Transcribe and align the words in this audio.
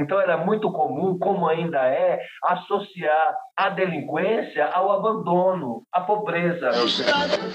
Então 0.00 0.20
era 0.20 0.38
muito 0.38 0.72
comum, 0.72 1.18
como 1.18 1.46
ainda 1.46 1.86
é, 1.86 2.18
associar 2.44 3.36
a 3.56 3.68
delinquência 3.68 4.66
ao 4.66 4.90
abandono, 4.92 5.82
à 5.92 6.00
pobreza. 6.00 6.70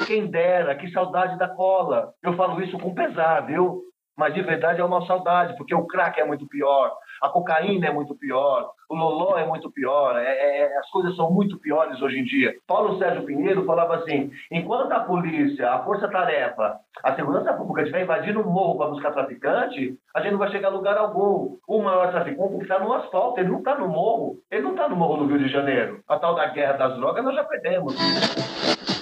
Quem 0.05 0.27
dera, 0.27 0.75
que 0.75 0.91
saudade 0.91 1.37
da 1.37 1.47
cola. 1.49 2.11
Eu 2.23 2.35
falo 2.35 2.61
isso 2.61 2.77
com 2.77 2.93
pesar, 2.93 3.47
viu? 3.47 3.81
Mas 4.17 4.33
de 4.33 4.41
verdade 4.41 4.81
é 4.81 4.85
uma 4.85 5.05
saudade, 5.05 5.55
porque 5.57 5.75
o 5.75 5.85
crack 5.85 6.19
é 6.19 6.25
muito 6.25 6.47
pior, 6.47 6.91
a 7.21 7.29
cocaína 7.29 7.87
é 7.87 7.91
muito 7.91 8.15
pior, 8.15 8.71
o 8.89 8.95
loló 8.95 9.37
é 9.37 9.45
muito 9.45 9.71
pior, 9.71 10.17
é, 10.17 10.25
é, 10.25 10.61
é, 10.61 10.77
as 10.77 10.89
coisas 10.89 11.15
são 11.15 11.31
muito 11.31 11.59
piores 11.59 12.01
hoje 12.01 12.19
em 12.19 12.23
dia. 12.23 12.53
Paulo 12.67 12.97
Sérgio 12.97 13.25
Pinheiro 13.25 13.65
falava 13.65 13.95
assim: 13.95 14.31
enquanto 14.51 14.91
a 14.91 14.99
polícia, 15.01 15.71
a 15.71 15.83
força-tarefa, 15.83 16.77
a 17.03 17.15
segurança 17.15 17.53
pública 17.53 17.81
estiver 17.81 18.03
invadindo 18.03 18.41
o 18.41 18.49
morro 18.49 18.77
para 18.77 18.89
buscar 18.89 19.11
traficante, 19.11 19.97
a 20.15 20.21
gente 20.21 20.31
não 20.31 20.39
vai 20.39 20.51
chegar 20.51 20.69
a 20.69 20.71
lugar 20.71 20.97
algum. 20.97 21.57
O 21.67 21.81
maior 21.81 22.11
traficante 22.11 22.61
está 22.61 22.79
no 22.79 22.93
asfalto, 22.93 23.39
ele 23.39 23.49
não 23.49 23.59
está 23.59 23.75
no 23.75 23.87
morro, 23.87 24.37
ele 24.51 24.61
não 24.61 24.71
está 24.71 24.87
no 24.87 24.95
morro 24.95 25.17
do 25.17 25.27
Rio 25.27 25.39
de 25.39 25.51
Janeiro. 25.51 26.01
A 26.07 26.19
tal 26.19 26.35
da 26.35 26.47
guerra 26.47 26.73
das 26.73 26.95
drogas 26.95 27.23
nós 27.23 27.35
já 27.35 27.43
perdemos. 27.43 27.95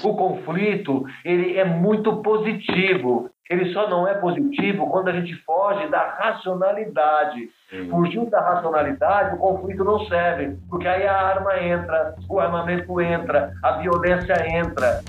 O 0.04 0.16
conflito 0.16 1.06
ele 1.24 1.58
é 1.58 1.64
muito 1.64 2.22
positivo. 2.22 3.30
Ele 3.50 3.74
só 3.74 3.90
não 3.90 4.08
é 4.08 4.14
positivo 4.14 4.90
quando 4.90 5.10
a 5.10 5.12
gente 5.12 5.36
foge 5.44 5.86
da 5.90 6.16
racionalidade. 6.18 7.50
Fugindo 7.90 8.30
da 8.30 8.40
racionalidade, 8.40 9.36
o 9.36 9.38
conflito 9.38 9.84
não 9.84 10.00
serve, 10.06 10.58
porque 10.70 10.88
aí 10.88 11.06
a 11.06 11.14
arma 11.14 11.60
entra, 11.60 12.16
o 12.30 12.40
armamento 12.40 13.02
entra, 13.02 13.52
a 13.62 13.74
violência 13.74 14.34
entra. 14.48 15.02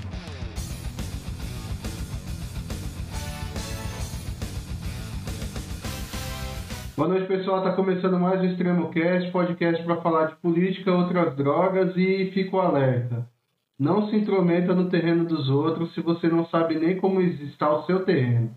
Boa 6.97 7.07
noite, 7.07 7.27
pessoal. 7.27 7.59
Está 7.59 7.71
começando 7.71 8.19
mais 8.19 8.41
o 8.41 8.45
Extremo 8.45 8.89
Cast, 8.89 9.31
podcast 9.31 9.81
para 9.85 10.01
falar 10.01 10.25
de 10.25 10.35
política, 10.35 10.91
outras 10.91 11.35
drogas 11.37 11.95
e 11.95 12.31
fico 12.33 12.59
alerta. 12.59 13.34
Não 13.77 14.07
se 14.09 14.15
intrometa 14.15 14.73
no 14.73 14.89
terreno 14.89 15.25
dos 15.25 15.49
outros 15.49 15.93
se 15.93 16.01
você 16.01 16.27
não 16.29 16.45
sabe 16.47 16.75
nem 16.75 16.97
como 16.97 17.19
está 17.21 17.69
o 17.75 17.83
seu 17.85 18.05
terreno. 18.05 18.55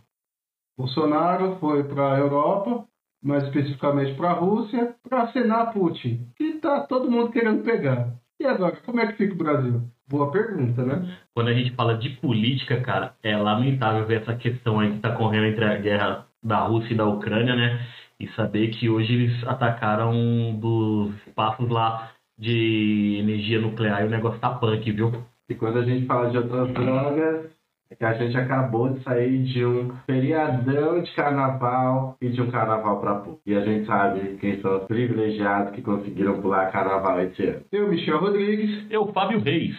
Bolsonaro 0.78 1.56
foi 1.58 1.82
para 1.82 2.14
a 2.14 2.18
Europa, 2.18 2.84
mais 3.22 3.42
especificamente 3.44 4.14
para 4.14 4.30
a 4.30 4.34
Rússia, 4.34 4.94
para 5.02 5.22
acenar 5.22 5.72
Putin, 5.72 6.30
que 6.36 6.44
está 6.44 6.86
todo 6.86 7.10
mundo 7.10 7.32
querendo 7.32 7.64
pegar. 7.64 8.14
E 8.40 8.46
agora, 8.46 8.76
como 8.86 9.00
é 9.00 9.08
que 9.08 9.18
fica 9.18 9.34
o 9.34 9.38
Brasil? 9.38 9.82
Boa 10.08 10.30
pergunta, 10.30 10.84
né? 10.84 11.18
Quando 11.34 11.48
a 11.48 11.52
gente 11.52 11.74
fala 11.74 11.98
de 11.98 12.10
política, 12.20 12.80
cara, 12.80 13.14
é 13.20 13.36
lamentável 13.36 14.06
ver 14.06 14.22
essa 14.22 14.36
questão 14.36 14.78
aí 14.78 14.90
que 14.90 14.96
está 14.96 15.16
correndo 15.16 15.46
entre 15.46 15.64
a 15.64 15.76
guerra 15.76 16.26
da 16.40 16.60
Rússia 16.60 16.94
e 16.94 16.96
da 16.96 17.06
Ucrânia, 17.06 17.56
né? 17.56 17.84
E 18.20 18.28
saber 18.28 18.68
que 18.68 18.88
hoje 18.88 19.12
eles 19.12 19.46
atacaram 19.48 20.12
dos 20.58 21.12
espaços 21.26 21.68
lá 21.68 22.12
de 22.38 23.18
energia 23.18 23.60
nuclear 23.60 24.02
e 24.02 24.06
o 24.06 24.10
negócio 24.10 24.40
tá 24.40 24.50
punk, 24.50 24.90
viu? 24.92 25.12
E 25.48 25.54
quando 25.54 25.78
a 25.78 25.84
gente 25.84 26.06
fala 26.06 26.30
de 26.30 26.36
outras 26.36 26.72
drogas, 26.72 27.50
é 27.90 27.94
que 27.94 28.04
a 28.04 28.12
gente 28.12 28.36
acabou 28.36 28.90
de 28.90 29.02
sair 29.02 29.44
de 29.44 29.64
um 29.64 29.90
feriadão 30.06 31.02
de 31.02 31.10
carnaval 31.14 32.16
e 32.20 32.28
de 32.28 32.40
um 32.42 32.50
carnaval 32.50 33.00
pra 33.00 33.14
pouco. 33.14 33.40
E 33.46 33.54
a 33.54 33.64
gente 33.64 33.86
sabe 33.86 34.36
quem 34.36 34.60
são 34.60 34.78
os 34.78 34.84
privilegiados 34.84 35.74
que 35.74 35.80
conseguiram 35.80 36.40
pular 36.40 36.70
carnaval 36.70 37.20
esse 37.22 37.42
ano. 37.44 37.62
Eu, 37.72 37.88
Michel 37.88 38.20
Rodrigues. 38.20 38.86
Eu, 38.90 39.10
Fábio 39.12 39.40
Reis. 39.40 39.76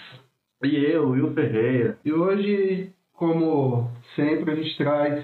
E 0.63 0.75
eu, 0.75 1.09
Will 1.09 1.33
Ferreira. 1.33 1.97
E 2.03 2.11
hoje, 2.11 2.91
como 3.13 3.91
sempre, 4.15 4.51
a 4.51 4.55
gente 4.55 4.75
traz 4.75 5.23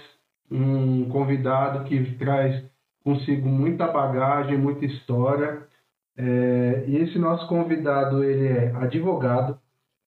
um 0.52 1.09
convidado 1.09 1.86
que 1.86 2.16
traz 2.17 2.64
consigo 3.03 3.47
muita 3.49 3.88
bagagem, 3.88 4.58
muita 4.58 4.86
história. 4.86 5.64
É, 6.17 6.85
e 6.88 6.97
esse 6.97 7.19
nosso 7.19 7.47
convidado 7.47 8.23
ele 8.23 8.47
é 8.47 8.73
advogado, 8.75 9.58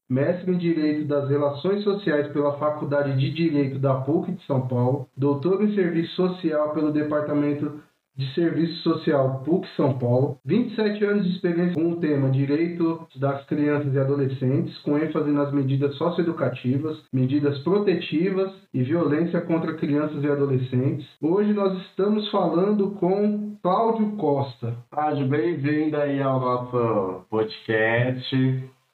mestre 0.08 0.50
em 0.50 0.58
Direito 0.58 1.04
das 1.06 1.28
Relações 1.28 1.84
Sociais 1.84 2.28
pela 2.28 2.58
Faculdade 2.58 3.16
de 3.18 3.30
Direito 3.30 3.78
da 3.78 3.94
PUC 3.94 4.32
de 4.32 4.42
São 4.46 4.66
Paulo, 4.66 5.06
doutor 5.16 5.62
em 5.62 5.74
Serviço 5.74 6.14
Social 6.14 6.72
pelo 6.72 6.90
Departamento 6.90 7.80
de 8.18 8.34
Serviço 8.34 8.82
Social 8.82 9.42
PUC 9.44 9.66
São 9.76 9.96
Paulo, 9.96 10.38
27 10.44 11.04
anos 11.04 11.24
de 11.24 11.36
experiência 11.36 11.74
com 11.74 11.92
o 11.92 12.00
tema 12.00 12.28
Direito 12.30 13.06
das 13.14 13.46
Crianças 13.46 13.94
e 13.94 13.98
Adolescentes, 13.98 14.76
com 14.78 14.98
ênfase 14.98 15.30
nas 15.30 15.52
medidas 15.52 15.94
socioeducativas, 15.94 16.98
medidas 17.12 17.58
protetivas 17.60 18.52
e 18.74 18.82
violência 18.82 19.40
contra 19.42 19.74
crianças 19.74 20.22
e 20.24 20.26
adolescentes. 20.26 21.06
Hoje 21.22 21.52
nós 21.52 21.80
estamos 21.82 22.28
falando 22.30 22.90
com 22.92 23.56
Cláudio 23.62 24.10
Costa. 24.16 24.74
Cláudio, 24.90 25.28
bem-vindo 25.28 25.96
aí 25.96 26.20
ao 26.20 26.40
nosso 26.40 27.24
podcast. 27.30 28.36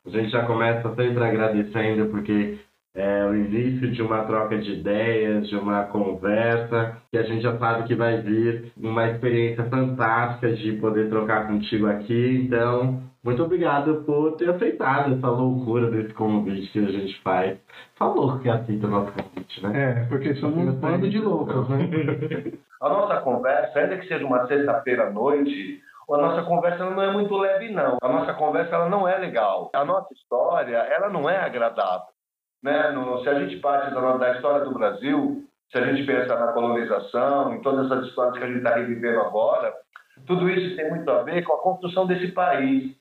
A 0.06 0.10
gente 0.10 0.30
já 0.30 0.44
começa 0.44 0.94
sempre 0.94 1.24
agradecendo 1.24 2.10
porque 2.10 2.58
é 2.94 3.26
o 3.26 3.34
início 3.34 3.90
de 3.90 4.00
uma 4.00 4.24
troca 4.24 4.56
de 4.56 4.72
ideias, 4.72 5.48
de 5.48 5.56
uma 5.56 5.84
conversa, 5.84 6.96
que 7.10 7.18
a 7.18 7.22
gente 7.24 7.42
já 7.42 7.58
sabe 7.58 7.88
que 7.88 7.94
vai 7.94 8.20
vir 8.20 8.72
uma 8.76 9.08
experiência 9.08 9.64
fantástica 9.64 10.52
de 10.52 10.72
poder 10.74 11.08
trocar 11.08 11.48
contigo 11.48 11.88
aqui. 11.88 12.44
Então, 12.46 13.02
muito 13.24 13.42
obrigado 13.42 14.04
por 14.04 14.36
ter 14.36 14.48
aceitado 14.50 15.14
essa 15.14 15.28
loucura 15.28 15.90
desse 15.90 16.14
convite 16.14 16.70
que 16.70 16.78
a 16.78 16.90
gente 16.92 17.20
faz. 17.22 17.58
Só 17.98 18.12
louco 18.12 18.38
que 18.38 18.48
aceita 18.48 18.86
o 18.86 18.90
nosso 18.90 19.12
convite, 19.12 19.66
né? 19.66 19.72
É, 19.74 20.04
porque 20.04 20.34
somos 20.36 20.58
um 20.58 20.72
bando 20.72 21.10
de 21.10 21.18
loucos, 21.18 21.68
né? 21.68 21.88
a 22.80 22.88
nossa 22.88 23.20
conversa, 23.22 23.78
ainda 23.78 23.96
que 23.96 24.06
seja 24.06 24.24
uma 24.24 24.46
sexta-feira 24.46 25.08
à 25.08 25.10
noite, 25.10 25.80
a 26.12 26.16
nossa 26.18 26.42
conversa 26.42 26.84
não 26.90 27.02
é 27.02 27.10
muito 27.10 27.34
leve, 27.36 27.70
não. 27.70 27.96
A 28.02 28.08
nossa 28.08 28.34
conversa 28.34 28.76
ela 28.76 28.88
não 28.88 29.08
é 29.08 29.16
legal. 29.18 29.70
A 29.74 29.84
nossa 29.84 30.12
história 30.12 30.76
ela 30.76 31.08
não 31.08 31.28
é 31.28 31.38
agradável. 31.38 32.13
Né? 32.64 32.90
No, 32.92 33.22
se 33.22 33.28
a 33.28 33.38
gente 33.38 33.58
parte 33.58 33.94
da, 33.94 34.16
da 34.16 34.32
história 34.32 34.64
do 34.64 34.72
Brasil, 34.72 35.44
se 35.70 35.76
a 35.76 35.84
gente 35.84 36.06
pensa 36.06 36.34
na 36.34 36.52
colonização, 36.52 37.54
em 37.54 37.60
todas 37.60 37.84
essas 37.84 38.06
histórias 38.06 38.38
que 38.38 38.44
a 38.44 38.46
gente 38.46 38.56
está 38.56 38.74
revivendo 38.74 39.20
agora, 39.20 39.74
tudo 40.26 40.48
isso 40.48 40.74
tem 40.74 40.88
muito 40.88 41.10
a 41.10 41.22
ver 41.22 41.42
com 41.44 41.52
a 41.52 41.62
construção 41.62 42.06
desse 42.06 42.28
país. 42.28 42.96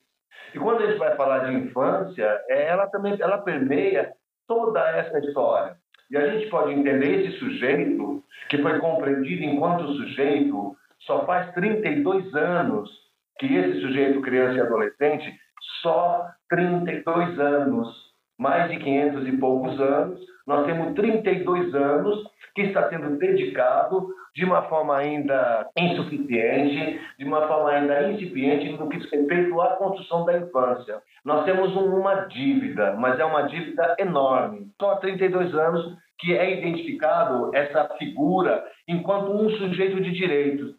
E 0.54 0.58
quando 0.58 0.82
a 0.82 0.86
gente 0.86 0.98
vai 0.98 1.16
falar 1.16 1.46
de 1.46 1.54
infância, 1.54 2.42
é, 2.50 2.68
ela 2.68 2.86
também 2.88 3.16
ela 3.18 3.38
permeia 3.38 4.12
toda 4.46 4.80
essa 4.80 5.18
história. 5.20 5.76
E 6.10 6.16
a 6.18 6.26
gente 6.28 6.50
pode 6.50 6.72
entender 6.72 7.22
esse 7.22 7.38
sujeito, 7.38 8.22
que 8.50 8.58
foi 8.58 8.78
compreendido 8.78 9.44
enquanto 9.44 9.94
sujeito, 9.94 10.76
só 11.06 11.24
faz 11.24 11.50
32 11.54 12.34
anos 12.34 12.90
que 13.38 13.46
esse 13.46 13.80
sujeito, 13.80 14.20
criança 14.20 14.58
e 14.58 14.60
adolescente, 14.60 15.34
só 15.80 16.28
32 16.50 17.38
anos 17.38 18.03
mais 18.38 18.70
de 18.70 18.78
500 18.78 19.28
e 19.28 19.36
poucos 19.36 19.80
anos, 19.80 20.20
nós 20.46 20.66
temos 20.66 20.94
32 20.94 21.74
anos 21.74 22.22
que 22.54 22.62
está 22.62 22.88
sendo 22.88 23.16
dedicado 23.18 24.08
de 24.34 24.44
uma 24.44 24.62
forma 24.62 24.96
ainda 24.96 25.68
insuficiente, 25.76 27.00
de 27.18 27.24
uma 27.24 27.46
forma 27.46 27.70
ainda 27.70 28.10
incipiente 28.10 28.68
no 28.70 28.88
que 28.88 28.98
diz 28.98 29.10
respeito 29.10 29.60
à 29.60 29.76
construção 29.76 30.24
da 30.24 30.38
infância. 30.38 31.00
Nós 31.24 31.44
temos 31.44 31.74
uma 31.76 32.26
dívida, 32.26 32.94
mas 32.98 33.18
é 33.18 33.24
uma 33.24 33.42
dívida 33.42 33.96
enorme. 33.98 34.66
Só 34.80 34.92
há 34.92 34.96
32 34.96 35.54
anos 35.54 35.96
que 36.18 36.36
é 36.36 36.58
identificado 36.58 37.50
essa 37.54 37.88
figura 37.98 38.64
enquanto 38.88 39.32
um 39.32 39.48
sujeito 39.50 40.00
de 40.00 40.12
direitos. 40.12 40.74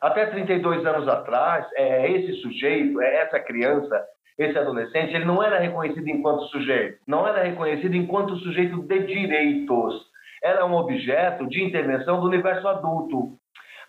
Até 0.00 0.26
32 0.26 0.86
anos 0.86 1.06
atrás, 1.08 1.66
é 1.74 2.10
esse 2.10 2.40
sujeito, 2.40 3.00
é 3.02 3.16
essa 3.16 3.38
criança 3.38 4.02
esse 4.38 4.58
adolescente, 4.58 5.14
ele 5.14 5.26
não 5.26 5.42
era 5.42 5.58
reconhecido 5.58 6.08
enquanto 6.08 6.44
sujeito, 6.44 6.98
não 7.06 7.28
era 7.28 7.42
reconhecido 7.42 7.94
enquanto 7.94 8.36
sujeito 8.36 8.82
de 8.82 9.06
direitos. 9.06 10.08
Era 10.42 10.64
um 10.64 10.74
objeto 10.74 11.46
de 11.46 11.62
intervenção 11.62 12.20
do 12.20 12.26
universo 12.26 12.66
adulto. 12.66 13.38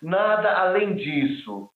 Nada 0.02 0.52
além 0.58 0.94
disso. 0.94 1.70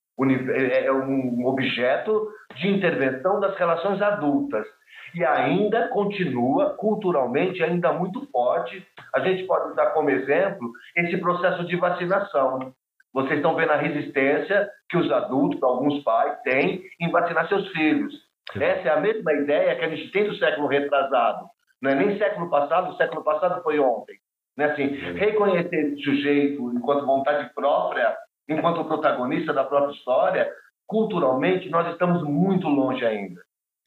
É, 0.55 0.87
é 0.87 0.93
um 0.93 1.47
objeto 1.47 2.29
de 2.57 2.69
intervenção 2.69 3.41
das 3.41 3.57
relações 3.57 4.01
adultas. 4.03 4.67
E 5.15 5.25
ainda 5.25 5.89
continua 5.89 6.75
culturalmente 6.77 7.63
ainda 7.63 7.93
muito 7.93 8.27
forte. 8.31 8.87
A 9.15 9.21
gente 9.21 9.45
pode 9.45 9.75
dar 9.75 9.93
como 9.93 10.11
exemplo 10.11 10.71
esse 10.95 11.17
processo 11.19 11.65
de 11.67 11.77
vacinação. 11.77 12.75
Vocês 13.15 13.37
estão 13.37 13.55
vendo 13.55 13.73
a 13.73 13.77
resistência 13.77 14.69
que 14.91 14.99
os 14.99 15.11
adultos, 15.11 15.63
alguns 15.63 16.03
pais, 16.03 16.39
têm 16.43 16.83
em 17.01 17.11
vacinar 17.11 17.49
seus 17.49 17.67
filhos. 17.69 18.26
Essa 18.55 18.89
é 18.89 18.93
a 18.93 19.01
mesma 19.01 19.33
ideia 19.33 19.77
que 19.77 19.85
a 19.85 19.89
gente 19.89 20.11
tem 20.13 20.29
do 20.29 20.37
século 20.37 20.69
retrasado. 20.69 21.47
Não 21.83 21.91
é 21.91 21.95
nem 21.95 22.19
século 22.19 22.49
passado, 22.49 22.91
o 22.91 22.97
século 22.97 23.23
passado 23.23 23.63
foi 23.63 23.79
ontem. 23.79 24.17
Né? 24.57 24.67
Assim, 24.67 24.87
reconhecer 25.15 25.77
esse 25.77 26.03
sujeito 26.03 26.73
enquanto 26.73 27.05
vontade 27.05 27.53
própria, 27.55 28.17
enquanto 28.49 28.85
protagonista 28.85 29.53
da 29.53 29.65
própria 29.65 29.95
história, 29.95 30.51
culturalmente 30.87 31.69
nós 31.69 31.93
estamos 31.93 32.23
muito 32.23 32.69
longe 32.69 33.05
ainda. 33.05 33.41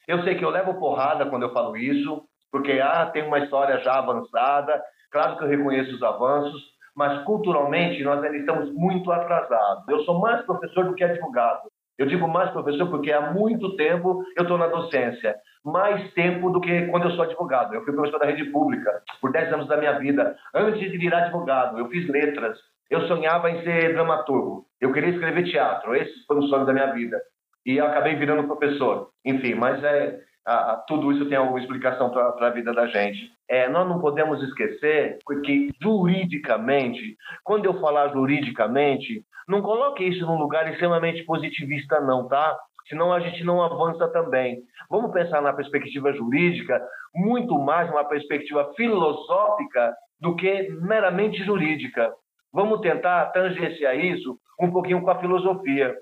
Eu 0.08 0.24
sei 0.24 0.36
que 0.36 0.44
eu 0.44 0.50
levo 0.50 0.80
porrada 0.80 1.26
quando 1.26 1.44
eu 1.44 1.54
falo 1.54 1.76
isso, 1.78 2.24
porque 2.52 2.80
ah, 2.82 3.06
tem 3.08 3.24
uma 3.24 3.40
história 3.40 3.80
já 3.80 3.98
avançada, 3.98 4.82
claro 5.12 5.38
que 5.38 5.44
eu 5.44 5.48
reconheço 5.48 5.96
os 5.96 6.04
avanços, 6.04 6.62
mas 6.96 7.24
culturalmente 7.24 8.04
nós 8.04 8.24
ainda 8.24 8.38
estamos 8.38 8.74
muito 8.74 9.12
atrasados. 9.12 9.88
Eu 9.88 10.04
sou 10.04 10.20
mais 10.20 10.44
professor 10.46 10.86
do 10.86 10.96
que 10.96 11.04
advogado. 11.04 11.69
Eu 12.00 12.06
digo 12.06 12.26
mais 12.30 12.50
professor 12.52 12.90
porque 12.90 13.12
há 13.12 13.34
muito 13.34 13.76
tempo 13.76 14.24
eu 14.38 14.44
estou 14.44 14.58
na 14.58 14.68
docência. 14.68 15.36
Mais 15.66 16.14
tempo 16.14 16.50
do 16.50 16.62
que 16.62 16.88
quando 16.88 17.10
eu 17.10 17.12
sou 17.12 17.26
advogado. 17.26 17.76
Eu 17.76 17.84
fui 17.84 17.94
professor 17.94 18.20
da 18.20 18.26
rede 18.26 18.46
pública 18.46 18.90
por 19.20 19.34
10 19.34 19.52
anos 19.52 19.68
da 19.68 19.76
minha 19.76 20.00
vida. 20.00 20.34
Antes 20.56 20.80
de 20.80 20.98
virar 20.98 21.26
advogado, 21.26 21.78
eu 21.78 21.90
fiz 21.90 22.08
letras. 22.08 22.58
Eu 22.90 23.06
sonhava 23.06 23.52
em 23.52 23.62
ser 23.64 23.94
dramaturgo. 23.94 24.66
Eu 24.80 24.94
queria 24.94 25.10
escrever 25.10 25.44
teatro. 25.44 25.94
Esse 25.94 26.26
foi 26.26 26.38
o 26.38 26.44
sonho 26.44 26.66
da 26.66 26.72
minha 26.72 26.94
vida. 26.94 27.22
E 27.66 27.76
eu 27.76 27.86
acabei 27.86 28.16
virando 28.16 28.48
professor. 28.48 29.10
Enfim, 29.26 29.56
mas 29.56 29.84
é, 29.84 30.22
a, 30.48 30.72
a, 30.72 30.78
tudo 30.78 31.12
isso 31.12 31.28
tem 31.28 31.38
alguma 31.38 31.60
explicação 31.60 32.10
para 32.10 32.48
a 32.48 32.52
vida 32.52 32.74
da 32.74 32.88
gente. 32.88 33.30
É, 33.50 33.68
nós 33.68 33.88
não 33.88 34.00
podemos 34.00 34.42
esquecer 34.42 35.18
que 35.44 35.70
juridicamente, 35.82 37.18
quando 37.44 37.66
eu 37.66 37.80
falar 37.82 38.08
juridicamente, 38.14 39.26
não 39.50 39.64
coloque 39.64 40.04
isso 40.04 40.24
num 40.28 40.38
lugar 40.38 40.72
extremamente 40.72 41.24
positivista, 41.24 42.00
não, 42.00 42.28
tá? 42.28 42.56
Senão 42.88 43.12
a 43.12 43.20
gente 43.20 43.44
não 43.44 43.62
avança 43.64 44.08
também. 44.10 44.62
Vamos 44.90 45.12
pensar 45.12 45.42
na 45.42 45.52
perspectiva 45.52 46.14
jurídica, 46.14 46.80
muito 47.16 47.58
mais 47.58 47.90
uma 47.90 48.06
perspectiva 48.06 48.72
filosófica 48.76 49.96
do 50.20 50.36
que 50.36 50.70
meramente 50.82 51.44
jurídica. 51.44 52.14
Vamos 52.54 52.82
tentar 52.82 53.26
tangenciar 53.28 53.98
isso 53.98 54.38
um 54.60 54.72
pouquinho 54.72 55.02
com 55.02 55.10
a 55.10 55.20
filosofia. 55.20 55.96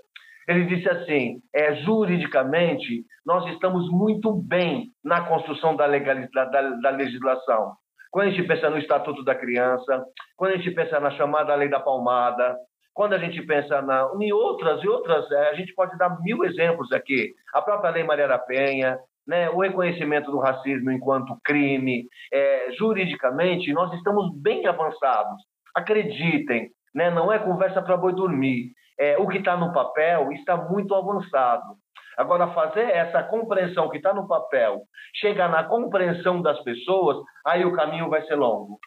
Ele 0.45 0.65
disse 0.65 0.89
assim: 0.89 1.37
é, 1.53 1.75
juridicamente, 1.75 3.05
nós 3.25 3.45
estamos 3.53 3.89
muito 3.89 4.33
bem 4.33 4.91
na 5.03 5.21
construção 5.21 5.73
da, 5.73 5.87
da, 5.87 6.61
da 6.61 6.89
legislação. 6.89 7.73
Quando 8.11 8.27
a 8.27 8.31
gente 8.31 8.47
pensa 8.47 8.69
no 8.69 8.77
Estatuto 8.77 9.23
da 9.23 9.35
Criança, 9.35 10.03
quando 10.35 10.53
a 10.53 10.57
gente 10.57 10.71
pensa 10.71 10.99
na 10.99 11.11
chamada 11.11 11.55
Lei 11.55 11.69
da 11.69 11.79
Palmada, 11.79 12.57
quando 12.97 13.13
a 13.13 13.19
gente 13.19 13.39
pensa 13.43 13.79
na, 13.79 14.09
em 14.19 14.33
outras 14.33 14.83
e 14.83 14.87
outras, 14.87 15.29
é, 15.31 15.49
a 15.49 15.53
gente 15.53 15.71
pode 15.75 15.95
dar 15.99 16.19
mil 16.23 16.43
exemplos 16.43 16.91
aqui. 16.91 17.31
A 17.53 17.61
própria 17.61 17.91
Lei 17.91 18.03
Maria 18.03 18.27
da 18.27 18.39
Penha, 18.39 18.97
né, 19.27 19.51
o 19.51 19.59
reconhecimento 19.59 20.31
do 20.31 20.39
racismo 20.39 20.89
enquanto 20.91 21.37
crime, 21.43 22.07
é, 22.33 22.71
juridicamente, 22.71 23.71
nós 23.71 23.93
estamos 23.93 24.35
bem 24.41 24.65
avançados. 24.65 25.43
Acreditem, 25.75 26.71
né, 26.91 27.11
não 27.11 27.31
é 27.31 27.37
conversa 27.37 27.83
para 27.83 27.95
boi 27.95 28.13
dormir 28.13 28.71
é, 28.99 29.15
o 29.19 29.27
que 29.27 29.37
está 29.37 29.55
no 29.55 29.71
papel 29.71 30.31
está 30.31 30.57
muito 30.57 30.95
avançado. 30.95 31.75
Agora, 32.17 32.47
fazer 32.47 32.89
essa 32.89 33.21
compreensão 33.21 33.91
que 33.91 33.97
está 33.97 34.11
no 34.11 34.27
papel, 34.27 34.81
chegar 35.13 35.49
na 35.49 35.65
compreensão 35.65 36.41
das 36.41 36.59
pessoas, 36.63 37.17
aí 37.45 37.63
o 37.63 37.73
caminho 37.73 38.09
vai 38.09 38.23
ser 38.23 38.33
longo. 38.33 38.79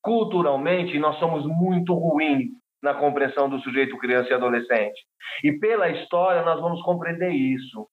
Culturalmente, 0.00 0.96
nós 1.00 1.18
somos 1.18 1.44
muito 1.44 1.92
ruins 1.94 2.59
na 2.82 2.94
compreensão 2.94 3.48
do 3.48 3.60
sujeito 3.60 3.98
criança 3.98 4.30
e 4.30 4.34
adolescente. 4.34 5.00
E 5.44 5.52
pela 5.52 5.88
história, 5.90 6.42
nós 6.42 6.60
vamos 6.60 6.82
compreender 6.82 7.30
isso. 7.30 7.86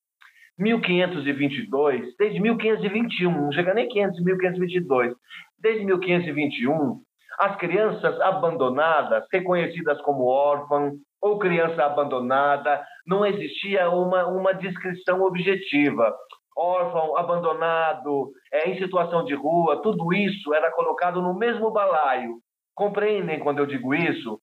1522, 0.58 2.16
desde 2.18 2.40
1521, 2.40 3.32
não 3.32 3.52
chega 3.52 3.74
nem 3.74 3.88
500, 3.88 4.24
1522, 4.24 5.14
desde 5.60 5.86
1521, 5.86 7.02
as 7.38 7.56
crianças 7.58 8.20
abandonadas, 8.22 9.24
reconhecidas 9.32 10.02
como 10.02 10.26
órfãs, 10.26 10.94
ou 11.22 11.38
criança 11.40 11.84
abandonada, 11.84 12.84
não 13.06 13.26
existia 13.26 13.90
uma, 13.90 14.26
uma 14.28 14.54
descrição 14.54 15.22
objetiva. 15.22 16.16
Órfão, 16.56 17.16
abandonado, 17.16 18.32
é, 18.52 18.70
em 18.70 18.80
situação 18.80 19.24
de 19.24 19.36
rua, 19.36 19.82
tudo 19.82 20.12
isso 20.14 20.54
era 20.54 20.72
colocado 20.72 21.22
no 21.22 21.36
mesmo 21.36 21.70
balaio. 21.72 22.40
Compreendem 22.74 23.40
quando 23.40 23.60
eu 23.60 23.68
digo 23.68 23.94
isso? 23.94 24.40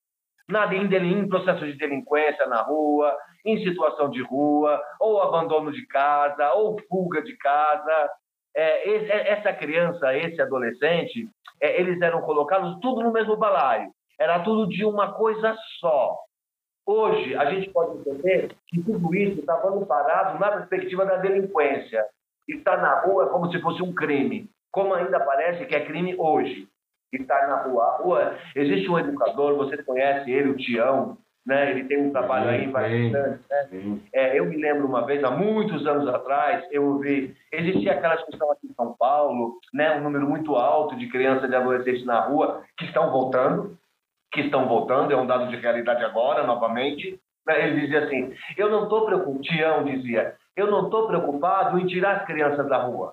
Nada 0.49 0.75
em, 0.75 0.87
em 0.87 1.29
processo 1.29 1.64
de 1.64 1.79
delinquência 1.79 2.46
na 2.46 2.62
rua, 2.62 3.17
em 3.44 3.62
situação 3.64 4.11
de 4.11 4.23
rua, 4.23 4.81
ou 5.00 5.23
abandono 5.23 5.73
de 5.73 5.87
casa, 5.87 6.52
ou 6.55 6.76
fuga 6.88 7.23
de 7.23 7.37
casa. 7.37 8.11
É, 8.55 8.88
esse, 8.88 9.11
é, 9.11 9.31
essa 9.32 9.52
criança, 9.52 10.17
esse 10.17 10.41
adolescente, 10.41 11.29
é, 11.61 11.81
eles 11.81 12.00
eram 12.00 12.20
colocados 12.23 12.79
tudo 12.81 13.02
no 13.02 13.12
mesmo 13.12 13.37
balaio. 13.37 13.91
Era 14.19 14.41
tudo 14.41 14.69
de 14.69 14.85
uma 14.85 15.12
coisa 15.12 15.56
só. 15.81 16.17
Hoje, 16.87 17.35
a 17.35 17.46
gente 17.46 17.70
pode 17.70 17.99
entender 17.99 18.55
que 18.69 18.82
tudo 18.82 19.14
isso 19.14 19.41
está 19.41 19.56
dando 19.56 19.87
parado 19.87 20.38
na 20.38 20.52
perspectiva 20.52 21.06
da 21.06 21.17
delinquência. 21.17 22.05
Estar 22.46 22.76
na 22.76 23.00
rua 23.00 23.29
como 23.31 23.50
se 23.50 23.58
fosse 23.61 23.82
um 23.82 23.94
crime, 23.94 24.50
como 24.70 24.93
ainda 24.93 25.19
parece 25.19 25.64
que 25.64 25.75
é 25.75 25.85
crime 25.85 26.14
hoje. 26.19 26.69
Estar 27.16 27.49
na 27.49 27.62
rua. 27.62 27.84
A 27.84 27.96
rua 27.99 28.34
existe 28.55 28.88
um 28.88 28.99
educador, 28.99 29.56
você 29.56 29.76
conhece 29.82 30.31
ele, 30.31 30.50
o 30.50 30.56
Tião, 30.56 31.16
né? 31.46 31.70
ele 31.70 31.84
tem 31.84 31.99
um 31.99 32.11
trabalho 32.11 32.49
aí 32.50 32.66
bastante. 32.66 33.11
Né? 33.11 33.38
É, 34.12 34.38
eu 34.38 34.46
me 34.46 34.56
lembro 34.56 34.87
uma 34.87 35.05
vez, 35.05 35.22
há 35.22 35.31
muitos 35.31 35.87
anos 35.87 36.08
atrás, 36.08 36.64
eu 36.70 36.99
vi, 36.99 37.34
existia 37.52 37.93
aquela 37.93 38.16
discussão 38.16 38.50
aqui 38.50 38.66
em 38.66 38.75
São 38.75 38.94
Paulo, 38.99 39.58
né? 39.72 39.96
um 39.96 40.02
número 40.02 40.26
muito 40.26 40.56
alto 40.56 40.96
de 40.96 41.08
crianças 41.08 41.50
e 41.50 41.55
adolescentes 41.55 42.05
na 42.05 42.20
rua 42.20 42.62
que 42.78 42.87
estão 42.87 43.11
voltando, 43.11 43.76
que 44.32 44.40
estão 44.40 44.67
voltando, 44.67 45.12
é 45.12 45.17
um 45.17 45.26
dado 45.26 45.49
de 45.49 45.56
realidade 45.56 46.05
agora, 46.05 46.44
novamente. 46.44 47.20
Né? 47.46 47.69
Ele 47.69 47.81
dizia 47.81 48.05
assim: 48.05 48.32
eu 48.56 48.70
não 48.70 48.84
estou 48.84 49.05
preocupado, 49.05 49.40
Tião 49.40 49.84
dizia, 49.84 50.34
eu 50.56 50.70
não 50.70 50.84
estou 50.87 51.06
preocupado 51.06 51.78
em 51.78 51.87
tirar 51.87 52.17
as 52.17 52.26
crianças 52.26 52.67
da 52.69 52.78
rua. 52.78 53.12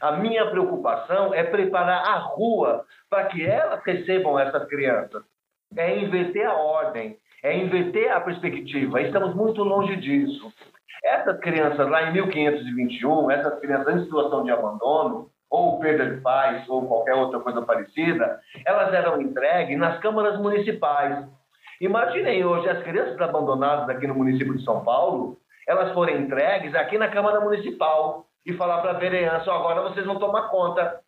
A 0.00 0.12
minha 0.12 0.50
preocupação 0.50 1.34
é 1.34 1.44
preparar 1.44 2.04
a 2.06 2.18
rua 2.18 2.84
para 3.08 3.24
que 3.26 3.44
elas 3.44 3.82
recebam 3.84 4.38
essas 4.38 4.68
crianças. 4.68 5.22
É 5.76 5.98
inverter 5.98 6.48
a 6.48 6.54
ordem, 6.54 7.16
é 7.42 7.56
inverter 7.56 8.12
a 8.12 8.20
perspectiva. 8.20 9.00
Estamos 9.00 9.34
muito 9.34 9.62
longe 9.62 9.96
disso. 9.96 10.52
Essas 11.04 11.38
crianças 11.40 11.88
lá 11.88 12.02
em 12.04 12.12
1521, 12.12 13.30
essas 13.30 13.58
crianças 13.60 13.96
em 13.96 14.04
situação 14.04 14.44
de 14.44 14.50
abandono, 14.50 15.30
ou 15.48 15.80
perda 15.80 16.14
de 16.14 16.20
pais, 16.20 16.68
ou 16.68 16.86
qualquer 16.86 17.14
outra 17.14 17.40
coisa 17.40 17.62
parecida, 17.62 18.40
elas 18.64 18.92
eram 18.94 19.20
entregues 19.20 19.76
nas 19.78 19.98
câmaras 19.98 20.38
municipais. 20.38 21.26
Imaginem 21.80 22.44
hoje 22.44 22.68
as 22.68 22.82
crianças 22.84 23.20
abandonadas 23.20 23.88
aqui 23.88 24.06
no 24.06 24.14
município 24.14 24.56
de 24.56 24.64
São 24.64 24.84
Paulo, 24.84 25.38
elas 25.66 25.92
forem 25.92 26.22
entregues 26.22 26.74
aqui 26.74 26.98
na 26.98 27.08
Câmara 27.08 27.40
Municipal 27.40 28.26
e 28.44 28.52
falar 28.54 28.80
para 28.80 28.92
a 28.92 28.98
vereança, 28.98 29.52
agora 29.52 29.82
vocês 29.82 30.04
vão 30.06 30.18
tomar 30.18 30.48
conta. 30.48 31.00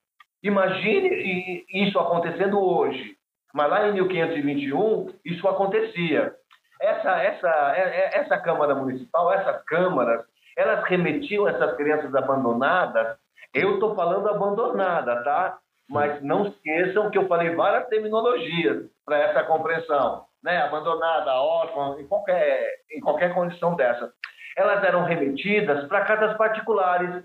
Imagine 0.42 1.64
isso 1.72 1.98
acontecendo 1.98 2.60
hoje. 2.60 3.16
Mas 3.54 3.70
lá 3.70 3.88
em 3.88 3.92
1521, 3.92 5.14
isso 5.24 5.46
acontecia. 5.46 6.34
Essa, 6.80 7.22
essa, 7.22 7.74
é, 7.76 7.80
é, 7.80 8.18
essa 8.20 8.38
Câmara 8.38 8.74
Municipal, 8.74 9.32
essas 9.32 9.62
câmaras, 9.64 10.24
elas 10.56 10.84
remetiam 10.84 11.46
essas 11.48 11.76
crianças 11.76 12.14
abandonadas 12.14 13.16
eu 13.54 13.74
estou 13.74 13.94
falando 13.94 14.28
abandonada, 14.28 15.22
tá? 15.24 15.58
Mas 15.88 16.22
não 16.22 16.46
esqueçam 16.46 17.10
que 17.10 17.18
eu 17.18 17.28
falei 17.28 17.54
várias 17.54 17.86
terminologias 17.88 18.86
para 19.04 19.18
essa 19.18 19.44
compreensão. 19.44 20.24
Né? 20.42 20.56
Abandonada, 20.62 21.34
órfã, 21.34 22.00
em 22.00 22.06
qualquer, 22.06 22.66
em 22.90 23.00
qualquer 23.00 23.34
condição 23.34 23.76
dessa. 23.76 24.10
Elas 24.56 24.82
eram 24.84 25.04
remetidas 25.04 25.86
para 25.88 26.04
casas 26.04 26.36
particulares. 26.36 27.24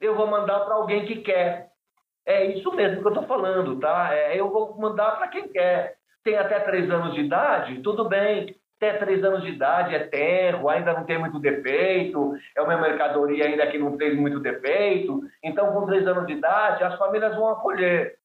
Eu 0.00 0.14
vou 0.14 0.26
mandar 0.26 0.60
para 0.60 0.74
alguém 0.74 1.06
que 1.06 1.22
quer. 1.22 1.68
É 2.26 2.44
isso 2.44 2.72
mesmo 2.72 3.00
que 3.00 3.06
eu 3.06 3.12
estou 3.12 3.26
falando, 3.26 3.78
tá? 3.78 4.12
É, 4.12 4.38
eu 4.38 4.50
vou 4.50 4.76
mandar 4.78 5.12
para 5.12 5.28
quem 5.28 5.48
quer. 5.48 5.96
Tem 6.24 6.36
até 6.36 6.58
três 6.60 6.90
anos 6.90 7.14
de 7.14 7.20
idade, 7.20 7.80
tudo 7.82 8.08
bem 8.08 8.56
até 8.76 8.92
três 8.98 9.24
anos 9.24 9.42
de 9.42 9.50
idade 9.50 9.94
é 9.94 10.00
terro, 10.00 10.68
ainda 10.68 10.92
não 10.92 11.04
tem 11.04 11.18
muito 11.18 11.38
defeito, 11.38 12.34
é 12.54 12.60
uma 12.60 12.76
mercadoria 12.76 13.46
ainda 13.46 13.66
que 13.68 13.78
não 13.78 13.96
tem 13.96 14.14
muito 14.14 14.38
defeito. 14.38 15.22
Então, 15.42 15.72
com 15.72 15.86
três 15.86 16.06
anos 16.06 16.26
de 16.26 16.34
idade, 16.34 16.84
as 16.84 16.96
famílias 16.98 17.34
vão 17.34 17.48
acolher. 17.48 18.16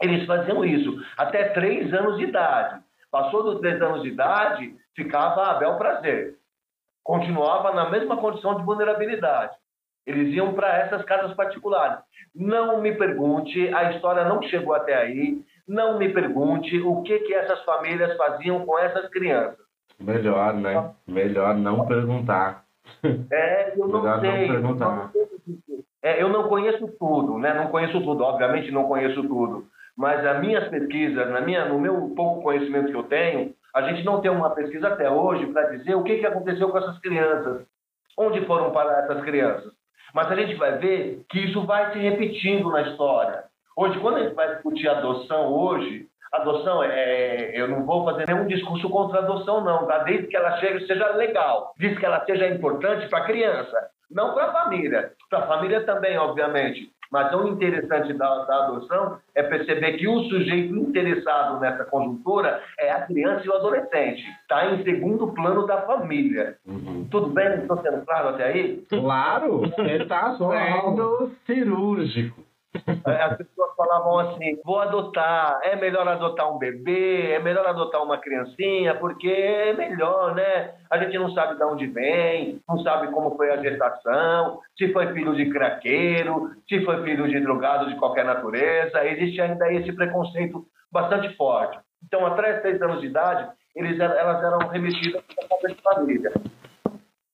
Eles 0.00 0.26
faziam 0.26 0.64
isso 0.64 0.94
até 1.16 1.48
três 1.48 1.92
anos 1.92 2.18
de 2.18 2.24
idade. 2.24 2.80
Passou 3.10 3.42
dos 3.42 3.60
três 3.60 3.80
anos 3.80 4.02
de 4.02 4.08
idade, 4.08 4.76
ficava 4.94 5.50
a 5.50 5.54
bel 5.54 5.78
prazer. 5.78 6.36
Continuava 7.08 7.72
na 7.72 7.88
mesma 7.88 8.18
condição 8.18 8.54
de 8.56 8.64
vulnerabilidade. 8.64 9.56
Eles 10.06 10.30
iam 10.34 10.52
para 10.52 10.76
essas 10.76 11.02
casas 11.06 11.32
particulares. 11.32 12.00
Não 12.34 12.82
me 12.82 12.92
pergunte, 12.92 13.74
a 13.74 13.92
história 13.92 14.26
não 14.26 14.42
chegou 14.42 14.74
até 14.74 14.94
aí. 14.94 15.40
Não 15.66 15.98
me 15.98 16.10
pergunte 16.10 16.78
o 16.82 17.00
que, 17.00 17.18
que 17.20 17.32
essas 17.32 17.64
famílias 17.64 18.14
faziam 18.14 18.66
com 18.66 18.78
essas 18.78 19.08
crianças. 19.08 19.56
Melhor, 19.98 20.52
né? 20.52 20.90
Melhor 21.06 21.54
não 21.54 21.86
perguntar. 21.86 22.64
É, 23.32 23.72
eu 23.72 23.88
não 23.88 24.02
Melhor 24.02 24.20
sei. 24.20 24.46
Não 24.48 24.54
perguntar. 24.54 25.10
É, 26.02 26.22
eu 26.22 26.28
não 26.28 26.46
conheço 26.46 26.88
tudo, 26.98 27.38
né? 27.38 27.54
Não 27.54 27.68
conheço 27.68 28.02
tudo, 28.02 28.22
obviamente 28.22 28.70
não 28.70 28.84
conheço 28.84 29.22
tudo. 29.22 29.66
Mas 29.96 30.26
as 30.26 30.40
minhas 30.40 30.68
pesquisas, 30.68 31.30
na 31.30 31.40
minha, 31.40 31.64
no 31.64 31.80
meu 31.80 32.12
pouco 32.14 32.42
conhecimento 32.42 32.90
que 32.90 32.96
eu 32.96 33.04
tenho, 33.04 33.54
a 33.74 33.82
gente 33.82 34.04
não 34.04 34.20
tem 34.20 34.30
uma 34.30 34.50
pesquisa 34.50 34.88
até 34.88 35.10
hoje 35.10 35.46
para 35.46 35.70
dizer 35.70 35.94
o 35.94 36.02
que, 36.02 36.18
que 36.18 36.26
aconteceu 36.26 36.68
com 36.68 36.78
essas 36.78 36.98
crianças. 36.98 37.66
Onde 38.16 38.44
foram 38.46 38.72
parar 38.72 39.04
essas 39.04 39.22
crianças? 39.22 39.72
Mas 40.14 40.30
a 40.30 40.34
gente 40.34 40.54
vai 40.54 40.78
ver 40.78 41.22
que 41.28 41.38
isso 41.38 41.64
vai 41.66 41.92
se 41.92 41.98
repetindo 41.98 42.70
na 42.70 42.82
história. 42.82 43.44
Hoje, 43.76 43.98
quando 44.00 44.16
a 44.16 44.20
gente 44.24 44.34
vai 44.34 44.54
discutir 44.54 44.88
adoção 44.88 45.52
hoje, 45.52 46.08
Adoção, 46.32 46.82
é, 46.82 47.52
eu 47.54 47.68
não 47.68 47.86
vou 47.86 48.04
fazer 48.04 48.26
nenhum 48.28 48.46
discurso 48.46 48.88
contra 48.90 49.20
a 49.20 49.22
adoção, 49.22 49.64
não, 49.64 49.86
tá? 49.86 49.98
Desde 50.00 50.26
que 50.26 50.36
ela 50.36 50.58
chegue, 50.58 50.86
seja 50.86 51.08
legal, 51.14 51.72
desde 51.78 51.98
que 51.98 52.04
ela 52.04 52.24
seja 52.26 52.46
importante 52.48 53.08
para 53.08 53.20
a 53.20 53.24
criança, 53.24 53.90
não 54.10 54.34
para 54.34 54.44
a 54.46 54.52
família. 54.52 55.12
Para 55.30 55.38
a 55.40 55.46
família 55.46 55.84
também, 55.84 56.18
obviamente. 56.18 56.90
Mas 57.10 57.32
o 57.32 57.48
interessante 57.48 58.12
da, 58.12 58.44
da, 58.44 58.64
adoção 58.66 59.18
é 59.34 59.42
perceber 59.42 59.94
que 59.94 60.06
o 60.06 60.24
sujeito 60.24 60.76
interessado 60.76 61.58
nessa 61.58 61.84
conjuntura 61.84 62.60
é 62.78 62.90
a 62.90 63.06
criança 63.06 63.46
e 63.46 63.48
o 63.48 63.54
adolescente. 63.54 64.22
Está 64.42 64.66
em 64.72 64.82
segundo 64.82 65.32
plano 65.32 65.66
da 65.66 65.82
família. 65.82 66.56
Uhum. 66.66 67.06
Tudo 67.10 67.28
bem? 67.30 67.48
Estou 67.54 67.80
sendo 67.80 68.04
claro 68.04 68.30
até 68.30 68.48
aí? 68.48 68.84
Claro! 68.88 69.64
Está 69.64 70.36
sendo 70.36 71.32
cirúrgico. 71.46 72.47
As 72.74 73.36
pessoas 73.36 73.74
falavam 73.76 74.18
assim: 74.18 74.60
vou 74.64 74.80
adotar, 74.80 75.60
é 75.62 75.76
melhor 75.76 76.06
adotar 76.06 76.52
um 76.54 76.58
bebê, 76.58 77.32
é 77.32 77.38
melhor 77.38 77.66
adotar 77.66 78.02
uma 78.02 78.18
criancinha, 78.18 78.94
porque 78.94 79.28
é 79.28 79.72
melhor, 79.72 80.34
né? 80.34 80.74
A 80.90 80.98
gente 80.98 81.18
não 81.18 81.30
sabe 81.32 81.56
de 81.56 81.64
onde 81.64 81.86
vem, 81.86 82.60
não 82.68 82.78
sabe 82.80 83.10
como 83.12 83.36
foi 83.36 83.50
a 83.50 83.56
gestação, 83.56 84.60
se 84.76 84.92
foi 84.92 85.12
filho 85.14 85.34
de 85.34 85.50
craqueiro, 85.50 86.52
se 86.68 86.84
foi 86.84 87.02
filho 87.02 87.28
de 87.28 87.40
drogado 87.40 87.88
de 87.88 87.96
qualquer 87.96 88.24
natureza. 88.24 89.04
Existe 89.06 89.40
ainda 89.40 89.72
esse 89.72 89.92
preconceito 89.92 90.66
bastante 90.92 91.34
forte. 91.36 91.78
Então, 92.04 92.24
até 92.26 92.60
seis 92.60 92.80
anos 92.82 93.00
de 93.00 93.06
idade, 93.06 93.50
eles, 93.74 93.98
elas 93.98 94.42
eram 94.42 94.68
remetidas 94.68 95.22
para 95.22 95.72
a 95.72 95.94
família. 95.94 96.32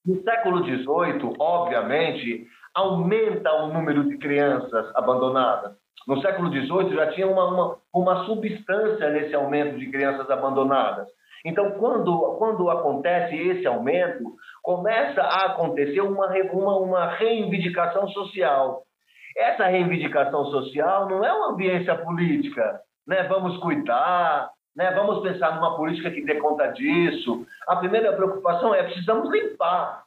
No 0.05 0.23
século 0.23 0.63
XVIII, 0.65 1.35
obviamente, 1.39 2.47
aumenta 2.75 3.53
o 3.63 3.69
número 3.69 4.09
de 4.09 4.19
crianças 4.19 4.91
abandonadas. 4.97 5.73
No 6.07 6.21
século 6.21 6.51
XVIII 6.51 6.95
já 6.95 7.13
tinha 7.13 7.27
uma, 7.27 7.47
uma, 7.47 7.77
uma 7.95 8.27
substância 8.27 9.11
nesse 9.11 9.35
aumento 9.35 9.79
de 9.79 9.91
crianças 9.91 10.29
abandonadas. 10.31 11.09
Então, 11.45 11.73
quando, 11.73 12.37
quando 12.39 12.71
acontece 12.71 13.37
esse 13.37 13.67
aumento, 13.67 14.35
começa 14.63 15.21
a 15.23 15.47
acontecer 15.47 16.01
uma, 16.01 16.27
uma, 16.53 16.77
uma 16.79 17.07
reivindicação 17.11 18.09
social. 18.09 18.83
Essa 19.37 19.67
reivindicação 19.67 20.47
social 20.47 21.09
não 21.09 21.25
é 21.25 21.33
uma 21.33 21.53
ambiência 21.53 21.95
política, 21.97 22.81
né? 23.07 23.25
Vamos 23.25 23.59
cuidar, 23.59 24.51
né? 24.75 24.91
Vamos 24.93 25.23
pensar 25.23 25.57
numa 25.57 25.77
política 25.77 26.11
que 26.11 26.25
dê 26.25 26.37
conta 26.37 26.69
disso. 26.69 27.45
A 27.69 27.77
primeira 27.77 28.13
preocupação 28.15 28.75
é 28.75 28.83
precisamos 28.85 29.31
limpar 29.31 30.04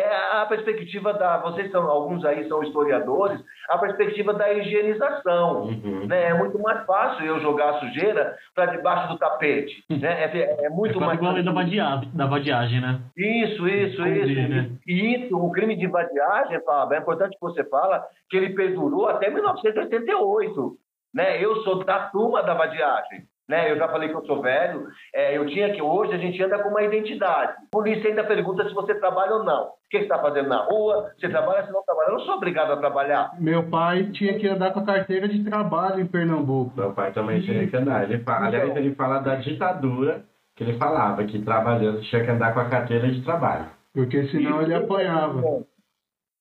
é 0.00 0.40
a 0.40 0.46
perspectiva 0.46 1.12
da. 1.14 1.38
Vocês 1.38 1.70
são, 1.70 1.88
alguns 1.88 2.24
aí 2.24 2.46
são 2.48 2.62
historiadores, 2.62 3.40
a 3.68 3.78
perspectiva 3.78 4.34
da 4.34 4.52
higienização. 4.52 5.64
Uhum. 5.64 6.06
Né? 6.06 6.30
É 6.30 6.34
muito 6.34 6.58
mais 6.58 6.84
fácil 6.84 7.24
eu 7.24 7.40
jogar 7.40 7.70
a 7.70 7.80
sujeira 7.80 8.36
para 8.54 8.66
debaixo 8.66 9.12
do 9.12 9.18
tapete. 9.18 9.84
Né? 9.88 10.24
É, 10.24 10.66
é 10.66 10.68
muito 10.68 11.02
é 11.02 11.06
mais. 11.06 11.18
igual 11.18 11.32
a 11.32 11.34
lei 11.34 11.42
da 11.42 11.52
vadiagem, 11.52 12.10
da 12.12 12.26
vadiagem, 12.26 12.80
né? 12.80 13.00
Isso, 13.16 13.66
isso, 13.68 14.06
isso. 14.06 14.48
Né? 14.48 14.70
E 14.86 15.14
isso, 15.14 15.36
o 15.36 15.50
crime 15.50 15.76
de 15.76 15.86
vadiagem, 15.86 16.60
Fábio, 16.64 16.96
é 16.96 17.00
importante 17.00 17.34
que 17.34 17.40
você 17.40 17.64
fala 17.64 18.04
que 18.28 18.36
ele 18.36 18.54
perdurou 18.54 19.08
até 19.08 19.30
1988. 19.30 20.76
Né? 21.14 21.42
Eu 21.42 21.62
sou 21.62 21.84
da 21.84 22.08
turma 22.08 22.42
da 22.42 22.54
vadiagem. 22.54 23.24
Né? 23.48 23.70
Eu 23.70 23.78
já 23.78 23.88
falei 23.88 24.08
que 24.08 24.14
eu 24.14 24.26
sou 24.26 24.42
velho, 24.42 24.88
é, 25.14 25.36
eu 25.36 25.46
tinha 25.46 25.72
que 25.72 25.80
hoje 25.80 26.12
a 26.12 26.18
gente 26.18 26.42
anda 26.42 26.58
com 26.58 26.68
uma 26.68 26.82
identidade. 26.82 27.52
A 27.52 27.70
polícia 27.70 28.08
ainda 28.08 28.24
pergunta 28.24 28.68
se 28.68 28.74
você 28.74 28.94
trabalha 28.94 29.34
ou 29.34 29.44
não. 29.44 29.66
O 29.66 29.88
que 29.88 29.98
você 29.98 30.04
está 30.04 30.18
fazendo 30.18 30.48
na 30.48 30.64
rua? 30.64 31.12
Você 31.16 31.28
trabalha, 31.28 31.64
se 31.64 31.72
não 31.72 31.82
trabalha? 31.84 32.08
Eu 32.08 32.14
não 32.14 32.24
sou 32.24 32.34
obrigado 32.34 32.72
a 32.72 32.76
trabalhar. 32.76 33.30
Meu 33.38 33.62
pai 33.70 34.10
tinha 34.10 34.36
que 34.36 34.48
andar 34.48 34.72
com 34.72 34.80
a 34.80 34.84
carteira 34.84 35.28
de 35.28 35.44
trabalho 35.44 36.00
em 36.00 36.06
Pernambuco. 36.06 36.72
Meu 36.76 36.92
pai 36.92 37.12
também 37.12 37.40
tinha 37.40 37.68
que 37.68 37.76
andar. 37.76 38.02
Ele 38.02 38.18
fala, 38.24 38.46
aliás, 38.46 38.68
então. 38.68 38.82
ele 38.82 38.94
fala 38.96 39.20
da 39.20 39.36
ditadura, 39.36 40.24
que 40.56 40.64
ele 40.64 40.76
falava 40.76 41.24
que 41.24 41.40
trabalhando 41.40 42.02
tinha 42.02 42.24
que 42.24 42.30
andar 42.30 42.52
com 42.52 42.60
a 42.60 42.68
carteira 42.68 43.08
de 43.08 43.22
trabalho. 43.22 43.66
Porque 43.94 44.26
senão 44.26 44.60
ele 44.60 44.74
apanhava. 44.74 45.40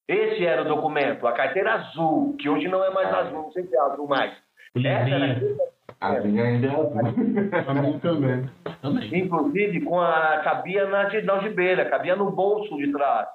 Esse 0.08 0.46
era 0.46 0.64
o 0.64 0.68
documento, 0.68 1.26
a 1.26 1.34
carteira 1.34 1.74
azul, 1.74 2.36
que 2.38 2.50
hoje 2.50 2.68
não 2.68 2.84
é 2.84 2.92
mais 2.92 3.12
azul, 3.14 3.44
não 3.44 3.52
sei 3.52 3.64
se 3.64 3.76
é 3.76 3.80
azul 3.80 4.08
mais. 4.08 4.34
Essa 4.76 5.10
era 5.10 5.26
a 5.26 5.75
a 6.00 6.20
minha 6.20 6.44
ainda 6.44 6.68
é 6.68 6.72
azul. 6.72 6.94
A 7.00 7.74
minha 7.74 8.00
também. 8.00 8.50
também. 8.82 9.18
Inclusive, 9.20 9.82
com 9.82 10.00
a, 10.00 10.40
cabia 10.44 10.86
na, 10.88 11.10
na 11.10 11.34
algibeira, 11.34 11.90
cabia 11.90 12.16
no 12.16 12.32
bolso 12.32 12.76
de 12.78 12.92
trás. 12.92 13.28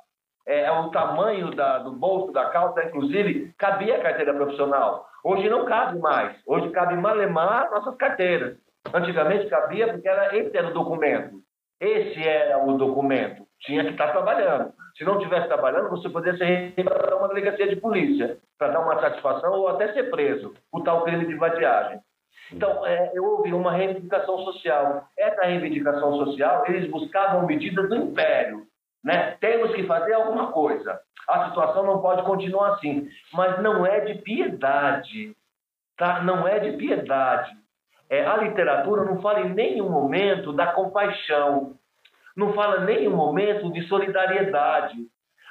É, 0.47 0.63
é 0.63 0.73
o 0.73 0.91
tamanho 0.91 1.51
da, 1.55 1.79
do 1.79 1.93
bolso 1.93 2.33
da 2.33 2.47
calça, 2.47 2.85
inclusive, 2.85 3.53
cabia 3.59 3.97
a 3.97 4.03
carteira 4.03 4.35
profissional. 4.35 5.07
Hoje 5.23 5.49
não 5.49 5.65
cabe 5.65 5.99
mais. 5.99 6.37
Hoje 6.47 6.71
cabe 6.71 6.97
malemar 6.97 7.71
nossas 7.71 7.95
carteiras. 7.97 8.57
Antigamente 8.93 9.49
cabia 9.49 9.93
porque 9.93 10.09
era, 10.09 10.37
esse 10.37 10.57
era 10.57 10.69
o 10.69 10.75
documento. 10.75 11.41
Esse 11.81 12.27
era 12.27 12.63
o 12.63 12.77
documento. 12.77 13.45
Tinha 13.61 13.85
que 13.85 13.91
estar 13.91 14.09
trabalhando. 14.09 14.73
Se 14.97 15.05
não 15.05 15.17
estivesse 15.19 15.49
trabalhando, 15.49 15.91
você 15.91 16.09
poderia 16.09 16.39
ser 16.39 16.85
para 16.85 17.17
uma 17.17 17.29
delegacia 17.29 17.69
de 17.69 17.77
polícia, 17.77 18.39
para 18.59 18.69
dar 18.69 18.81
uma 18.81 19.01
satisfação 19.01 19.53
ou 19.53 19.69
até 19.69 19.93
ser 19.93 20.11
preso 20.11 20.55
por 20.71 20.83
tal 20.83 21.05
crime 21.05 21.27
de 21.27 21.35
vadiagem. 21.35 22.01
Então, 22.53 22.85
é, 22.87 23.13
houve 23.21 23.53
uma 23.53 23.73
reivindicação 23.73 24.39
social. 24.45 25.09
Essa 25.19 25.47
reivindicação 25.47 26.17
social, 26.17 26.65
eles 26.67 26.91
buscavam 26.91 27.47
medidas 27.47 27.89
do 27.89 27.97
império. 27.97 28.67
Né? 29.03 29.37
Temos 29.41 29.75
que 29.75 29.87
fazer 29.87 30.15
alguma 30.15 30.53
coisa. 30.53 31.01
A 31.29 31.49
situação 31.49 31.85
não 31.85 32.01
pode 32.01 32.23
continuar 32.23 32.75
assim. 32.75 33.09
Mas 33.33 33.63
não 33.63 33.87
é 33.87 34.01
de 34.01 34.15
piedade. 34.23 35.35
Tá? 35.97 36.23
Não 36.23 36.47
é 36.47 36.59
de 36.59 36.77
piedade. 36.77 37.57
É, 38.09 38.27
a 38.27 38.37
literatura 38.39 39.05
não 39.05 39.23
fala 39.23 39.41
em 39.41 39.55
nenhum 39.55 39.89
momento 39.89 40.53
da 40.53 40.67
compaixão. 40.73 41.77
Não 42.37 42.53
fala 42.53 42.83
em 42.83 42.87
nenhum 42.87 43.15
momento 43.15 43.73
de 43.73 43.87
solidariedade. 43.87 44.97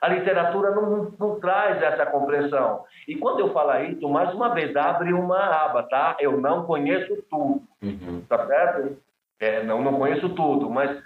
A 0.02 0.08
literatura 0.08 0.72
não, 0.72 1.12
não, 1.20 1.40
traz 1.40 1.82
essa 1.82 2.06
compreensão. 2.06 2.86
E 3.08 3.16
quando 3.16 3.42
eu 3.42 3.52
falo 3.52 3.84
isso, 3.84 4.08
mais 4.08 4.34
uma 4.34 4.54
vez, 4.54 4.76
abre 4.76 5.14
uma 5.14 5.38
aba, 5.38 5.84
tá? 5.84 6.16
Eu 6.20 6.40
não 6.40 6.66
conheço 6.66 7.22
tudo, 7.30 7.62
uhum. 7.82 8.24
tá 8.28 8.46
certo? 8.48 8.98
É, 9.40 9.64
não, 9.64 9.82
não 9.82 9.98
conheço 9.98 10.30
tudo, 10.30 10.70
mas 10.70 11.02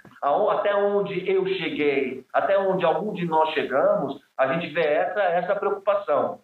até 0.50 0.74
onde 0.74 1.30
eu 1.30 1.46
cheguei, 1.46 2.24
até 2.32 2.58
onde 2.58 2.84
algum 2.84 3.12
de 3.12 3.24
nós 3.26 3.50
chegamos, 3.50 4.20
a 4.36 4.52
gente 4.52 4.72
vê 4.74 4.84
essa, 4.84 5.20
essa 5.20 5.54
preocupação, 5.54 6.40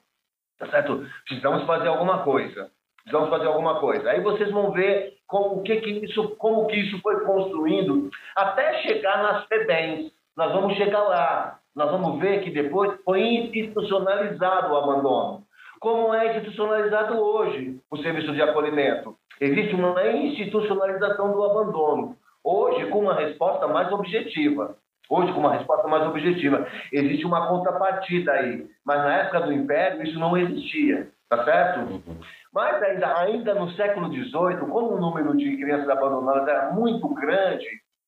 tá 0.59 0.69
certo? 0.69 1.05
Precisamos 1.27 1.67
fazer 1.67 1.89
alguma 1.89 2.23
coisa, 2.23 2.71
precisamos 3.03 3.29
fazer 3.29 3.47
alguma 3.47 3.81
coisa. 3.81 4.09
Aí 4.09 4.21
vocês 4.21 4.53
vão 4.53 4.71
ver 4.71 5.15
como 5.27 5.63
que, 5.63 5.81
que 5.81 5.91
isso, 6.05 6.37
como 6.37 6.67
que 6.69 6.77
isso 6.77 7.01
foi 7.01 7.25
construindo 7.25 8.09
até 8.37 8.83
chegar 8.83 9.23
nas 9.23 9.47
FEBENs. 9.47 10.13
Nós 10.37 10.53
vamos 10.53 10.77
chegar 10.77 11.03
lá 11.03 11.60
nós 11.75 11.91
vamos 11.91 12.19
ver 12.21 12.43
que 12.43 12.51
depois 12.51 13.01
foi 13.05 13.21
institucionalizado 13.23 14.73
o 14.73 14.77
abandono. 14.77 15.45
Como 15.81 16.13
é 16.13 16.29
institucionalizado 16.29 17.19
hoje 17.19 17.79
o 17.91 17.97
serviço 17.99 18.33
de 18.33 18.43
acolhimento? 18.43 19.17
Existe 19.41 19.75
uma 19.75 20.07
institucionalização 20.09 21.33
do 21.33 21.43
abandono. 21.43 22.17
Hoje, 22.45 22.87
com 22.87 23.01
uma 23.01 23.15
resposta 23.15 23.67
mais 23.67 23.91
objetiva. 23.91 24.77
Hoje, 25.09 25.33
com 25.33 25.41
uma 25.41 25.55
resposta 25.55 25.89
mais 25.89 26.07
objetiva. 26.07 26.67
Existe 26.93 27.25
uma 27.25 27.49
contrapartida 27.49 28.33
aí. 28.33 28.67
Mas 28.85 28.99
na 28.99 29.17
época 29.17 29.41
do 29.41 29.53
Império, 29.53 30.03
isso 30.03 30.19
não 30.19 30.37
existia. 30.37 31.11
Tá 31.31 31.45
certo? 31.45 31.93
Uhum. 31.93 32.19
Mas 32.53 32.83
ainda, 32.83 33.19
ainda 33.19 33.55
no 33.55 33.71
século 33.73 34.13
XVIII, 34.13 34.69
como 34.69 34.95
o 34.95 35.01
número 35.01 35.37
de 35.37 35.57
crianças 35.57 35.89
abandonadas 35.89 36.49
era 36.49 36.73
muito 36.73 37.09
grande, 37.15 37.67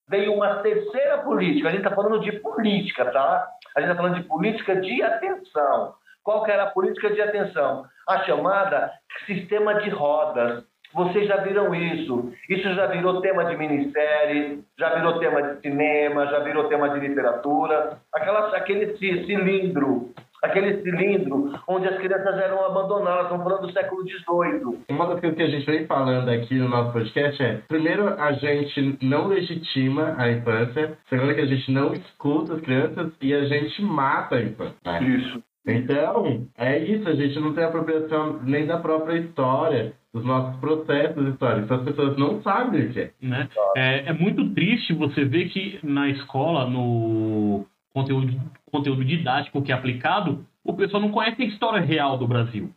veio 0.09 0.35
uma 0.35 0.57
terceira 0.57 1.19
política. 1.19 1.69
A 1.69 1.71
gente 1.71 1.85
está 1.85 1.95
falando 1.95 2.21
de 2.21 2.33
política, 2.41 3.07
tá? 3.07 3.49
A 3.77 3.81
gente 3.81 3.91
está 3.91 4.03
falando 4.03 4.21
de 4.21 4.29
política 4.29 4.77
de 4.77 5.03
atenção. 5.03 5.95
Qual 6.23 6.45
que 6.45 6.51
era 6.51 6.65
a 6.65 6.71
política 6.71 7.11
de 7.11 7.21
atenção? 7.21 7.85
A 8.09 8.19
chamada 8.25 8.93
sistema 9.27 9.75
de 9.75 9.91
rodas. 9.91 10.65
Vocês 10.95 11.27
já 11.27 11.39
viram 11.39 11.75
isso. 11.75 12.33
Isso 12.49 12.75
já 12.75 12.87
virou 12.87 13.23
tema 13.23 13.47
de 13.47 13.57
minissérie, 13.57 14.63
já 14.79 14.95
virou 14.95 15.19
tema 15.19 15.43
de 15.43 15.61
cinema, 15.63 16.27
já 16.27 16.41
virou 16.41 16.69
tema 16.69 16.91
de 16.91 17.01
literatura. 17.01 17.99
Aquela, 18.15 18.55
aquele 18.55 18.97
cilindro 18.99 20.13
aquele 20.43 20.83
cilindro 20.83 21.53
onde 21.69 21.87
as 21.87 21.97
crianças 21.99 22.37
eram 22.39 22.65
abandonadas. 22.67 23.25
Estamos 23.25 23.45
falando 23.45 23.67
do 23.67 23.73
século 23.73 24.03
XVIII. 24.03 24.81
Uma 24.91 25.07
das 25.07 25.21
coisas 25.21 25.37
que 25.37 25.43
a 25.43 25.51
gente 25.51 25.67
vem 25.67 25.87
falando 25.87 26.29
aqui 26.29 26.55
no 26.55 26.69
nosso 26.69 26.93
podcast 26.93 27.43
é: 27.43 27.61
primeiro, 27.69 28.09
a 28.21 28.33
gente 28.33 28.99
não 29.03 29.29
legitima 29.29 30.15
a 30.19 30.31
infância, 30.31 30.99
segundo, 31.09 31.35
que 31.35 31.41
a 31.41 31.47
gente 31.47 31.71
não 31.71 31.95
escuta 31.95 32.55
as 32.55 32.61
crianças 32.61 33.13
e 33.21 33.33
a 33.33 33.45
gente 33.45 33.83
mata 33.83 34.37
a 34.37 34.43
infância. 34.43 34.77
Né? 34.85 35.03
Isso. 35.03 35.43
Então, 35.65 36.49
é 36.59 36.77
isso, 36.79 37.09
a 37.09 37.15
gente 37.15 37.39
não 37.39 37.55
tem 37.55 37.63
apropriação 37.63 38.41
nem 38.43 38.67
da 38.67 38.79
própria 38.79 39.19
história, 39.19 39.93
dos 40.13 40.25
nossos 40.25 40.59
processos 40.61 41.29
históricos. 41.29 41.71
As 41.71 41.83
pessoas 41.85 42.17
não 42.19 42.43
sabem 42.43 42.87
o 42.87 42.93
que 42.93 43.01
é. 43.01 43.11
Né? 43.23 43.49
É, 43.77 44.11
é 44.11 44.13
muito 44.13 44.47
triste 44.55 44.93
você 44.93 45.25
ver 45.25 45.49
que 45.51 45.79
na 45.83 46.09
escola, 46.11 46.69
no 46.69 47.65
conteúdo, 47.93 48.41
conteúdo 48.71 49.05
didático 49.05 49.63
que 49.63 49.73
é 49.73 49.75
aplicado, 49.75 50.47
o 50.65 50.75
pessoal 50.75 51.03
não 51.03 51.11
conhece 51.11 51.43
a 51.43 51.47
história 51.47 51.81
real 51.81 52.17
do 52.17 52.27
Brasil. 52.27 52.71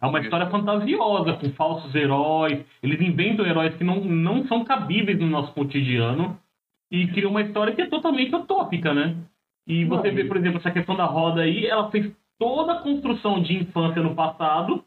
É 0.00 0.06
uma 0.06 0.20
história 0.20 0.50
fantasiosa, 0.50 1.34
com 1.34 1.50
falsos 1.52 1.94
heróis. 1.94 2.64
Eles 2.82 3.00
inventam 3.00 3.46
heróis 3.46 3.74
que 3.76 3.84
não, 3.84 4.02
não 4.04 4.44
são 4.48 4.64
cabíveis 4.64 5.18
no 5.18 5.28
nosso 5.28 5.52
cotidiano 5.52 6.36
e 6.90 7.06
criam 7.08 7.30
uma 7.30 7.42
história 7.42 7.72
que 7.72 7.82
é 7.82 7.86
totalmente 7.86 8.34
utópica, 8.34 8.92
né? 8.92 9.16
E 9.66 9.84
você 9.84 10.10
vê, 10.10 10.24
por 10.24 10.36
exemplo, 10.36 10.58
essa 10.58 10.72
questão 10.72 10.96
da 10.96 11.04
roda 11.04 11.42
aí, 11.42 11.66
ela 11.66 11.88
fez 11.90 12.12
toda 12.36 12.72
a 12.72 12.80
construção 12.80 13.40
de 13.40 13.54
infância 13.54 14.02
no 14.02 14.14
passado 14.14 14.84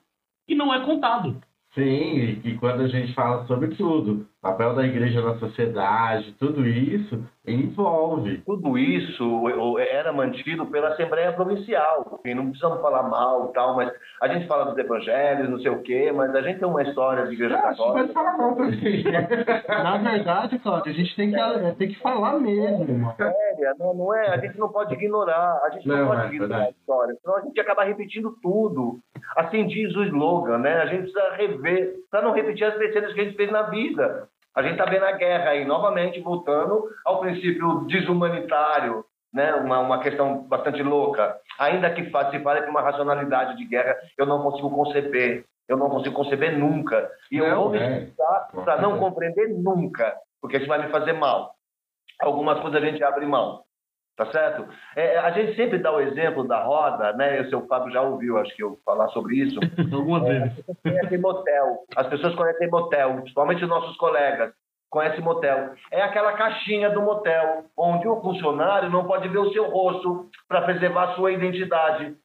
e 0.48 0.54
não 0.54 0.74
é 0.74 0.86
contado. 0.86 1.42
Sim, 1.74 2.42
e, 2.44 2.58
quando 2.58 2.82
a 2.82 2.88
gente 2.88 3.14
fala 3.14 3.46
sobre 3.48 3.76
tudo, 3.76 4.28
papel 4.46 4.76
da 4.76 4.86
igreja 4.86 5.24
na 5.24 5.40
sociedade, 5.40 6.32
tudo 6.34 6.68
isso 6.68 7.26
envolve. 7.48 8.38
Tudo 8.46 8.78
isso 8.78 9.50
era 9.90 10.14
mantido 10.14 10.68
pela 10.68 10.90
Assembleia 10.90 11.34
Provincial, 11.34 12.22
e 12.24 12.36
não 12.36 12.50
precisamos 12.50 12.80
falar 12.80 13.04
mal 13.04 13.48
tal, 13.50 13.76
mas 13.76 13.92
a 14.22 14.28
gente 14.28 14.46
fala 14.46 14.66
dos 14.66 14.78
evangelhos, 14.78 15.50
não 15.50 15.60
sei 15.60 15.72
o 15.72 15.82
quê, 15.82 16.12
mas 16.12 16.34
a 16.36 16.42
gente 16.44 16.60
tem 16.60 16.68
uma 16.68 16.84
história 16.84 17.26
de 17.26 17.34
igreja 17.34 17.58
católica. 17.60 18.14
falar 18.14 18.38
mal 18.38 18.56
também. 18.56 19.04
Na 19.68 19.98
verdade, 19.98 20.60
Cláudio, 20.60 20.92
a 20.92 20.96
gente 20.96 21.16
tem 21.16 21.32
que, 21.32 21.40
é, 21.40 21.72
tem 21.72 21.88
que 21.90 22.00
falar 22.00 22.40
mesmo. 22.40 23.16
Séria, 23.18 23.74
não, 23.80 23.96
não 23.96 24.14
é, 24.14 24.30
a 24.30 24.38
gente 24.38 24.60
não 24.60 24.70
pode 24.70 24.94
ignorar, 24.94 25.60
a 25.64 25.70
gente 25.72 25.88
não, 25.88 25.98
não 25.98 26.08
pode 26.08 26.22
é, 26.22 26.26
ignorar 26.28 26.58
verdade. 26.58 26.68
a 26.68 26.80
história, 26.80 27.18
senão 27.20 27.38
a 27.38 27.42
gente 27.42 27.60
acaba 27.60 27.84
repetindo 27.84 28.38
tudo. 28.44 29.00
Assim 29.36 29.66
diz 29.66 29.96
o 29.96 30.04
slogan, 30.04 30.60
né? 30.60 30.82
A 30.82 30.86
gente 30.86 31.12
precisa 31.12 31.36
rever, 31.36 31.96
para 32.12 32.22
não 32.22 32.32
repetir 32.32 32.64
as 32.66 32.78
besteiras 32.78 33.12
que 33.12 33.22
a 33.22 33.24
gente 33.24 33.36
fez 33.36 33.52
na 33.52 33.64
vida. 33.64 34.30
A 34.56 34.62
gente 34.64 34.74
está 34.74 34.86
vendo 34.86 35.04
a 35.04 35.12
guerra 35.12 35.50
aí, 35.50 35.66
novamente, 35.66 36.22
voltando 36.22 36.88
ao 37.04 37.20
princípio 37.20 37.82
desumanitário, 37.88 39.04
né? 39.34 39.54
uma, 39.56 39.80
uma 39.80 40.00
questão 40.00 40.44
bastante 40.44 40.82
louca. 40.82 41.38
Ainda 41.60 41.90
que 41.90 42.06
se 42.06 42.40
fale 42.40 42.62
que 42.62 42.70
uma 42.70 42.82
racionalidade 42.82 43.58
de 43.58 43.66
guerra, 43.66 43.98
eu 44.18 44.26
não 44.26 44.42
consigo 44.42 44.70
conceber. 44.70 45.46
Eu 45.68 45.76
não 45.76 45.90
consigo 45.90 46.16
conceber 46.16 46.58
nunca. 46.58 47.10
E 47.30 47.38
eu 47.38 47.50
não, 47.50 47.64
vou 47.64 47.70
me 47.72 47.80
é. 47.80 48.08
para 48.64 48.82
não 48.82 48.98
compreender 48.98 49.50
nunca, 49.50 50.16
porque 50.40 50.58
isso 50.58 50.68
vai 50.68 50.86
me 50.86 50.92
fazer 50.92 51.14
mal. 51.14 51.56
Algumas 52.22 52.60
coisas 52.62 52.82
a 52.82 52.86
gente 52.86 53.04
abre 53.04 53.26
mão. 53.26 53.65
Tá 54.16 54.26
certo? 54.32 54.66
É, 54.96 55.18
a 55.18 55.30
gente 55.32 55.58
sempre 55.58 55.78
dá 55.78 55.92
o 55.92 56.00
exemplo 56.00 56.48
da 56.48 56.64
roda, 56.64 57.12
né? 57.14 57.42
O 57.42 57.50
seu 57.50 57.68
Fábio 57.68 57.92
já 57.92 58.02
ouviu, 58.02 58.38
acho 58.38 58.56
que 58.56 58.64
eu 58.64 58.80
falar 58.86 59.10
sobre 59.10 59.36
isso. 59.36 59.60
Algumas 59.94 60.24
é, 60.24 60.40
vezes. 60.40 60.66
As 60.66 60.78
pessoas 60.78 60.80
conhecem 60.82 61.20
motel. 61.20 61.86
As 61.96 62.08
pessoas 62.08 62.36
conhecem 62.36 62.70
motel, 62.70 63.16
principalmente 63.18 63.64
os 63.64 63.70
nossos 63.70 63.98
colegas 63.98 64.54
conhecem 64.90 65.20
motel. 65.20 65.74
É 65.92 66.02
aquela 66.02 66.34
caixinha 66.34 66.90
do 66.90 67.02
motel, 67.02 67.66
onde 67.78 68.08
o 68.08 68.22
funcionário 68.22 68.90
não 68.90 69.06
pode 69.06 69.28
ver 69.28 69.40
o 69.40 69.52
seu 69.52 69.70
rosto 69.70 70.30
para 70.48 70.62
preservar 70.62 71.12
a 71.12 71.16
sua 71.16 71.34
identidade. 71.34 72.16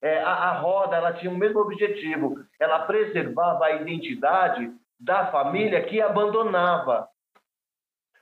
É, 0.00 0.22
a, 0.22 0.30
a 0.30 0.58
roda 0.58 0.96
ela 0.96 1.12
tinha 1.12 1.30
o 1.30 1.36
mesmo 1.36 1.60
objetivo. 1.60 2.36
Ela 2.58 2.78
preservava 2.80 3.66
a 3.66 3.72
identidade 3.72 4.72
da 4.98 5.26
família 5.26 5.82
que 5.82 6.00
abandonava 6.00 7.06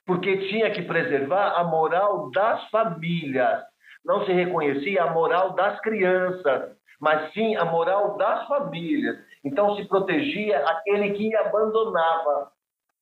porque 0.06 0.48
tinha 0.48 0.70
que 0.70 0.82
preservar 0.82 1.54
a 1.56 1.64
moral 1.64 2.30
das 2.30 2.68
famílias. 2.70 3.62
Não 4.04 4.24
se 4.24 4.32
reconhecia 4.32 5.04
a 5.04 5.12
moral 5.12 5.54
das 5.54 5.80
crianças, 5.80 6.76
mas 7.00 7.32
sim 7.32 7.56
a 7.56 7.64
moral 7.64 8.16
das 8.16 8.46
famílias. 8.48 9.16
Então 9.44 9.76
se 9.76 9.84
protegia 9.86 10.58
aquele 10.66 11.10
que 11.12 11.34
abandonava. 11.36 12.50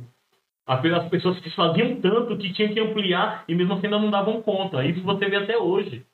as 0.66 1.10
pessoas 1.10 1.38
se 1.38 1.44
desfaziam 1.44 2.00
tanto 2.02 2.38
que 2.38 2.52
tinha 2.54 2.70
que 2.70 2.80
ampliar 2.80 3.46
e 3.48 3.56
mesmo 3.56 3.74
assim 3.74 3.88
ainda 3.88 4.00
não 4.00 4.12
davam 4.12 4.42
conta. 4.42 4.84
Isso 4.84 5.02
você 5.04 5.30
vê 5.30 5.38
até 5.38 5.58
hoje. 5.58 6.06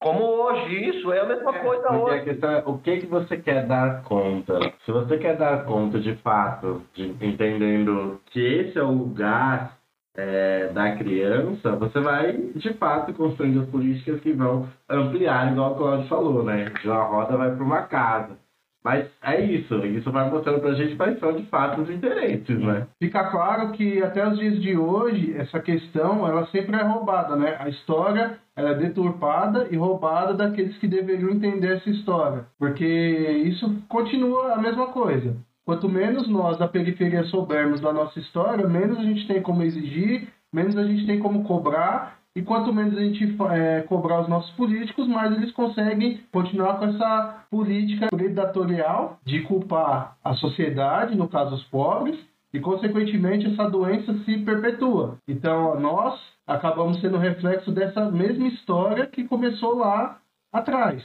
Como 0.00 0.22
hoje, 0.22 0.90
isso 0.90 1.12
é 1.12 1.20
a 1.20 1.26
mesma 1.26 1.56
é, 1.56 1.58
coisa 1.58 1.92
hoje. 1.92 2.20
A 2.20 2.22
questão 2.22 2.50
é, 2.52 2.62
o 2.64 2.78
que, 2.78 2.98
que 2.98 3.06
você 3.06 3.36
quer 3.36 3.66
dar 3.66 4.04
conta? 4.04 4.60
Se 4.84 4.92
você 4.92 5.18
quer 5.18 5.36
dar 5.36 5.64
conta 5.64 5.98
de 5.98 6.14
fato, 6.16 6.82
de, 6.94 7.16
entendendo 7.20 8.20
que 8.26 8.40
esse 8.40 8.78
é 8.78 8.82
o 8.82 8.92
lugar 8.92 9.77
é, 10.18 10.68
da 10.72 10.96
criança, 10.96 11.76
você 11.76 12.00
vai, 12.00 12.32
de 12.32 12.72
fato, 12.74 13.14
construindo 13.14 13.60
as 13.60 13.68
políticas 13.68 14.20
que 14.20 14.32
vão 14.32 14.68
ampliar, 14.90 15.52
igual 15.52 15.72
o 15.72 15.76
Claudio 15.76 16.08
falou, 16.08 16.42
né? 16.42 16.72
De 16.82 16.88
uma 16.88 17.04
roda 17.04 17.36
vai 17.36 17.54
para 17.54 17.64
uma 17.64 17.82
casa. 17.82 18.36
Mas 18.82 19.06
é 19.22 19.40
isso, 19.40 19.74
isso 19.86 20.10
vai 20.10 20.28
mostrando 20.30 20.60
para 20.60 20.70
a 20.70 20.74
gente 20.74 20.96
quais 20.96 21.18
são 21.18 21.32
de 21.32 21.44
fato 21.46 21.82
os 21.82 21.90
interesses, 21.90 22.58
né? 22.58 22.86
Fica 22.98 23.30
claro 23.30 23.70
que 23.72 24.02
até 24.02 24.26
os 24.26 24.38
dias 24.38 24.60
de 24.60 24.76
hoje, 24.76 25.34
essa 25.36 25.60
questão, 25.60 26.26
ela 26.26 26.46
sempre 26.46 26.76
é 26.76 26.82
roubada, 26.82 27.36
né? 27.36 27.56
A 27.58 27.68
história 27.68 28.38
ela 28.56 28.70
é 28.70 28.74
deturpada 28.74 29.68
e 29.70 29.76
roubada 29.76 30.34
daqueles 30.34 30.76
que 30.78 30.88
deveriam 30.88 31.30
entender 31.30 31.76
essa 31.76 31.90
história. 31.90 32.46
Porque 32.58 32.84
isso 32.84 33.82
continua 33.88 34.54
a 34.54 34.58
mesma 34.58 34.88
coisa. 34.88 35.36
Quanto 35.68 35.86
menos 35.86 36.26
nós 36.26 36.56
da 36.56 36.66
periferia 36.66 37.24
soubermos 37.24 37.78
da 37.78 37.92
nossa 37.92 38.18
história, 38.18 38.66
menos 38.66 38.98
a 38.98 39.02
gente 39.02 39.26
tem 39.26 39.42
como 39.42 39.62
exigir, 39.62 40.26
menos 40.50 40.74
a 40.78 40.82
gente 40.82 41.04
tem 41.04 41.18
como 41.18 41.44
cobrar, 41.44 42.20
e 42.34 42.40
quanto 42.40 42.72
menos 42.72 42.96
a 42.96 43.02
gente 43.02 43.36
é, 43.50 43.82
cobrar 43.82 44.22
os 44.22 44.28
nossos 44.28 44.50
políticos, 44.52 45.06
mais 45.06 45.30
eles 45.30 45.52
conseguem 45.52 46.22
continuar 46.32 46.78
com 46.78 46.86
essa 46.86 47.44
política 47.50 48.06
predatorial 48.06 49.18
de 49.26 49.42
culpar 49.42 50.16
a 50.24 50.32
sociedade, 50.36 51.14
no 51.14 51.28
caso 51.28 51.56
os 51.56 51.64
pobres, 51.64 52.18
e 52.50 52.58
consequentemente 52.58 53.48
essa 53.48 53.68
doença 53.68 54.14
se 54.24 54.38
perpetua. 54.38 55.18
Então 55.28 55.78
nós 55.78 56.18
acabamos 56.46 56.98
sendo 57.02 57.18
reflexo 57.18 57.70
dessa 57.72 58.10
mesma 58.10 58.48
história 58.48 59.06
que 59.06 59.24
começou 59.24 59.76
lá 59.76 60.18
atrás. 60.50 61.04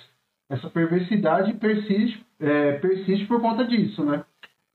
Essa 0.50 0.70
perversidade 0.70 1.52
persiste, 1.56 2.26
é, 2.40 2.78
persiste 2.78 3.26
por 3.26 3.42
conta 3.42 3.66
disso, 3.66 4.06
né? 4.06 4.24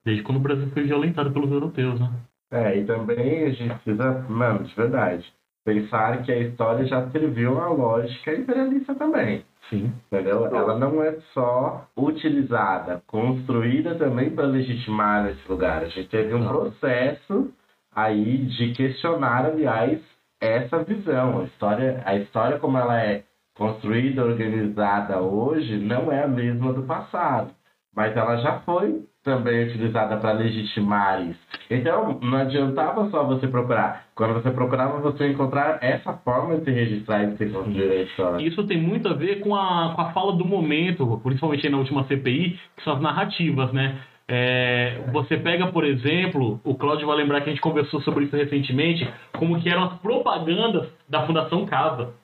Desde 0.09 0.23
quando 0.23 0.39
o 0.39 0.41
Brasil 0.41 0.71
foi 0.73 0.85
violentado 0.85 1.31
pelos 1.31 1.53
europeus, 1.53 2.01
né? 2.01 2.11
É, 2.51 2.79
e 2.79 2.85
também 2.87 3.45
a 3.45 3.51
gente 3.51 3.75
precisa, 3.75 4.25
mano, 4.27 4.65
de 4.65 4.75
verdade, 4.75 5.31
pensar 5.63 6.23
que 6.23 6.33
a 6.33 6.39
história 6.39 6.87
já 6.87 7.11
serviu 7.11 7.61
a 7.61 7.69
lógica 7.69 8.35
imperialista 8.35 8.95
também. 8.95 9.45
Sim. 9.69 9.93
Entendeu? 10.07 10.47
Ela 10.47 10.79
não 10.79 11.03
é 11.03 11.15
só 11.35 11.87
utilizada, 11.95 13.03
construída 13.07 13.97
também 13.97 14.31
para 14.31 14.47
legitimar 14.47 15.29
esse 15.29 15.47
lugar. 15.47 15.83
A 15.83 15.89
gente 15.89 16.09
teve 16.09 16.33
um 16.33 16.39
Não. 16.39 16.49
processo 16.49 17.53
aí 17.95 18.39
de 18.47 18.73
questionar, 18.73 19.45
aliás, 19.45 20.01
essa 20.41 20.83
visão. 20.85 21.41
A 21.41 21.45
história, 21.45 22.03
a 22.07 22.17
história 22.17 22.59
como 22.59 22.79
ela 22.79 22.99
é 22.99 23.25
construída, 23.55 24.25
organizada 24.25 25.21
hoje, 25.21 25.77
não 25.77 26.11
é 26.11 26.23
a 26.23 26.29
mesma 26.29 26.73
do 26.73 26.85
passado. 26.85 27.51
Mas 27.95 28.17
ela 28.17 28.37
já 28.37 28.61
foi 28.61 29.05
também 29.29 29.67
utilizada 29.67 30.17
para 30.17 30.33
legitimar 30.33 31.21
isso. 31.23 31.39
Então, 31.71 32.19
não 32.23 32.39
adiantava 32.39 33.11
só 33.11 33.25
você 33.25 33.47
procurar. 33.47 34.07
Quando 34.15 34.35
você 34.35 34.51
procurava, 34.51 35.01
você 35.01 35.29
encontrar 35.29 35.79
essa 35.83 36.15
forma 36.15 36.57
de 36.57 36.65
se 36.65 36.71
registrar 36.71 37.25
e 37.25 37.27
de 37.29 37.37
se 37.37 37.47
construir 37.47 37.91
a 37.91 38.03
história. 38.03 38.47
Isso 38.47 38.67
tem 38.67 38.81
muito 38.81 39.07
a 39.09 39.13
ver 39.13 39.41
com 39.41 39.55
a, 39.55 39.93
com 39.95 40.01
a 40.01 40.13
fala 40.13 40.33
do 40.33 40.47
momento, 40.47 41.21
principalmente 41.23 41.67
aí 41.67 41.71
na 41.71 41.79
última 41.79 42.05
CPI, 42.05 42.59
que 42.77 42.85
são 42.85 42.95
as 42.95 43.03
narrativas, 43.03 43.71
né? 43.73 43.99
É, 44.31 45.01
você 45.13 45.39
pega, 45.39 45.69
por 45.69 45.85
exemplo, 45.85 46.61
o 46.65 46.75
Cláudio 46.75 47.07
vai 47.07 47.17
lembrar 47.17 47.41
que 47.41 47.49
a 47.49 47.53
gente 47.53 47.63
conversou 47.63 48.01
sobre 48.03 48.25
isso 48.25 48.37
recentemente, 48.37 49.09
como 49.37 49.61
que 49.61 49.69
eram 49.69 49.85
as 49.85 49.99
propagandas 50.01 50.89
da 51.09 51.27
Fundação 51.27 51.65
Casa. 51.67 52.15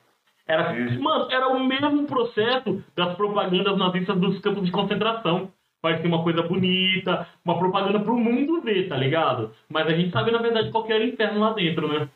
Era, 0.46 0.74
mano, 0.98 1.26
era 1.30 1.48
o 1.48 1.64
mesmo 1.64 2.06
processo 2.06 2.82
das 2.94 3.14
propagandas 3.14 3.78
nazistas 3.78 4.18
dos 4.18 4.38
campos 4.40 4.64
de 4.64 4.70
concentração. 4.70 5.50
Parecia 5.84 6.08
uma 6.08 6.24
coisa 6.24 6.40
bonita, 6.40 7.28
uma 7.44 7.58
propaganda 7.58 8.00
pro 8.00 8.16
mundo 8.16 8.62
ver, 8.62 8.88
tá 8.88 8.96
ligado? 8.96 9.54
Mas 9.68 9.86
a 9.86 9.90
gente 9.90 10.10
sabe, 10.12 10.30
na 10.30 10.40
verdade, 10.40 10.70
qual 10.70 10.84
que 10.84 10.90
era 10.94 11.04
o 11.04 11.06
inferno 11.06 11.40
lá 11.40 11.52
dentro, 11.52 11.86
né? 11.86 12.08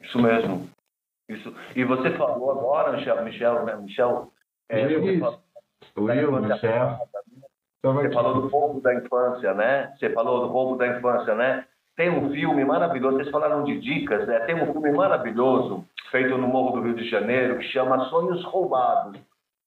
Isso 0.00 0.20
mesmo. 0.20 0.68
Isso. 1.28 1.54
E 1.76 1.84
você 1.84 2.10
falou 2.10 2.50
agora, 2.50 2.96
Michel, 2.96 3.24
Michel, 3.24 3.64
né? 3.64 3.76
Michel 3.76 4.32
é, 4.68 4.90
Isso. 4.90 5.00
você 5.00 5.20
falou 5.20 5.40
Will, 5.96 6.32
Michel. 6.42 6.98
Então, 7.78 7.94
Você 7.94 8.10
falou 8.10 8.40
do 8.40 8.48
roubo 8.48 8.80
da 8.80 8.94
infância, 8.96 9.54
né? 9.54 9.94
Você 9.96 10.10
falou 10.10 10.40
do 10.40 10.52
roubo 10.52 10.76
da 10.76 10.88
infância, 10.88 11.36
né? 11.36 11.64
Tem 11.94 12.10
um 12.10 12.32
filme 12.32 12.64
maravilhoso, 12.64 13.18
vocês 13.18 13.30
falaram 13.30 13.62
de 13.62 13.78
dicas, 13.78 14.26
né? 14.26 14.40
Tem 14.40 14.60
um 14.60 14.72
filme 14.72 14.90
maravilhoso 14.90 15.84
feito 16.10 16.36
no 16.36 16.48
Morro 16.48 16.80
do 16.80 16.82
Rio 16.82 16.94
de 16.96 17.08
Janeiro 17.08 17.60
que 17.60 17.64
chama 17.68 18.06
Sonhos 18.06 18.42
Roubados. 18.42 19.20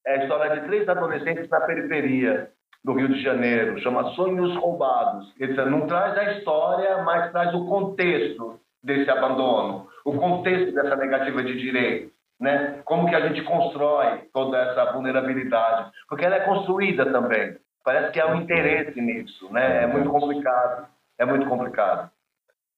É 0.05 0.15
a 0.15 0.23
história 0.23 0.59
de 0.59 0.67
três 0.67 0.89
adolescentes 0.89 1.49
na 1.49 1.61
periferia 1.61 2.51
do 2.85 2.93
Rio 2.93 3.09
de 3.09 3.19
Janeiro, 3.23 3.79
chama 3.81 4.11
Sonhos 4.11 4.55
Roubados. 4.57 5.33
Dizer, 5.39 5.65
não 5.65 5.87
traz 5.87 6.15
a 6.15 6.33
história, 6.33 7.01
mas 7.01 7.31
traz 7.31 7.51
o 7.55 7.65
contexto 7.65 8.59
desse 8.83 9.09
abandono, 9.09 9.87
o 10.05 10.13
contexto 10.13 10.71
dessa 10.71 10.95
negativa 10.95 11.43
de 11.43 11.59
direito, 11.59 12.11
né? 12.39 12.81
Como 12.85 13.09
que 13.09 13.15
a 13.15 13.27
gente 13.27 13.41
constrói 13.41 14.19
toda 14.31 14.59
essa 14.59 14.93
vulnerabilidade, 14.93 15.89
porque 16.07 16.23
ela 16.23 16.35
é 16.35 16.41
construída 16.41 17.11
também. 17.11 17.57
Parece 17.83 18.11
que 18.11 18.21
há 18.21 18.27
um 18.27 18.35
interesse 18.35 19.01
nisso, 19.01 19.51
né? 19.51 19.83
É 19.83 19.87
muito 19.87 20.07
complicado, 20.07 20.85
é 21.17 21.25
muito 21.25 21.47
complicado. 21.47 22.11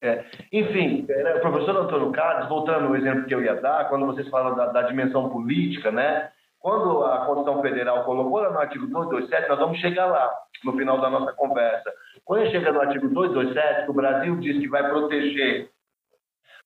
É. 0.02 0.24
Enfim, 0.54 1.06
é, 1.10 1.36
o 1.36 1.42
professor 1.42 1.76
Antônio 1.76 2.14
Carlos, 2.14 2.48
voltando 2.48 2.88
ao 2.88 2.96
exemplo 2.96 3.26
que 3.26 3.36
eu 3.36 3.44
ia 3.44 3.56
dar, 3.56 3.90
quando 3.90 4.06
vocês 4.06 4.30
falam 4.30 4.56
da, 4.56 4.68
da 4.68 4.84
dimensão 4.84 5.28
política, 5.30 5.92
né? 5.92 6.30
Quando 6.68 7.02
a 7.06 7.20
Constituição 7.20 7.62
Federal 7.62 8.04
colocou 8.04 8.44
no 8.52 8.60
artigo 8.60 8.88
227, 8.88 9.48
nós 9.48 9.58
vamos 9.58 9.80
chegar 9.80 10.08
lá 10.08 10.30
no 10.66 10.74
final 10.74 11.00
da 11.00 11.10
nossa 11.10 11.32
conversa. 11.32 11.90
Quando 12.26 12.52
chega 12.52 12.74
no 12.74 12.82
artigo 12.82 13.08
227, 13.08 13.86
que 13.86 13.92
o 13.92 13.94
Brasil 13.94 14.36
diz 14.42 14.60
que 14.60 14.68
vai 14.68 14.86
proteger 14.90 15.70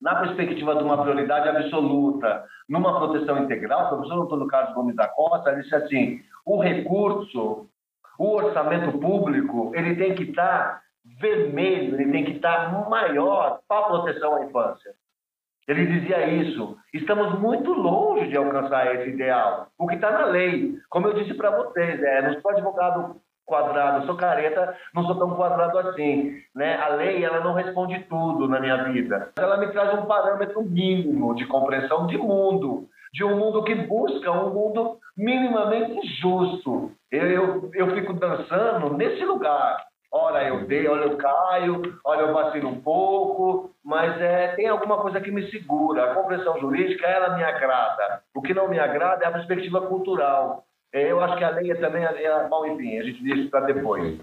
na 0.02 0.16
perspectiva 0.16 0.76
de 0.76 0.84
uma 0.84 1.04
prioridade 1.04 1.50
absoluta, 1.50 2.44
numa 2.68 2.98
proteção 2.98 3.44
integral, 3.44 3.86
o 3.86 3.90
professor 3.90 4.24
Antônio 4.24 4.48
Carlos 4.48 4.74
Gomes 4.74 4.96
da 4.96 5.08
Costa 5.08 5.56
disse 5.56 5.76
assim: 5.76 6.20
o 6.48 6.60
recurso, 6.60 7.70
o 8.18 8.36
orçamento 8.38 8.98
público, 8.98 9.72
ele 9.76 9.96
tem 9.98 10.16
que 10.16 10.24
estar 10.24 10.82
vermelho, 11.20 12.02
ele 12.02 12.12
tem 12.12 12.26
que 12.26 12.32
estar 12.38 12.72
maior 12.90 13.60
para 13.68 13.86
a 13.86 13.90
proteção 13.90 14.38
à 14.38 14.46
infância. 14.46 14.96
Ele 15.72 15.86
dizia 15.86 16.28
isso. 16.28 16.78
Estamos 16.94 17.40
muito 17.40 17.72
longe 17.72 18.28
de 18.28 18.36
alcançar 18.36 18.94
esse 18.94 19.10
ideal, 19.10 19.68
o 19.80 19.88
que 19.88 19.96
está 19.96 20.12
na 20.12 20.26
lei. 20.26 20.76
Como 20.90 21.08
eu 21.08 21.14
disse 21.14 21.34
para 21.34 21.50
vocês, 21.50 22.04
é, 22.04 22.22
não 22.22 22.42
sou 22.42 22.52
advogado 22.52 23.16
quadrado, 23.46 24.06
sou 24.06 24.16
careta, 24.16 24.76
não 24.94 25.06
sou 25.06 25.16
tão 25.16 25.34
quadrado 25.34 25.80
assim. 25.80 26.34
Né? 26.54 26.76
A 26.76 26.90
lei 26.90 27.24
ela 27.24 27.40
não 27.40 27.54
responde 27.54 28.00
tudo 28.10 28.50
na 28.50 28.60
minha 28.60 28.84
vida. 28.92 29.30
Ela 29.38 29.58
me 29.58 29.68
traz 29.72 29.98
um 29.98 30.06
parâmetro 30.06 30.62
mínimo 30.62 31.34
de 31.36 31.46
compreensão 31.46 32.06
de 32.06 32.18
mundo, 32.18 32.90
de 33.14 33.24
um 33.24 33.38
mundo 33.38 33.64
que 33.64 33.74
busca 33.76 34.30
um 34.30 34.54
mundo 34.54 34.98
minimamente 35.16 36.06
justo. 36.20 36.92
Eu, 37.10 37.28
eu, 37.28 37.72
eu 37.74 37.96
fico 37.96 38.12
dançando 38.12 38.98
nesse 38.98 39.24
lugar. 39.24 39.86
Ora 40.12 40.44
eu 40.44 40.66
dei, 40.66 40.88
ora 40.88 41.06
eu 41.06 41.18
caio, 41.18 41.82
ora 42.04 42.22
eu 42.22 42.34
vacilo 42.34 42.68
um 42.68 42.82
pouco, 42.82 43.72
mas 43.84 44.20
é, 44.20 44.50
tem 44.50 44.68
alguma 44.68 44.98
coisa 44.98 45.22
que 45.22 45.32
me 45.32 45.50
segura. 45.50 46.12
A 46.12 46.16
compreensão 46.16 46.60
jurídica, 46.60 47.08
ela 47.08 47.38
me 47.38 47.44
agrada. 47.44 48.22
O 48.36 48.42
que 48.42 48.54
não 48.54 48.68
me 48.68 48.78
agrada 48.78 49.24
é 49.24 49.28
a 49.28 49.32
perspectiva 49.32 49.82
cultural. 49.88 50.66
É, 50.94 51.10
Eu 51.10 51.22
acho 51.22 51.38
que 51.38 51.44
a 51.44 51.52
lei 51.52 51.72
é 51.72 51.76
também, 51.76 52.04
é, 52.04 52.48
bom, 52.50 52.66
enfim, 52.66 53.00
a 53.00 53.04
gente 53.04 53.24
deixa 53.24 53.50
para 53.50 53.62
depois. 53.62 54.20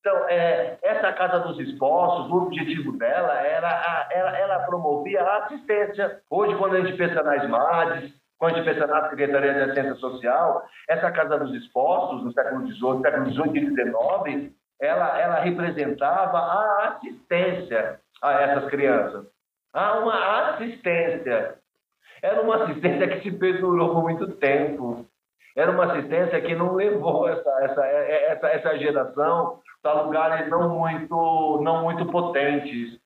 Então, 0.00 0.28
é, 0.28 0.78
essa 0.82 1.12
Casa 1.12 1.40
dos 1.40 1.58
Expostos, 1.58 2.30
o 2.30 2.36
objetivo 2.42 2.96
dela 2.98 3.34
era, 3.40 3.68
a, 3.68 4.08
era 4.10 4.38
ela 4.38 4.58
promovia 4.60 5.22
a 5.22 5.44
assistência. 5.44 6.20
Hoje, 6.30 6.54
quando 6.56 6.76
a 6.76 6.80
gente 6.80 6.96
pensa 6.96 7.22
nas 7.22 7.48
MADES, 7.48 8.12
quando 8.38 8.54
a 8.54 8.62
gente 8.62 8.72
pensa 8.72 8.86
na 8.86 9.08
Secretaria 9.10 9.52
de 9.52 9.60
Assistência 9.60 9.94
Social, 9.96 10.64
essa 10.88 11.10
Casa 11.12 11.38
dos 11.38 11.54
Expostos, 11.54 12.24
no 12.24 12.32
século 12.32 12.66
XVIII, 12.66 13.02
século 13.02 13.30
XVIII 13.30 13.58
e 13.58 14.40
XIX, 14.40 14.59
ela, 14.80 15.18
ela 15.20 15.40
representava 15.40 16.38
a 16.38 16.88
assistência 16.88 18.00
a 18.22 18.32
essas 18.32 18.70
crianças. 18.70 19.26
Há 19.72 19.98
uma 19.98 20.50
assistência. 20.50 21.56
Era 22.22 22.42
uma 22.42 22.64
assistência 22.64 23.08
que 23.08 23.22
se 23.22 23.38
perdurou 23.38 23.94
por 23.94 24.02
muito 24.02 24.26
tempo. 24.36 25.06
Era 25.56 25.70
uma 25.70 25.92
assistência 25.92 26.40
que 26.40 26.54
não 26.54 26.74
levou 26.74 27.28
essa, 27.28 27.50
essa, 27.62 27.86
essa, 27.86 28.48
essa 28.48 28.78
geração 28.78 29.60
para 29.82 30.02
lugares 30.02 30.48
não 30.48 30.68
muito, 30.68 31.60
não 31.62 31.82
muito 31.82 32.06
potentes. 32.06 32.98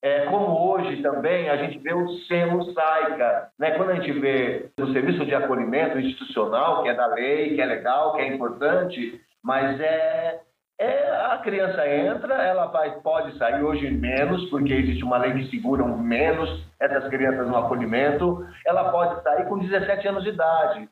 É, 0.00 0.26
como 0.26 0.70
hoje 0.70 1.02
também 1.02 1.48
a 1.48 1.56
gente 1.56 1.78
vê 1.78 1.92
o 1.92 2.08
SEMO 2.28 2.72
SAICA, 2.72 3.50
né? 3.58 3.72
quando 3.72 3.90
a 3.90 3.94
gente 3.96 4.12
vê 4.12 4.70
o 4.78 4.92
serviço 4.92 5.26
de 5.26 5.34
acolhimento 5.34 5.98
institucional, 5.98 6.84
que 6.84 6.88
é 6.88 6.94
da 6.94 7.06
lei, 7.06 7.54
que 7.54 7.60
é 7.60 7.66
legal, 7.66 8.14
que 8.14 8.20
é 8.20 8.28
importante, 8.28 9.20
mas 9.42 9.80
é, 9.80 10.40
é 10.78 11.10
a 11.32 11.38
criança 11.38 11.88
entra, 11.88 12.34
ela 12.34 12.66
vai, 12.66 13.00
pode 13.00 13.36
sair 13.36 13.62
hoje 13.62 13.90
menos, 13.90 14.48
porque 14.48 14.72
existe 14.72 15.02
uma 15.02 15.18
lei 15.18 15.32
que 15.32 15.50
segura 15.50 15.84
menos 15.84 16.64
essas 16.78 17.08
crianças 17.08 17.48
no 17.48 17.56
acolhimento, 17.56 18.46
ela 18.64 18.90
pode 18.90 19.22
sair 19.22 19.46
com 19.46 19.58
17 19.58 20.08
anos 20.08 20.22
de 20.22 20.30
idade. 20.30 20.88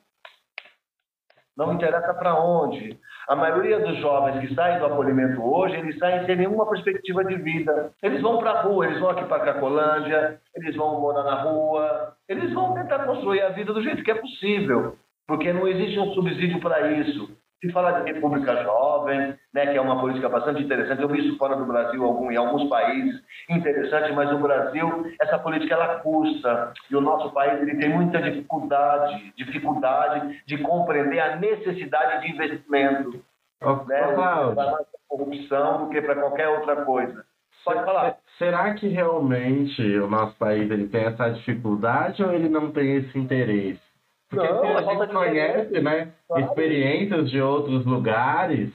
Não 1.57 1.73
interessa 1.73 2.13
para 2.15 2.39
onde. 2.39 2.99
A 3.29 3.35
maioria 3.35 3.81
dos 3.81 3.97
jovens 3.99 4.41
que 4.41 4.55
saem 4.55 4.79
do 4.79 4.87
acolhimento 4.87 5.43
hoje, 5.43 5.77
eles 5.77 5.99
saem 5.99 6.27
sem 6.27 6.37
nenhuma 6.37 6.69
perspectiva 6.69 7.25
de 7.25 7.37
vida. 7.37 7.93
Eles 8.03 8.21
vão 8.21 8.39
para 8.39 8.51
a 8.51 8.63
rua, 8.63 8.87
eles 8.87 9.01
vão 9.01 9.11
aqui 9.11 9.25
para 9.25 9.37
a 9.39 9.41
Cracolândia, 9.41 10.41
eles 10.55 10.77
vão 10.77 11.01
morar 11.01 11.23
na 11.23 11.43
rua, 11.43 12.15
eles 12.29 12.53
vão 12.53 12.75
tentar 12.75 13.05
construir 13.07 13.41
a 13.41 13.49
vida 13.49 13.73
do 13.73 13.83
jeito 13.83 14.03
que 14.03 14.11
é 14.11 14.15
possível, 14.15 14.97
porque 15.27 15.53
não 15.53 15.67
existe 15.67 15.99
um 15.99 16.13
subsídio 16.13 16.61
para 16.61 16.93
isso. 16.93 17.37
Se 17.61 17.73
falar 17.73 18.01
de 18.01 18.13
República 18.13 18.63
Jovem, 18.63 19.35
né, 19.55 19.67
que 19.67 19.79
é 19.79 19.81
uma 19.81 19.99
política 19.99 20.29
bastante 20.29 20.63
interessante, 20.63 21.01
eu 21.01 21.09
vi 21.09 21.27
isso 21.27 21.39
fora 21.39 21.57
do 21.57 21.65
Brasil 21.65 22.05
algum, 22.05 22.31
em 22.31 22.37
alguns 22.37 22.69
países, 22.69 23.19
interessante, 23.49 24.13
mas 24.13 24.31
no 24.31 24.41
Brasil 24.41 25.11
essa 25.19 25.39
política 25.39 25.75
ela 25.75 26.01
custa 26.01 26.75
e 26.91 26.95
o 26.95 27.01
nosso 27.01 27.33
país 27.33 27.61
ele 27.63 27.77
tem 27.77 27.89
muita 27.89 28.21
dificuldade, 28.21 29.33
dificuldade 29.37 30.43
de 30.47 30.59
compreender 30.59 31.19
a 31.19 31.37
necessidade 31.37 32.27
de 32.27 32.33
investimento, 32.33 33.25
Ô, 33.63 33.85
né? 33.85 34.13
Cláudio, 34.15 34.55
Para 34.55 34.85
corrupção 35.09 35.85
do 35.85 35.91
que 35.91 36.03
para 36.03 36.17
qualquer 36.17 36.49
outra 36.49 36.85
coisa. 36.85 37.25
Pode 37.65 37.85
falar. 37.85 38.19
Será 38.39 38.75
que 38.75 38.87
realmente 38.87 39.83
o 39.99 40.09
nosso 40.09 40.37
país 40.37 40.71
ele 40.71 40.89
tem 40.89 41.05
essa 41.05 41.31
dificuldade 41.31 42.23
ou 42.23 42.33
ele 42.33 42.49
não 42.49 42.71
tem 42.71 42.97
esse 42.97 43.19
interesse? 43.19 43.86
Porque 44.29 44.47
Não, 44.49 44.77
a 44.77 44.83
gente 44.83 45.13
conhece 45.13 45.81
né, 45.81 46.13
Claro. 46.27 46.45
experiências 46.45 47.31
de 47.31 47.41
outros 47.41 47.85
lugares 47.87 48.71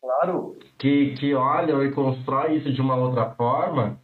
Claro. 0.00 0.56
que, 0.78 1.14
que 1.14 1.34
olham 1.34 1.84
e 1.84 1.90
constroem 1.92 2.56
isso 2.56 2.72
de 2.72 2.80
uma 2.80 2.94
outra 2.94 3.30
forma, 3.30 3.98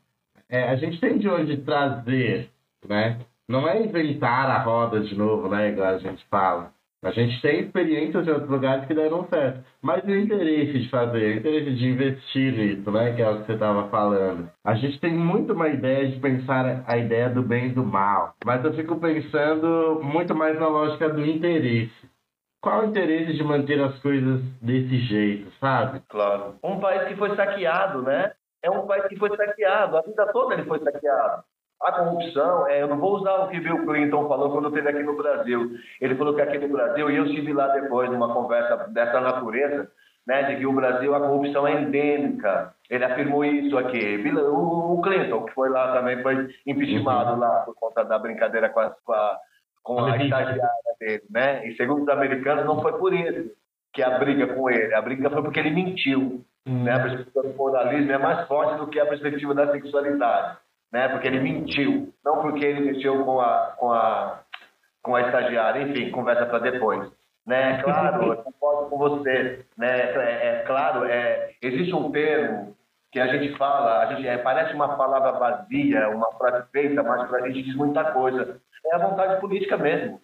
é, 0.49 0.65
a 0.69 0.77
gente 0.77 0.99
tem 1.01 1.19
de 1.19 1.29
onde 1.29 1.59
trazer, 1.59 2.51
né? 2.87 3.19
Não 3.49 3.69
é 3.69 3.81
inventar 3.83 4.51
a 4.51 4.59
roda 4.63 5.01
de 5.01 5.15
novo, 5.17 5.49
né? 5.49 5.69
Igual 5.71 5.89
a 5.89 5.99
gente 5.99 6.25
fala. 6.27 6.73
A 7.03 7.11
gente 7.13 7.41
tem 7.41 7.61
experiências 7.61 8.27
em 8.27 8.31
outros 8.31 8.51
lugares 8.51 8.87
que 8.87 8.93
deram 8.93 9.27
certo. 9.29 9.65
Mas 9.81 10.05
o 10.05 10.11
interesse 10.11 10.81
de 10.81 10.89
fazer, 10.91 11.35
o 11.35 11.39
interesse 11.39 11.75
de 11.75 11.89
investir 11.89 12.53
nisso, 12.53 12.91
né? 12.91 13.15
Que 13.15 13.23
é 13.23 13.31
o 13.31 13.41
que 13.41 13.47
você 13.47 13.53
estava 13.55 13.89
falando. 13.89 14.51
A 14.63 14.75
gente 14.75 15.01
tem 15.01 15.15
muito 15.15 15.55
uma 15.55 15.69
ideia 15.69 16.11
de 16.11 16.21
pensar 16.21 16.85
a 16.87 16.99
ideia 16.99 17.31
do 17.31 17.43
bem 17.43 17.69
e 17.69 17.73
do 17.73 17.83
mal. 17.83 18.35
Mas 18.45 18.63
eu 18.63 18.75
fico 18.75 19.01
pensando 19.01 20.01
muito 20.03 20.35
mais 20.35 20.61
na 20.61 20.69
lógica 20.69 21.09
do 21.09 21.25
interesse. 21.25 22.11
Qual 22.63 22.83
o 22.83 22.87
interesse 22.91 23.33
de 23.33 23.43
manter 23.43 23.81
as 23.81 23.99
coisas 24.01 24.43
desse 24.61 24.99
jeito, 24.99 25.51
sabe? 25.59 26.03
Claro. 26.11 26.57
Um 26.63 26.79
país 26.79 27.09
que 27.09 27.17
foi 27.17 27.35
saqueado, 27.35 28.03
né? 28.03 28.35
É 28.63 28.71
um 28.71 28.87
país 28.87 29.07
que 29.07 29.17
foi 29.17 29.35
saqueado. 29.35 29.97
A 29.97 30.03
vida 30.03 30.31
toda 30.35 30.53
ele 30.53 30.65
foi 30.65 30.79
saqueado. 30.81 31.45
A 31.83 31.93
corrupção, 31.93 32.69
é, 32.69 32.83
eu 32.83 32.89
não 32.89 32.99
vou 32.99 33.17
usar 33.17 33.37
o 33.37 33.49
que 33.49 33.59
Bill 33.59 33.87
Clinton 33.87 34.29
falou 34.29 34.51
quando 34.51 34.69
esteve 34.69 34.91
aqui 34.91 35.03
no 35.03 35.17
Brasil. 35.17 35.71
Ele 35.99 36.15
falou 36.15 36.35
que 36.35 36.43
aqui 36.43 36.59
no 36.59 36.69
Brasil, 36.69 37.11
e 37.11 37.17
eu 37.17 37.25
estive 37.25 37.55
lá 37.55 37.69
depois 37.69 38.11
numa 38.11 38.35
conversa 38.35 38.77
dessa 38.89 39.19
natureza, 39.19 39.91
né, 40.27 40.43
de 40.43 40.57
que 40.57 40.67
o 40.67 40.75
Brasil, 40.75 41.15
a 41.15 41.21
corrupção 41.21 41.67
é 41.67 41.81
endêmica. 41.81 42.75
Ele 42.91 43.05
afirmou 43.05 43.47
isso 43.47 43.79
aqui. 43.79 44.23
O 44.37 45.01
Clinton, 45.03 45.47
que 45.47 45.55
foi 45.55 45.71
lá 45.71 45.95
também, 45.95 46.23
foi 46.23 46.55
impeachmentado 46.67 47.33
uhum. 47.33 47.39
lá 47.39 47.61
por 47.61 47.75
conta 47.75 48.05
da 48.05 48.19
brincadeira 48.19 48.69
com 48.69 48.81
a, 48.81 48.91
com 49.03 49.13
a, 49.15 49.39
com 49.83 50.05
a 50.05 50.17
estagiária 50.19 50.69
dele. 51.01 51.23
Né? 51.31 51.67
E 51.67 51.77
segundo 51.77 52.03
os 52.03 52.09
americanos, 52.11 52.67
não 52.67 52.83
foi 52.83 52.93
por 52.99 53.15
isso 53.15 53.53
que 53.95 54.03
a 54.03 54.19
briga 54.19 54.49
com 54.49 54.69
ele. 54.69 54.95
A 54.95 55.01
briga 55.01 55.31
foi 55.31 55.43
porque 55.43 55.61
ele 55.61 55.71
mentiu. 55.71 56.45
Uhum. 56.67 56.85
Né? 56.85 56.93
A 56.93 57.01
perspectiva 57.01 57.43
do 57.43 57.55
moralismo 57.55 58.13
é 58.13 58.19
mais 58.19 58.47
forte 58.47 58.77
do 58.77 58.87
que 58.89 59.01
a 59.01 59.07
perspectiva 59.07 59.55
da 59.55 59.73
sexualidade 59.73 60.59
né? 60.93 61.09
Porque 61.09 61.27
ele 61.27 61.41
mentiu, 61.41 62.13
não 62.25 62.43
porque 62.43 62.65
ele 62.65 62.81
mentiu 62.81 63.25
com 63.25 63.41
a 63.41 63.75
com 63.77 63.93
a 63.93 64.41
com 65.03 65.15
a 65.15 65.23
estagiária, 65.23 65.83
enfim, 65.83 66.11
conversa 66.11 66.47
para 66.47 66.59
depois. 66.59 67.11
Né? 67.47 67.83
Claro, 67.83 68.33
eu 68.33 68.37
concordo 68.37 68.91
com 68.91 68.99
você, 68.99 69.65
né? 69.77 70.13
É, 70.13 70.49
é, 70.49 70.63
claro, 70.67 71.05
é, 71.05 71.55
existe 71.63 71.95
um 71.95 72.13
termo 72.13 72.77
que 73.11 73.19
a 73.19 73.27
gente 73.27 73.57
fala, 73.57 74.01
a 74.01 74.15
gente 74.15 74.29
é, 74.29 74.39
parece 74.39 74.75
uma 74.75 74.97
palavra 74.97 75.33
vazia, 75.33 76.09
uma 76.11 76.31
frase 76.35 76.69
feita, 76.71 77.03
mas 77.03 77.29
para 77.29 77.45
a 77.45 77.49
gente 77.49 77.63
diz 77.65 77.75
muita 77.75 78.13
coisa. 78.13 78.61
É 78.87 78.95
a 78.95 78.99
vontade 78.99 79.41
política 79.41 79.77
mesmo. 79.77 80.21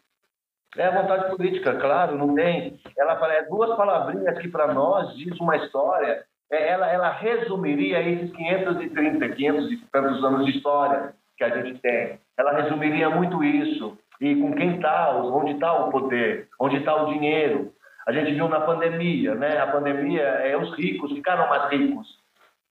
É 0.76 0.84
a 0.84 1.02
vontade 1.02 1.34
política, 1.34 1.74
claro, 1.76 2.16
não 2.16 2.34
tem. 2.34 2.78
Ela 2.96 3.16
parece 3.16 3.48
duas 3.48 3.74
palavrinhas 3.76 4.38
que 4.38 4.48
para 4.48 4.72
nós 4.72 5.16
diz 5.16 5.38
uma 5.40 5.56
história 5.56 6.06
é, 6.06 6.24
ela, 6.50 6.90
ela 6.90 7.10
resumiria 7.10 8.00
esses 8.00 8.30
530, 8.32 9.28
500 9.28 9.72
e 9.72 9.76
tantos 9.92 10.24
anos 10.24 10.46
de 10.46 10.56
história 10.56 11.14
que 11.36 11.44
a 11.44 11.50
gente 11.50 11.80
tem. 11.80 12.18
Ela 12.38 12.62
resumiria 12.62 13.10
muito 13.10 13.42
isso. 13.42 13.98
E 14.20 14.34
com 14.36 14.54
quem 14.54 14.76
está, 14.76 15.14
onde 15.16 15.52
está 15.52 15.72
o 15.72 15.90
poder, 15.90 16.48
onde 16.58 16.76
está 16.76 16.94
o 16.94 17.12
dinheiro. 17.12 17.72
A 18.06 18.12
gente 18.12 18.32
viu 18.32 18.48
na 18.48 18.60
pandemia, 18.60 19.34
né? 19.34 19.58
A 19.58 19.66
pandemia, 19.66 20.22
é, 20.22 20.56
os 20.56 20.74
ricos 20.76 21.12
ficaram 21.12 21.48
mais 21.48 21.70
ricos. 21.70 22.06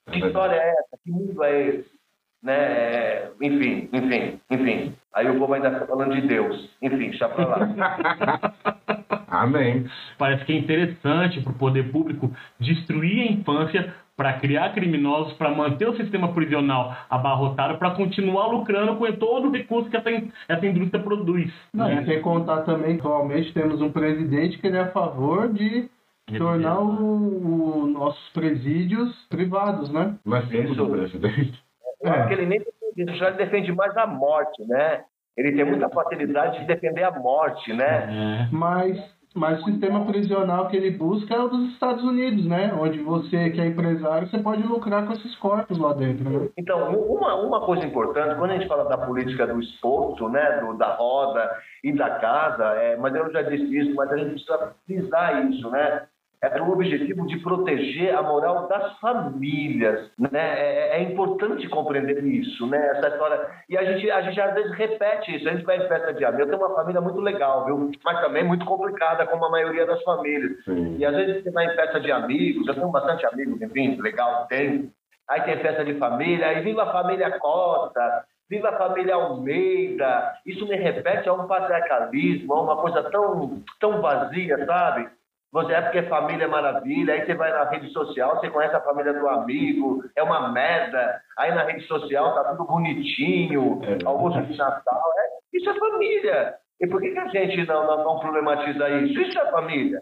Que 0.09 0.19
história 0.19 0.55
é 0.55 0.69
essa? 0.69 0.97
Que 1.03 1.11
mundo 1.11 1.43
é 1.43 1.61
esse? 1.61 1.91
Né? 2.41 2.53
É, 2.53 3.31
enfim, 3.41 3.89
enfim, 3.91 4.39
enfim. 4.49 4.95
Aí 5.13 5.29
o 5.29 5.37
povo 5.37 5.53
ainda 5.53 5.69
está 5.69 5.85
falando 5.85 6.15
de 6.15 6.21
Deus. 6.27 6.69
Enfim, 6.81 7.09
deixa 7.09 7.27
lá. 7.27 7.57
Amém. 9.41 9.85
Parece 10.17 10.45
que 10.45 10.53
é 10.53 10.57
interessante 10.57 11.41
para 11.41 11.51
o 11.51 11.55
poder 11.55 11.91
público 11.91 12.31
destruir 12.59 13.27
a 13.27 13.31
infância 13.31 13.93
para 14.17 14.33
criar 14.33 14.73
criminosos, 14.73 15.33
para 15.33 15.51
manter 15.51 15.87
o 15.89 15.97
sistema 15.97 16.33
prisional 16.33 16.95
abarrotado, 17.09 17.77
para 17.77 17.91
continuar 17.91 18.47
lucrando 18.47 18.95
com 18.95 19.11
todo 19.13 19.49
o 19.49 19.51
recurso 19.51 19.89
que 19.89 19.97
essa, 19.97 20.09
essa 20.47 20.65
indústria 20.65 21.03
produz. 21.03 21.51
Não, 21.73 21.87
né? 21.87 22.01
E 22.01 22.05
sem 22.05 22.21
contar 22.21 22.61
também, 22.61 22.95
atualmente 22.95 23.53
temos 23.53 23.81
um 23.81 23.91
presidente 23.91 24.57
que 24.57 24.67
é 24.67 24.79
a 24.79 24.91
favor 24.91 25.51
de 25.51 25.89
tornar 26.37 26.79
o, 26.79 27.83
o, 27.83 27.87
nossos 27.87 28.29
presídios 28.29 29.13
privados, 29.27 29.91
né? 29.91 30.15
Mas 30.23 30.47
temos 30.47 30.77
o 30.79 30.89
presidente. 30.89 31.61
Eu 32.01 32.11
acho 32.11 32.27
que 32.27 32.33
ele 32.33 32.45
nem 32.45 32.61
já 33.17 33.31
defende 33.31 33.71
mais 33.73 33.95
a 33.97 34.07
morte, 34.07 34.63
né? 34.65 35.03
Ele 35.37 35.51
tem 35.51 35.65
muita 35.65 35.89
facilidade 35.89 36.59
de 36.59 36.65
defender 36.65 37.03
a 37.03 37.11
morte, 37.11 37.73
né? 37.73 38.47
É. 38.47 38.55
Mas 38.55 38.97
mas 39.35 39.61
o 39.61 39.65
sistema 39.65 40.05
prisional 40.05 40.69
que 40.69 40.77
ele 40.77 40.91
busca 40.91 41.35
é 41.35 41.39
o 41.39 41.49
dos 41.49 41.73
Estados 41.73 42.03
Unidos, 42.05 42.45
né? 42.45 42.73
Onde 42.73 42.99
você, 42.99 43.49
que 43.49 43.59
é 43.59 43.67
empresário, 43.67 44.29
você 44.29 44.37
pode 44.37 44.63
lucrar 44.63 45.05
com 45.05 45.11
esses 45.11 45.35
corpos 45.35 45.77
lá 45.77 45.91
dentro, 45.93 46.29
né? 46.29 46.49
Então, 46.57 46.97
uma, 46.97 47.35
uma 47.35 47.61
coisa 47.65 47.85
importante, 47.85 48.35
quando 48.35 48.51
a 48.51 48.53
gente 48.53 48.67
fala 48.67 48.85
da 48.85 48.97
política 48.97 49.45
do 49.45 49.59
esforço, 49.59 50.29
né? 50.29 50.61
Do, 50.61 50.73
da 50.77 50.95
roda 50.95 51.51
e 51.83 51.91
da 51.91 52.11
casa, 52.11 52.63
é, 52.75 52.95
mas 52.95 53.13
eu 53.13 53.29
já 53.31 53.41
disse 53.41 53.77
isso, 53.77 53.93
mas 53.93 54.09
a 54.09 54.17
gente 54.17 54.31
precisa 54.31 54.73
frisar 54.85 55.45
isso, 55.51 55.69
né? 55.69 56.07
É 56.53 56.61
o 56.61 56.71
objetivo 56.71 57.25
de 57.27 57.37
proteger 57.39 58.15
a 58.15 58.21
moral 58.21 58.67
das 58.67 58.97
famílias, 58.99 60.11
né? 60.17 60.29
É, 60.33 60.97
é, 60.97 61.03
importante 61.03 61.67
compreender 61.69 62.23
isso, 62.23 62.67
né? 62.67 62.77
Essa 62.89 63.09
história 63.09 63.47
e 63.69 63.77
a 63.77 63.83
gente 63.83 64.09
a 64.11 64.21
gente 64.21 64.39
às 64.39 64.53
vezes 64.53 64.71
repete 64.73 65.35
isso. 65.35 65.47
A 65.47 65.51
gente 65.53 65.65
vai 65.65 65.77
em 65.77 65.87
festa 65.87 66.13
de 66.13 66.25
amigo. 66.25 66.43
Eu 66.43 66.47
tenho 66.47 66.59
uma 66.59 66.75
família 66.75 67.01
muito 67.01 67.19
legal, 67.19 67.65
viu? 67.65 67.91
Mas 68.03 68.21
também 68.21 68.43
muito 68.43 68.65
complicada, 68.65 69.25
como 69.27 69.45
a 69.45 69.49
maioria 69.49 69.85
das 69.85 70.01
famílias. 70.03 70.63
Sim. 70.63 70.97
E 70.97 71.05
às 71.05 71.15
vezes 71.15 71.43
você 71.43 71.51
vai 71.51 71.65
em 71.65 71.75
festa 71.75 71.99
de 71.99 72.11
amigos. 72.11 72.67
Eu 72.67 72.75
tenho 72.75 72.89
bastante 72.89 73.25
amigos, 73.25 73.61
enfim, 73.61 73.99
legal 74.01 74.47
tem. 74.47 74.91
Aí 75.27 75.41
tem 75.41 75.57
festa 75.57 75.83
de 75.83 75.95
família, 75.95 76.47
aí 76.47 76.61
viva 76.61 76.83
a 76.83 76.91
família 76.91 77.39
Costa, 77.39 78.25
viva 78.49 78.69
a 78.69 78.77
família 78.77 79.15
Almeida. 79.15 80.33
Isso 80.45 80.67
me 80.67 80.75
repete 80.75 81.27
a 81.27 81.33
um 81.33 81.47
patriarcalismo, 81.47 82.53
a 82.53 82.61
uma 82.61 82.77
coisa 82.77 83.03
tão, 83.09 83.63
tão 83.79 84.01
vazia, 84.01 84.65
sabe? 84.65 85.09
Você 85.55 85.71
é 85.71 85.81
porque 85.83 86.03
família 86.03 86.43
é 86.43 86.47
maravilha, 86.49 87.13
aí 87.13 87.25
você 87.25 87.33
vai 87.33 87.49
na 87.49 87.63
rede 87.63 87.89
social, 87.93 88.35
você 88.35 88.49
conhece 88.49 88.75
a 88.75 88.81
família 88.81 89.13
do 89.13 89.25
amigo, 89.25 90.03
é 90.13 90.21
uma 90.21 90.51
merda. 90.51 91.21
Aí 91.37 91.55
na 91.55 91.63
rede 91.63 91.87
social 91.87 92.35
tá 92.35 92.43
tudo 92.51 92.65
bonitinho, 92.65 93.79
é. 93.85 94.05
almoço 94.05 94.41
de 94.41 94.57
Natal. 94.57 95.03
É, 95.17 95.57
isso 95.57 95.69
é 95.69 95.79
família. 95.79 96.55
E 96.81 96.87
por 96.87 96.99
que, 96.99 97.09
que 97.09 97.19
a 97.19 97.27
gente 97.29 97.65
não, 97.67 97.87
não, 97.87 98.03
não 98.03 98.19
problematiza 98.19 98.89
isso? 98.99 99.21
Isso 99.21 99.39
é 99.39 99.49
família. 99.49 100.01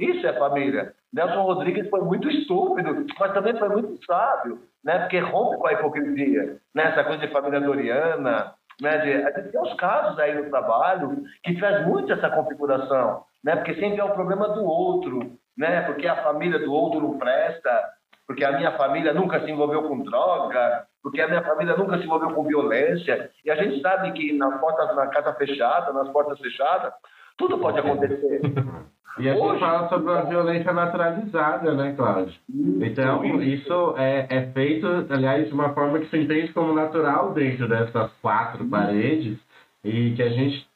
Isso 0.00 0.26
é 0.26 0.32
família. 0.32 0.92
Nelson 1.12 1.42
Rodrigues 1.42 1.88
foi 1.90 2.00
muito 2.00 2.28
estúpido, 2.28 3.06
mas 3.20 3.32
também 3.32 3.56
foi 3.56 3.68
muito 3.68 4.04
sábio, 4.04 4.58
né? 4.82 4.98
Porque 4.98 5.20
rompe 5.20 5.58
com 5.58 5.68
a 5.68 5.74
hipocrisia. 5.74 6.56
Né? 6.74 6.82
Essa 6.82 7.04
coisa 7.04 7.24
de 7.24 7.32
família 7.32 7.60
doriana, 7.60 8.52
né? 8.80 8.90
A 8.90 9.40
gente 9.40 9.52
tem 9.52 9.60
os 9.60 9.74
casos 9.74 10.18
aí 10.18 10.34
no 10.34 10.50
trabalho 10.50 11.22
que 11.42 11.58
traz 11.58 11.86
muito 11.86 12.12
essa 12.12 12.30
configuração 12.30 13.24
né? 13.42 13.56
Porque 13.56 13.74
sempre 13.74 14.00
é 14.00 14.04
o 14.04 14.14
problema 14.14 14.48
do 14.48 14.64
outro, 14.64 15.38
né? 15.56 15.82
Porque 15.82 16.06
a 16.06 16.22
família 16.22 16.58
do 16.58 16.72
outro 16.72 17.00
não 17.00 17.18
presta, 17.18 17.70
porque 18.26 18.44
a 18.44 18.52
minha 18.52 18.76
família 18.76 19.12
nunca 19.12 19.40
se 19.40 19.50
envolveu 19.50 19.84
com 19.84 20.02
droga, 20.02 20.86
porque 21.02 21.20
a 21.20 21.28
minha 21.28 21.42
família 21.42 21.76
nunca 21.76 21.98
se 21.98 22.04
envolveu 22.04 22.34
com 22.34 22.44
violência. 22.44 23.30
E 23.44 23.50
a 23.50 23.56
gente 23.56 23.80
sabe 23.80 24.12
que 24.12 24.32
nas 24.36 24.60
portas, 24.60 24.94
na 24.94 25.06
casa 25.08 25.32
fechada, 25.34 25.92
nas 25.92 26.08
portas 26.10 26.38
fechadas, 26.38 26.92
tudo 27.36 27.58
pode 27.58 27.78
acontecer. 27.78 28.40
E 29.18 29.28
a 29.28 29.34
gente 29.34 29.42
Hoje, 29.42 29.60
fala 29.60 29.88
sobre 29.88 30.12
a 30.12 30.22
violência 30.22 30.72
naturalizada, 30.72 31.74
né, 31.74 31.92
Cláudio? 31.96 32.34
Então, 32.80 33.24
isso 33.42 33.94
é, 33.96 34.26
é 34.30 34.46
feito, 34.52 34.86
aliás, 35.10 35.48
de 35.48 35.54
uma 35.54 35.70
forma 35.74 35.98
que 35.98 36.08
se 36.08 36.18
entende 36.18 36.52
como 36.52 36.72
natural 36.72 37.32
dentro 37.32 37.68
dessas 37.68 38.12
quatro 38.22 38.64
paredes 38.66 39.38
e 39.84 40.12
que 40.12 40.22
a 40.22 40.28
gente, 40.28 40.66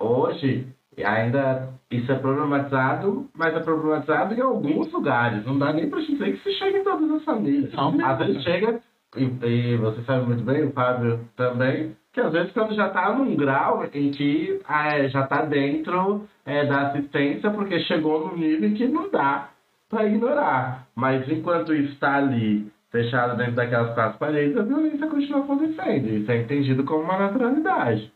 hoje, 0.00 0.66
ainda 1.04 1.68
isso 1.90 2.10
é 2.10 2.16
problematizado, 2.16 3.28
mas 3.34 3.54
é 3.54 3.60
problematizado 3.60 4.34
em 4.34 4.40
alguns 4.40 4.90
lugares. 4.92 5.44
Não 5.46 5.58
dá 5.58 5.72
nem 5.72 5.88
para 5.88 6.00
dizer 6.00 6.32
que 6.32 6.42
se 6.42 6.52
chega 6.58 6.78
em 6.78 6.84
todas 6.84 7.10
as 7.10 7.24
famílias. 7.24 7.72
Às 8.04 8.18
vezes 8.18 8.42
chega, 8.42 8.80
e, 9.16 9.24
e, 9.24 9.76
você 9.76 10.02
sabe 10.02 10.26
muito 10.26 10.42
bem, 10.44 10.64
o 10.64 10.72
Fábio 10.72 11.20
também, 11.36 11.96
que 12.16 12.20
às 12.22 12.32
vezes 12.32 12.50
quando 12.52 12.74
já 12.74 12.86
está 12.86 13.12
num 13.12 13.36
grau 13.36 13.84
em 13.92 14.10
que 14.10 14.58
é, 14.66 15.06
já 15.10 15.24
está 15.24 15.42
dentro 15.42 16.26
é, 16.46 16.64
da 16.64 16.88
assistência, 16.88 17.50
porque 17.50 17.78
chegou 17.80 18.26
num 18.26 18.38
nível 18.38 18.72
que 18.74 18.88
não 18.88 19.10
dá 19.10 19.50
para 19.86 20.06
ignorar. 20.06 20.86
Mas 20.94 21.28
enquanto 21.28 21.74
isso 21.74 21.92
está 21.92 22.14
ali, 22.14 22.72
fechado 22.90 23.36
dentro 23.36 23.56
daquelas 23.56 23.92
quatro 23.92 24.18
paredes, 24.18 24.56
a 24.56 24.62
violência 24.62 25.06
continua 25.06 25.44
acontecendo. 25.44 26.08
Isso 26.08 26.32
é 26.32 26.38
entendido 26.38 26.84
como 26.84 27.02
uma 27.04 27.18
naturalidade. 27.18 28.10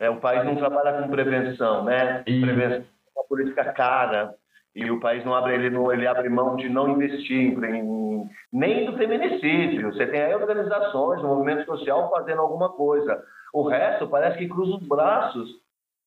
É, 0.00 0.10
o 0.10 0.16
país 0.16 0.44
não 0.44 0.56
trabalha 0.56 1.00
com 1.00 1.08
prevenção, 1.08 1.84
né? 1.84 2.24
E... 2.26 2.40
Prevenção 2.40 2.78
é 2.78 3.20
uma 3.20 3.28
política 3.28 3.72
cara 3.72 4.34
e 4.76 4.90
o 4.90 5.00
país 5.00 5.24
não 5.24 5.34
abre 5.34 5.54
ele, 5.54 5.70
não, 5.70 5.90
ele 5.90 6.06
abre 6.06 6.28
mão 6.28 6.54
de 6.54 6.68
não 6.68 6.90
investir 6.90 7.34
em, 7.34 8.28
nem 8.52 8.84
do 8.84 8.94
feminicídio. 8.98 9.90
Você 9.90 10.06
tem 10.06 10.20
aí 10.20 10.34
organizações, 10.34 11.22
movimento 11.22 11.64
social 11.64 12.10
fazendo 12.10 12.42
alguma 12.42 12.68
coisa. 12.68 13.24
O 13.54 13.66
resto 13.66 14.06
parece 14.06 14.36
que 14.36 14.46
cruza 14.46 14.76
os 14.76 14.86
braços, 14.86 15.48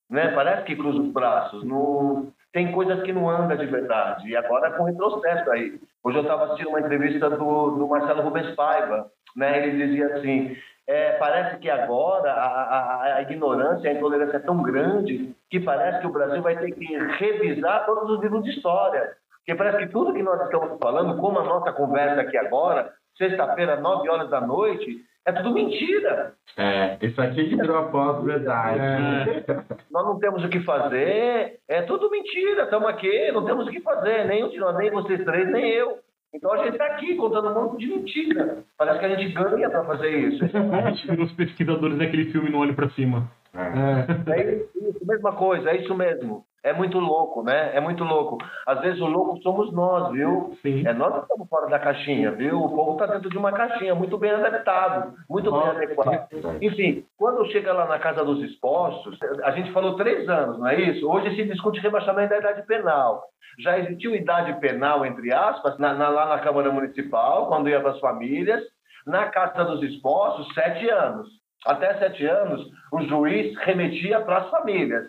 né? 0.08 0.28
Parece 0.36 0.66
que 0.66 0.76
cruza 0.76 1.02
os 1.02 1.12
braços. 1.12 1.64
No, 1.64 2.32
tem 2.54 2.72
coisas 2.72 3.02
que 3.02 3.12
não 3.12 3.28
andam 3.28 3.58
de 3.58 3.66
verdade. 3.66 4.30
E 4.30 4.36
agora 4.36 4.72
com 4.74 4.84
retrocesso 4.84 5.50
aí. 5.50 5.80
Hoje 6.04 6.20
eu 6.20 6.22
estava 6.22 6.46
assistindo 6.46 6.70
uma 6.70 6.80
entrevista 6.80 7.28
do, 7.28 7.72
do 7.72 7.88
Marcelo 7.88 8.22
Rubens 8.22 8.54
Paiva, 8.56 9.12
né? 9.36 9.68
Ele 9.68 9.84
dizia 9.84 10.16
assim, 10.16 10.56
é, 10.90 11.12
parece 11.20 11.60
que 11.60 11.70
agora 11.70 12.34
a, 12.34 12.48
a, 12.48 13.16
a, 13.18 13.22
ignorância, 13.22 13.92
a 13.92 13.94
intolerância 13.94 14.38
é 14.38 14.40
tão 14.40 14.60
grande 14.64 15.36
que 15.48 15.60
parece 15.60 16.00
que 16.02 16.08
o 16.08 16.12
Brasil 16.12 16.42
vai 16.42 16.58
ter 16.58 16.72
que 16.72 16.98
revisar 16.98 17.86
todos 17.86 18.10
os 18.10 18.20
livros 18.20 18.44
de 18.44 18.50
história. 18.50 19.12
Porque 19.38 19.54
parece 19.54 19.78
que 19.78 19.92
tudo 19.92 20.14
que 20.14 20.24
nós 20.24 20.42
estamos 20.42 20.80
falando, 20.80 21.16
como 21.22 21.38
a 21.38 21.44
nossa 21.44 21.72
conversa 21.74 22.22
aqui 22.22 22.36
agora, 22.38 22.92
sexta-feira, 23.16 23.80
nove 23.80 24.10
horas 24.10 24.32
da 24.32 24.42
noite, 24.42 25.06
é 25.28 25.32
tudo 25.32 25.54
mentira. 25.54 26.34
É, 26.58 26.98
isso 27.04 27.22
aqui 27.22 27.50
que 27.50 27.56
virou 27.56 27.78
a 27.78 27.84
pós-verdade. 27.90 28.80
É. 28.80 29.64
Nós 29.92 30.06
não 30.08 30.18
temos 30.18 30.44
o 30.44 30.50
que 30.50 30.60
fazer, 30.62 31.60
é 31.68 31.84
tudo 31.84 32.10
mentira. 32.10 32.64
Estamos 32.64 32.90
aqui, 32.90 33.32
não 33.32 33.46
temos 33.46 33.68
o 33.68 33.70
que 33.70 33.80
fazer, 33.82 34.26
nem 34.26 34.44
o 34.44 34.50
de 34.50 34.58
nós, 34.58 34.76
nem 34.76 34.90
vocês 34.90 35.24
três, 35.24 35.48
nem 35.52 35.70
eu. 35.70 36.00
Então 36.34 36.54
a 36.54 36.58
gente 36.58 36.74
está 36.74 36.86
aqui 36.86 37.16
contando 37.16 37.50
um 37.50 37.54
monte 37.54 37.80
de 37.80 37.88
mentira. 37.88 38.64
Parece 38.78 39.00
que 39.00 39.06
a 39.06 39.16
gente 39.16 39.34
ganha 39.34 39.70
para 39.70 39.84
fazer 39.84 40.10
isso. 40.10 40.44
a 40.46 40.92
gente 40.92 41.08
vira 41.08 41.24
os 41.24 41.32
pesquisadores 41.34 41.98
daquele 41.98 42.32
filme 42.32 42.50
no 42.50 42.60
olho 42.60 42.76
para 42.76 42.90
cima. 42.92 43.30
É. 43.54 44.32
é 44.32 44.56
isso, 44.56 45.06
mesma 45.06 45.32
coisa, 45.34 45.72
é 45.72 45.82
isso 45.82 45.96
mesmo. 45.96 46.46
É 46.64 46.74
muito 46.74 47.00
louco, 47.00 47.42
né? 47.42 47.72
É 47.74 47.80
muito 47.80 48.04
louco. 48.04 48.38
Às 48.66 48.82
vezes 48.82 49.00
o 49.00 49.06
louco 49.06 49.42
somos 49.42 49.72
nós, 49.72 50.12
viu? 50.12 50.58
Sim. 50.62 50.86
É 50.86 50.94
nós 50.94 51.14
que 51.14 51.22
estamos 51.22 51.48
fora 51.48 51.68
da 51.68 51.80
caixinha, 51.80 52.32
viu? 52.32 52.62
O 52.62 52.76
povo 52.76 52.94
está 52.94 53.06
dentro 53.06 53.30
de 53.30 53.38
uma 53.38 53.52
caixinha, 53.52 53.96
muito 53.96 54.18
bem 54.18 54.32
adaptado, 54.32 55.14
muito 55.30 55.52
bem 55.52 55.70
adequado. 55.70 56.28
Enfim, 56.62 57.06
quando 57.18 57.50
chega 57.52 57.72
lá 57.72 57.86
na 57.88 57.98
Casa 58.00 58.26
dos 58.26 58.44
Expostos, 58.44 59.18
a 59.44 59.52
gente 59.52 59.72
falou 59.72 59.96
três 59.96 60.28
anos, 60.28 60.60
não 60.60 60.68
é 60.68 60.80
isso? 60.80 61.10
Hoje 61.10 61.36
se 61.36 61.46
discute 61.46 61.80
rebaixamento 61.80 62.30
da 62.30 62.40
idade 62.40 62.66
penal. 62.66 63.24
Já 63.60 63.78
existiu 63.80 64.16
idade 64.16 64.60
penal, 64.60 65.06
entre 65.06 65.34
aspas, 65.34 65.78
na, 65.78 65.94
na, 65.94 66.10
lá 66.10 66.26
na 66.28 66.40
Câmara 66.40 66.72
Municipal, 66.72 67.48
quando 67.48 67.70
ia 67.70 67.80
para 67.80 67.92
as 67.92 68.00
famílias. 68.00 68.62
Na 69.08 69.28
Casa 69.28 69.64
dos 69.64 69.82
Expostos, 69.82 70.54
sete 70.54 70.90
anos. 70.90 71.28
Até 71.66 71.94
sete 71.96 72.26
anos, 72.26 72.66
o 72.92 73.02
juiz 73.02 73.58
remetia 73.60 74.22
para 74.22 74.38
as 74.38 74.50
famílias. 74.50 75.08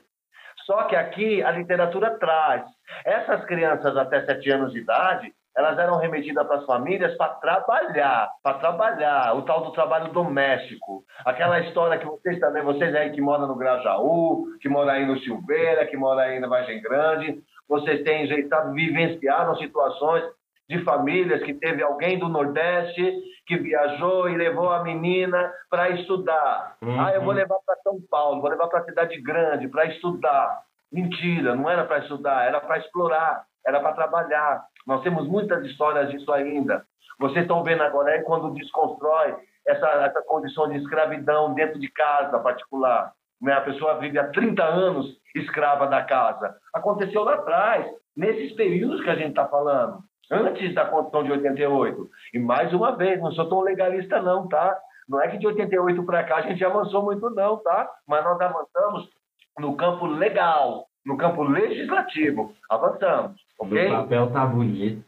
Só 0.70 0.84
que 0.84 0.94
aqui 0.94 1.42
a 1.42 1.50
literatura 1.50 2.16
traz. 2.20 2.62
Essas 3.04 3.44
crianças 3.46 3.96
até 3.96 4.24
7 4.24 4.52
anos 4.52 4.72
de 4.72 4.78
idade, 4.78 5.34
elas 5.56 5.76
eram 5.76 5.98
remetidas 5.98 6.46
para 6.46 6.58
as 6.58 6.64
famílias 6.64 7.16
para 7.16 7.34
trabalhar, 7.34 8.28
para 8.40 8.58
trabalhar, 8.58 9.34
o 9.36 9.42
tal 9.42 9.64
do 9.64 9.72
trabalho 9.72 10.12
doméstico. 10.12 11.02
Aquela 11.24 11.58
história 11.58 11.98
que 11.98 12.06
vocês 12.06 12.38
também, 12.38 12.62
vocês 12.62 12.94
aí 12.94 13.10
que 13.10 13.20
moram 13.20 13.48
no 13.48 13.56
Grajaú, 13.56 14.46
que 14.60 14.68
moram 14.68 14.92
aí 14.92 15.04
no 15.04 15.18
Silveira, 15.18 15.86
que 15.86 15.96
moram 15.96 16.20
aí 16.20 16.38
na 16.38 16.46
Vargem 16.46 16.80
Grande, 16.80 17.42
vocês 17.68 18.04
têm 18.04 18.28
jeitado, 18.28 18.72
vivenciaram 18.72 19.56
situações 19.56 20.22
de 20.70 20.84
famílias 20.84 21.42
que 21.42 21.52
teve 21.52 21.82
alguém 21.82 22.16
do 22.16 22.28
Nordeste 22.28 23.12
que 23.44 23.56
viajou 23.56 24.28
e 24.28 24.36
levou 24.36 24.70
a 24.70 24.84
menina 24.84 25.52
para 25.68 25.90
estudar. 25.90 26.76
Uhum. 26.80 27.00
Ah, 27.00 27.12
eu 27.12 27.22
vou 27.22 27.32
levar 27.32 27.58
para 27.66 27.74
São 27.82 27.98
Paulo, 28.08 28.40
vou 28.40 28.48
levar 28.48 28.68
para 28.68 28.78
a 28.78 28.84
cidade 28.84 29.20
grande 29.20 29.66
para 29.66 29.86
estudar. 29.86 30.62
Mentira, 30.92 31.56
não 31.56 31.68
era 31.68 31.84
para 31.84 31.98
estudar, 31.98 32.46
era 32.46 32.60
para 32.60 32.78
explorar, 32.78 33.44
era 33.66 33.80
para 33.80 33.94
trabalhar. 33.94 34.64
Nós 34.86 35.02
temos 35.02 35.26
muitas 35.26 35.64
histórias 35.64 36.08
disso 36.08 36.32
ainda. 36.32 36.84
Vocês 37.18 37.42
estão 37.42 37.64
vendo 37.64 37.82
agora 37.82 38.12
aí 38.12 38.22
quando 38.22 38.54
desconstrói 38.54 39.34
essa, 39.66 39.88
essa 40.04 40.22
condição 40.22 40.68
de 40.68 40.78
escravidão 40.78 41.52
dentro 41.52 41.80
de 41.80 41.88
casa 41.88 42.38
particular. 42.38 43.12
Né? 43.42 43.52
A 43.54 43.60
pessoa 43.62 43.98
vive 43.98 44.20
há 44.20 44.28
30 44.28 44.62
anos 44.62 45.18
escrava 45.34 45.88
da 45.88 46.04
casa. 46.04 46.54
Aconteceu 46.72 47.24
lá 47.24 47.34
atrás, 47.34 47.86
nesses 48.16 48.52
períodos 48.52 49.02
que 49.02 49.10
a 49.10 49.16
gente 49.16 49.30
está 49.30 49.46
falando 49.46 50.08
antes 50.30 50.74
da 50.74 50.86
Constituição 50.86 51.24
de 51.24 51.32
88. 51.32 52.10
E 52.34 52.38
mais 52.38 52.72
uma 52.72 52.96
vez, 52.96 53.20
não 53.20 53.32
sou 53.32 53.48
tão 53.48 53.60
legalista 53.60 54.22
não, 54.22 54.48
tá? 54.48 54.78
Não 55.08 55.20
é 55.20 55.28
que 55.28 55.38
de 55.38 55.46
88 55.46 56.02
para 56.04 56.24
cá 56.24 56.36
a 56.36 56.42
gente 56.42 56.64
avançou 56.64 57.02
muito 57.02 57.28
não, 57.30 57.56
tá? 57.58 57.90
Mas 58.06 58.24
nós 58.24 58.40
avançamos 58.40 59.10
no 59.58 59.76
campo 59.76 60.06
legal, 60.06 60.86
no 61.04 61.16
campo 61.16 61.42
legislativo. 61.42 62.54
Avançamos, 62.68 63.40
ok? 63.58 63.88
O 63.88 63.90
papel 63.90 64.30
tá 64.30 64.46
bonito. 64.46 65.04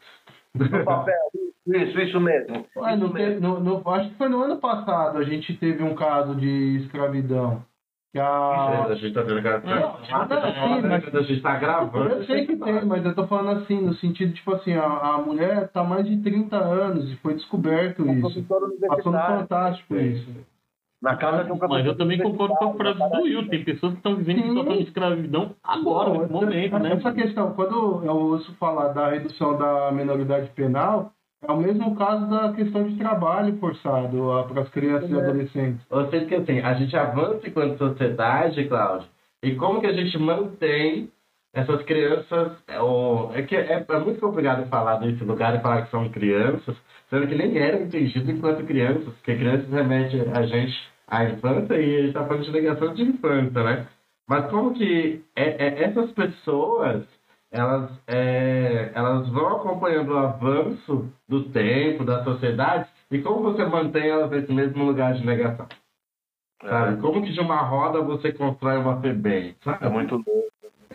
No 0.53 0.83
papel, 0.83 1.15
isso, 1.65 1.99
isso 1.99 2.19
mesmo. 2.19 2.65
Ué, 2.75 2.95
isso 2.95 3.13
mesmo. 3.13 3.39
No, 3.39 3.59
no, 3.59 3.89
acho 3.91 4.09
que 4.09 4.15
foi 4.15 4.29
no 4.29 4.43
ano 4.43 4.57
passado 4.57 5.17
a 5.17 5.23
gente 5.23 5.55
teve 5.57 5.81
um 5.83 5.95
caso 5.95 6.35
de 6.35 6.77
escravidão. 6.77 7.63
Que 8.13 8.19
a... 8.19 8.85
A 8.85 8.93
gente 8.93 9.11
tá 9.11 9.23
vendo 9.23 9.39
a 9.39 9.57
a 11.17 11.23
gente 11.23 11.41
tá 11.41 11.55
gravando. 11.57 12.13
Eu 12.13 12.23
sei 12.25 12.45
que 12.45 12.55
tem, 12.55 12.85
mas 12.85 13.03
eu 13.03 13.15
tô 13.15 13.25
falando 13.25 13.61
assim, 13.61 13.81
no 13.81 13.95
sentido, 13.95 14.31
tipo 14.33 14.53
assim, 14.53 14.73
a, 14.73 14.85
a 14.85 15.17
mulher 15.17 15.67
tá 15.69 15.83
mais 15.83 16.05
de 16.05 16.17
30 16.21 16.55
anos 16.55 17.11
e 17.11 17.15
foi 17.17 17.33
descoberto 17.33 18.05
isso. 18.07 18.43
Passou 18.87 19.11
no 19.11 19.17
Fantástico 19.17 19.95
isso. 19.95 20.29
Na 21.01 21.17
casa 21.17 21.43
de 21.43 21.51
um 21.51 21.57
Mas 21.67 21.85
eu 21.87 21.97
também 21.97 22.19
concordo 22.19 22.55
com 22.55 22.65
a 22.65 22.73
frase 22.75 22.99
do 22.99 23.23
Will. 23.23 23.49
Tem 23.49 23.65
pessoas 23.65 23.93
que 23.93 23.97
estão 23.97 24.15
vivendo 24.15 24.39
em 24.39 24.47
situação 24.49 24.77
de 24.77 24.83
escravidão 24.83 25.55
agora, 25.63 26.19
nesse 26.19 26.31
momento, 26.31 26.79
né? 26.79 26.93
Essa 26.93 27.11
questão, 27.11 27.53
quando 27.53 28.05
eu 28.05 28.15
ouço 28.15 28.53
falar 28.59 28.89
da 28.89 29.09
redução 29.09 29.57
da 29.57 29.91
menoridade 29.91 30.51
penal, 30.51 31.11
é 31.47 31.51
o 31.51 31.57
mesmo 31.57 31.95
caso 31.95 32.29
da 32.29 32.53
questão 32.53 32.83
de 32.87 32.97
trabalho 32.97 33.57
forçado 33.57 34.45
para 34.47 34.61
as 34.61 34.69
crianças 34.69 35.11
é. 35.11 35.13
e 35.13 35.19
adolescentes. 35.19 35.85
Ou 35.89 36.09
seja, 36.09 36.25
que 36.25 36.35
assim, 36.35 36.59
a 36.59 36.73
gente 36.73 36.95
avança 36.95 37.47
enquanto 37.47 37.77
sociedade, 37.77 38.65
Cláudio, 38.65 39.07
e 39.41 39.55
como 39.55 39.81
que 39.81 39.87
a 39.87 39.93
gente 39.93 40.17
mantém 40.17 41.09
essas 41.53 41.83
crianças. 41.83 42.51
É, 42.67 43.39
é 43.39 43.41
que 43.43 43.55
é, 43.55 43.85
é, 43.87 43.99
muito 43.99 44.19
complicado 44.19 44.67
falar 44.69 44.97
desse 44.97 45.23
lugar 45.23 45.55
e 45.55 45.61
falar 45.61 45.83
que 45.83 45.91
são 45.91 46.09
crianças, 46.09 46.75
sendo 47.09 47.27
que 47.27 47.35
nem 47.35 47.57
eram 47.57 47.83
entendidos 47.83 48.27
enquanto 48.27 48.65
crianças, 48.65 49.13
porque 49.13 49.35
crianças 49.35 49.69
remete 49.69 50.19
a 50.33 50.41
gente 50.43 50.73
à 51.07 51.25
infância 51.25 51.75
e 51.75 51.95
a 51.95 51.97
gente 51.99 52.07
está 52.07 52.25
falando 52.25 52.45
de 52.45 52.51
negação 52.51 52.93
de 52.93 53.03
infância, 53.03 53.63
né? 53.63 53.87
Mas 54.27 54.49
como 54.49 54.73
que 54.73 55.23
é, 55.35 55.67
é 55.67 55.83
essas 55.83 56.11
pessoas 56.11 57.03
elas, 57.53 57.91
é, 58.07 58.91
elas 58.95 59.29
vão 59.29 59.57
acompanhando 59.57 60.11
o 60.11 60.17
avanço 60.17 61.07
do 61.29 61.43
tempo, 61.49 62.03
da 62.03 62.23
sociedade, 62.23 62.89
e 63.11 63.21
como 63.21 63.43
você 63.43 63.63
mantém 63.63 64.09
elas 64.09 64.31
nesse 64.31 64.51
mesmo 64.51 64.83
lugar 64.83 65.13
de 65.13 65.23
negação? 65.23 65.67
Sabe? 66.63 66.95
É. 66.95 66.97
Como 67.01 67.21
que 67.21 67.31
de 67.31 67.39
uma 67.39 67.61
roda 67.61 68.01
você 68.01 68.31
constrói 68.31 68.77
uma 68.77 68.99
FEBEM? 68.99 69.55
É 69.79 69.87
muito 69.87 70.15
louco. 70.15 70.43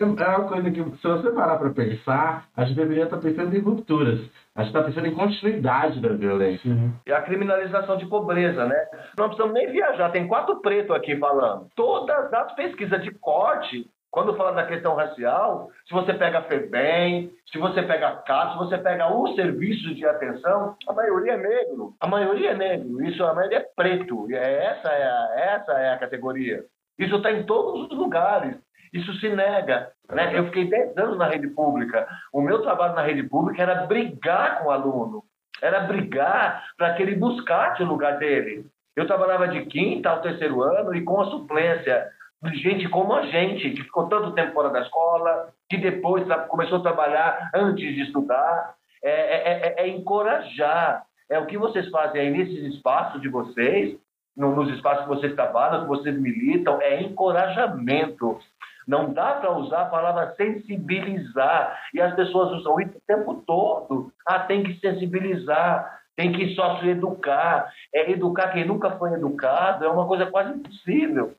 É, 0.01 0.05
é 0.05 0.37
uma 0.37 0.49
coisa 0.49 0.71
que, 0.71 0.83
se 0.83 1.09
você 1.09 1.31
parar 1.31 1.59
para 1.59 1.71
pensar, 1.71 2.49
a 2.57 2.65
gente 2.65 2.77
deveria 2.77 3.05
estar 3.05 3.19
pensando 3.19 3.55
em 3.55 3.61
rupturas. 3.61 4.21
A 4.55 4.63
gente 4.63 4.75
está 4.75 4.83
pensando 4.83 5.07
em 5.07 5.15
continuidade 5.15 6.01
da 6.01 6.09
violência. 6.09 6.69
Uhum. 6.71 6.93
E 7.07 7.13
a 7.13 7.23
criminalização 7.23 7.97
de 7.97 8.07
pobreza, 8.07 8.67
né? 8.67 8.77
Não 9.17 9.27
precisamos 9.27 9.55
nem 9.55 9.71
viajar, 9.71 10.11
tem 10.11 10.27
quatro 10.27 10.61
pretos 10.61 10.95
aqui 10.95 11.17
falando. 11.17 11.69
Todas 11.77 12.33
as 12.33 12.53
pesquisas 12.55 13.03
de 13.03 13.13
corte 13.13 13.89
quando 14.11 14.37
fala 14.37 14.53
da 14.53 14.67
questão 14.67 14.95
racial, 14.95 15.71
se 15.87 15.93
você 15.93 16.15
pega 16.15 16.39
a 16.39 16.45
FEBEM, 16.45 17.31
se 17.53 17.59
você 17.59 17.83
pega 17.83 18.09
a 18.09 18.17
CAS, 18.17 18.53
se 18.53 18.59
você 18.59 18.79
pega 18.79 19.15
os 19.15 19.35
serviços 19.35 19.95
de 19.97 20.07
atenção, 20.07 20.77
a 20.89 20.93
maioria 20.93 21.33
é 21.33 21.37
negro. 21.37 21.95
A 22.01 22.07
maioria 22.07 22.51
é 22.53 22.55
negro. 22.55 23.05
Isso, 23.05 23.23
a 23.23 23.35
maioria 23.35 23.59
é 23.59 23.67
preto. 23.77 24.27
É, 24.31 24.65
essa, 24.65 24.89
é 24.89 25.05
a, 25.05 25.41
essa 25.55 25.73
é 25.73 25.93
a 25.93 25.99
categoria. 25.99 26.65
Isso 26.99 27.17
está 27.17 27.31
em 27.31 27.45
todos 27.45 27.91
os 27.91 27.99
lugares. 27.99 28.57
Isso 28.93 29.13
se 29.21 29.29
nega. 29.29 29.91
Né? 30.11 30.39
Eu 30.39 30.47
fiquei 30.47 30.69
10 30.69 30.97
anos 30.97 31.19
na 31.19 31.29
rede 31.29 31.49
pública. 31.49 32.09
O 32.33 32.41
meu 32.41 32.63
trabalho 32.63 32.95
na 32.95 33.03
rede 33.03 33.23
pública 33.23 33.63
era 33.63 33.87
brigar 33.87 34.61
com 34.61 34.69
o 34.69 34.71
aluno. 34.71 35.23
Era 35.61 35.81
brigar 35.81 36.65
para 36.79 36.95
que 36.95 37.03
ele 37.03 37.15
buscasse 37.15 37.83
o 37.83 37.87
lugar 37.87 38.19
dele. 38.19 38.65
Eu 38.97 39.07
trabalhava 39.07 39.49
de 39.49 39.65
quinta 39.67 40.09
ao 40.09 40.23
terceiro 40.23 40.63
ano 40.63 40.95
e 40.95 41.05
com 41.05 41.21
a 41.21 41.27
suplência 41.27 42.09
gente 42.55 42.89
como 42.89 43.15
a 43.15 43.27
gente, 43.27 43.71
que 43.71 43.83
ficou 43.83 44.09
tanto 44.09 44.33
tempo 44.33 44.53
fora 44.53 44.71
da 44.71 44.83
escola, 44.83 45.53
que 45.69 45.77
depois 45.77 46.27
começou 46.49 46.79
a 46.79 46.83
trabalhar 46.83 47.51
antes 47.55 47.95
de 47.95 48.03
estudar. 48.03 48.75
É, 49.03 49.11
é, 49.11 49.53
é, 49.53 49.75
é 49.79 49.89
encorajar. 49.89 51.05
É 51.31 51.39
o 51.39 51.47
que 51.47 51.59
vocês 51.59 51.89
fazem 51.91 52.21
aí 52.21 52.31
nesses 52.31 52.75
espaços 52.75 53.21
de 53.21 53.29
vocês, 53.29 53.97
nos 54.37 54.71
espaços 54.71 55.03
que 55.03 55.09
vocês 55.09 55.35
trabalham, 55.35 55.83
que 55.83 55.89
vocês 55.89 56.19
militam, 56.19 56.81
é 56.81 57.03
encorajamento. 57.03 58.39
Não 58.87 59.13
dá 59.13 59.35
para 59.35 59.53
usar 59.53 59.83
a 59.83 59.91
palavra 59.91 60.35
sensibilizar. 60.37 61.79
E 61.93 62.01
as 62.01 62.15
pessoas 62.15 62.53
usam 62.53 62.81
isso 62.81 62.97
o 62.97 63.03
tempo 63.07 63.43
todo. 63.47 64.11
Ah, 64.27 64.39
tem 64.39 64.63
que 64.63 64.79
sensibilizar, 64.81 66.01
tem 66.17 66.33
que 66.33 66.55
só 66.55 66.81
se 66.81 66.89
educar. 66.89 67.71
É 67.95 68.11
educar 68.11 68.53
quem 68.53 68.65
nunca 68.65 68.93
foi 68.93 69.13
educado 69.13 69.85
é 69.85 69.89
uma 69.89 70.07
coisa 70.07 70.27
quase 70.27 70.55
impossível. 70.55 71.35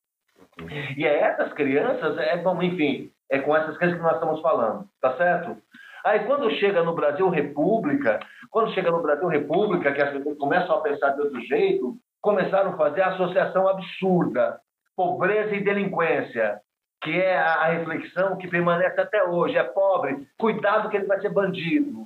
E 0.98 1.06
é 1.06 1.22
essas 1.22 1.54
crianças, 1.54 2.18
é, 2.18 2.38
bom, 2.38 2.62
enfim, 2.62 3.12
é 3.30 3.40
com 3.40 3.56
essas 3.56 3.78
crianças 3.78 4.00
que 4.00 4.06
nós 4.06 4.16
estamos 4.16 4.42
falando, 4.42 4.86
tá 5.02 5.16
certo? 5.16 5.58
Aí 6.04 6.22
quando 6.22 6.50
chega 6.52 6.84
no 6.84 6.96
Brasil 6.96 7.30
República, 7.30 8.20
quando 8.50 8.74
chega 8.74 8.92
no 8.92 9.02
Brasil 9.02 9.28
República, 9.28 9.92
que 9.92 10.02
as 10.02 10.12
pessoas 10.12 10.38
começam 10.38 10.76
a 10.76 10.82
pensar 10.82 11.10
de 11.12 11.22
outro 11.22 11.42
jeito, 11.42 11.96
começaram 12.22 12.72
a 12.72 12.78
fazer 12.78 13.02
a 13.02 13.14
associação 13.14 13.68
absurda, 13.68 14.60
pobreza 14.96 15.56
e 15.56 15.64
delinquência, 15.64 16.60
que 17.02 17.12
é 17.12 17.38
a 17.38 17.66
reflexão 17.66 18.38
que 18.38 18.48
permanece 18.48 19.00
até 19.00 19.24
hoje. 19.24 19.58
É 19.58 19.64
pobre, 19.64 20.28
cuidado 20.38 20.90
que 20.90 20.98
ele 20.98 21.06
vai 21.06 21.20
ser 21.22 21.30
bandido. 21.30 22.06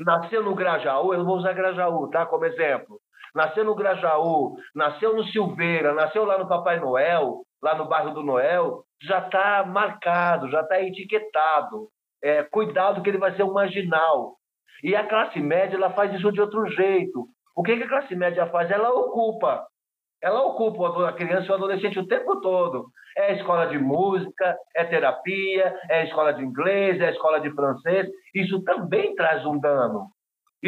nasceu 0.00 0.42
no 0.42 0.54
Grajaú, 0.54 1.14
eu 1.14 1.24
vou 1.24 1.36
usar 1.36 1.52
Grajaú, 1.52 2.08
tá? 2.08 2.26
Como 2.26 2.44
exemplo. 2.44 3.00
Nasceu 3.34 3.64
no 3.64 3.74
Grajaú, 3.74 4.56
nasceu 4.74 5.14
no 5.14 5.24
Silveira, 5.24 5.92
nasceu 5.92 6.24
lá 6.24 6.38
no 6.38 6.48
Papai 6.48 6.80
Noel, 6.80 7.42
lá 7.62 7.74
no 7.74 7.88
bairro 7.88 8.12
do 8.12 8.22
Noel, 8.22 8.84
já 9.02 9.18
está 9.18 9.64
marcado, 9.64 10.50
já 10.50 10.60
está 10.60 10.80
etiquetado. 10.80 11.88
É, 12.22 12.42
cuidado 12.42 13.02
que 13.02 13.10
ele 13.10 13.18
vai 13.18 13.34
ser 13.36 13.42
um 13.42 13.52
marginal. 13.52 14.36
E 14.82 14.94
a 14.94 15.06
classe 15.06 15.38
média 15.40 15.76
ela 15.76 15.90
faz 15.90 16.12
isso 16.14 16.30
de 16.32 16.40
outro 16.40 16.66
jeito. 16.66 17.26
O 17.54 17.62
que, 17.62 17.76
que 17.76 17.84
a 17.84 17.88
classe 17.88 18.14
média 18.14 18.46
faz? 18.46 18.70
Ela 18.70 18.90
ocupa. 18.90 19.66
Ela 20.22 20.42
ocupa 20.42 21.08
a 21.08 21.12
criança 21.12 21.46
e 21.46 21.50
o 21.50 21.54
adolescente 21.54 21.98
o 21.98 22.06
tempo 22.06 22.40
todo. 22.40 22.88
É 23.16 23.34
escola 23.34 23.66
de 23.66 23.78
música, 23.78 24.56
é 24.74 24.84
terapia, 24.84 25.74
é 25.88 26.04
escola 26.04 26.34
de 26.34 26.42
inglês, 26.42 27.00
é 27.00 27.10
escola 27.10 27.40
de 27.40 27.50
francês. 27.54 28.08
Isso 28.34 28.62
também 28.64 29.14
traz 29.14 29.44
um 29.46 29.58
dano. 29.58 30.10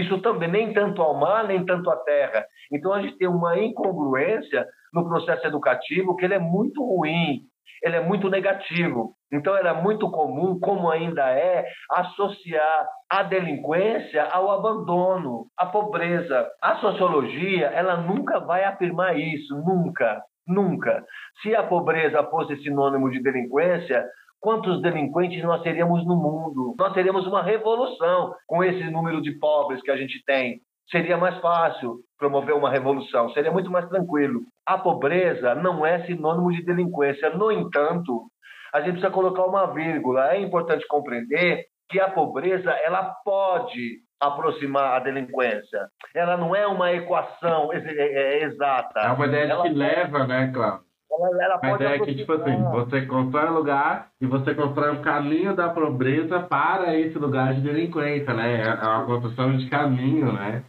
Isso 0.01 0.21
também, 0.21 0.51
nem 0.51 0.73
tanto 0.73 1.03
ao 1.03 1.19
mar, 1.19 1.47
nem 1.47 1.65
tanto 1.65 1.91
à 1.91 1.97
terra. 1.97 2.45
Então 2.73 2.93
a 2.93 3.01
gente 3.03 3.17
tem 3.19 3.29
uma 3.29 3.59
incongruência 3.59 4.67
no 4.93 5.07
processo 5.07 5.47
educativo 5.47 6.17
que 6.17 6.25
ele 6.25 6.35
é 6.35 6.39
muito 6.39 6.83
ruim 6.83 7.43
ele 7.83 7.97
é 7.97 8.01
muito 8.01 8.29
negativo. 8.29 9.15
Então 9.33 9.57
era 9.57 9.75
muito 9.75 10.11
comum, 10.11 10.59
como 10.59 10.91
ainda 10.91 11.31
é, 11.31 11.67
associar 11.93 12.89
a 13.11 13.23
delinquência 13.23 14.25
ao 14.25 14.51
abandono, 14.51 15.47
à 15.57 15.67
pobreza. 15.67 16.49
A 16.63 16.77
sociologia, 16.77 17.67
ela 17.67 17.97
nunca 17.97 18.41
vai 18.41 18.65
afirmar 18.65 19.19
isso, 19.19 19.55
nunca, 19.57 20.23
nunca. 20.47 21.05
Se 21.43 21.55
a 21.55 21.63
pobreza 21.63 22.25
fosse 22.25 22.57
sinônimo 22.63 23.11
de 23.11 23.23
delinquência, 23.23 24.05
quantos 24.41 24.80
delinquentes 24.82 25.43
nós 25.43 25.62
teríamos 25.62 26.07
no 26.07 26.16
mundo? 26.16 26.74
Nós 26.78 26.93
teríamos 26.93 27.26
uma 27.26 27.43
revolução 27.43 28.34
com 28.47 28.62
esse 28.62 28.84
número 28.91 29.20
de 29.20 29.32
pobres 29.39 29.82
que 29.82 29.91
a 29.91 29.97
gente 29.97 30.22
tem 30.24 30.61
seria 30.91 31.16
mais 31.16 31.39
fácil 31.41 32.01
promover 32.18 32.55
uma 32.55 32.70
revolução, 32.70 33.30
seria 33.30 33.53
muito 33.53 33.70
mais 33.70 33.89
tranquilo. 33.89 34.41
A 34.66 34.78
pobreza 34.78 35.55
não 35.55 35.84
é 35.84 36.05
sinônimo 36.05 36.51
de 36.51 36.64
delinquência. 36.64 37.30
No 37.30 37.53
entanto, 37.53 38.26
a 38.72 38.80
gente 38.80 38.93
precisa 38.93 39.12
colocar 39.12 39.45
uma 39.45 39.72
vírgula. 39.72 40.32
É 40.32 40.41
importante 40.41 40.86
compreender 40.89 41.66
que 41.89 42.01
a 42.01 42.11
pobreza 42.11 42.70
ela 42.70 43.14
pode 43.24 43.99
aproximar 44.20 44.97
a 44.97 44.99
delinquência. 44.99 45.89
Ela 46.14 46.36
não 46.36 46.55
é 46.55 46.66
uma 46.66 46.93
equação 46.93 47.72
é, 47.72 47.78
é, 47.78 48.43
exata. 48.45 49.01
É 49.01 49.12
uma 49.12 49.26
ideia 49.26 49.53
ela 49.53 49.62
que 49.62 49.68
leva, 49.68 50.26
né, 50.26 50.51
Cláudio? 50.53 50.88
Ela, 51.11 51.45
ela 51.45 51.59
a 51.63 51.73
ideia 51.73 51.97
é 51.97 51.99
que, 52.01 52.15
tipo 52.15 52.33
assim, 52.33 52.63
você 52.65 53.07
constrói 53.07 53.51
um 53.51 53.55
lugar 53.55 54.11
e 54.21 54.27
você 54.27 54.55
constrói 54.55 54.93
um 54.93 55.03
caminho 55.03 55.57
da 55.57 55.71
pobreza 55.71 56.41
para 56.41 56.95
esse 56.97 57.19
lugar 57.19 57.55
de 57.55 57.63
delinquência, 57.63 58.33
né? 58.35 58.63
É 58.63 58.87
uma 58.87 59.07
construção 59.07 59.57
de 59.57 59.69
caminho, 59.69 60.33
né? 60.33 60.65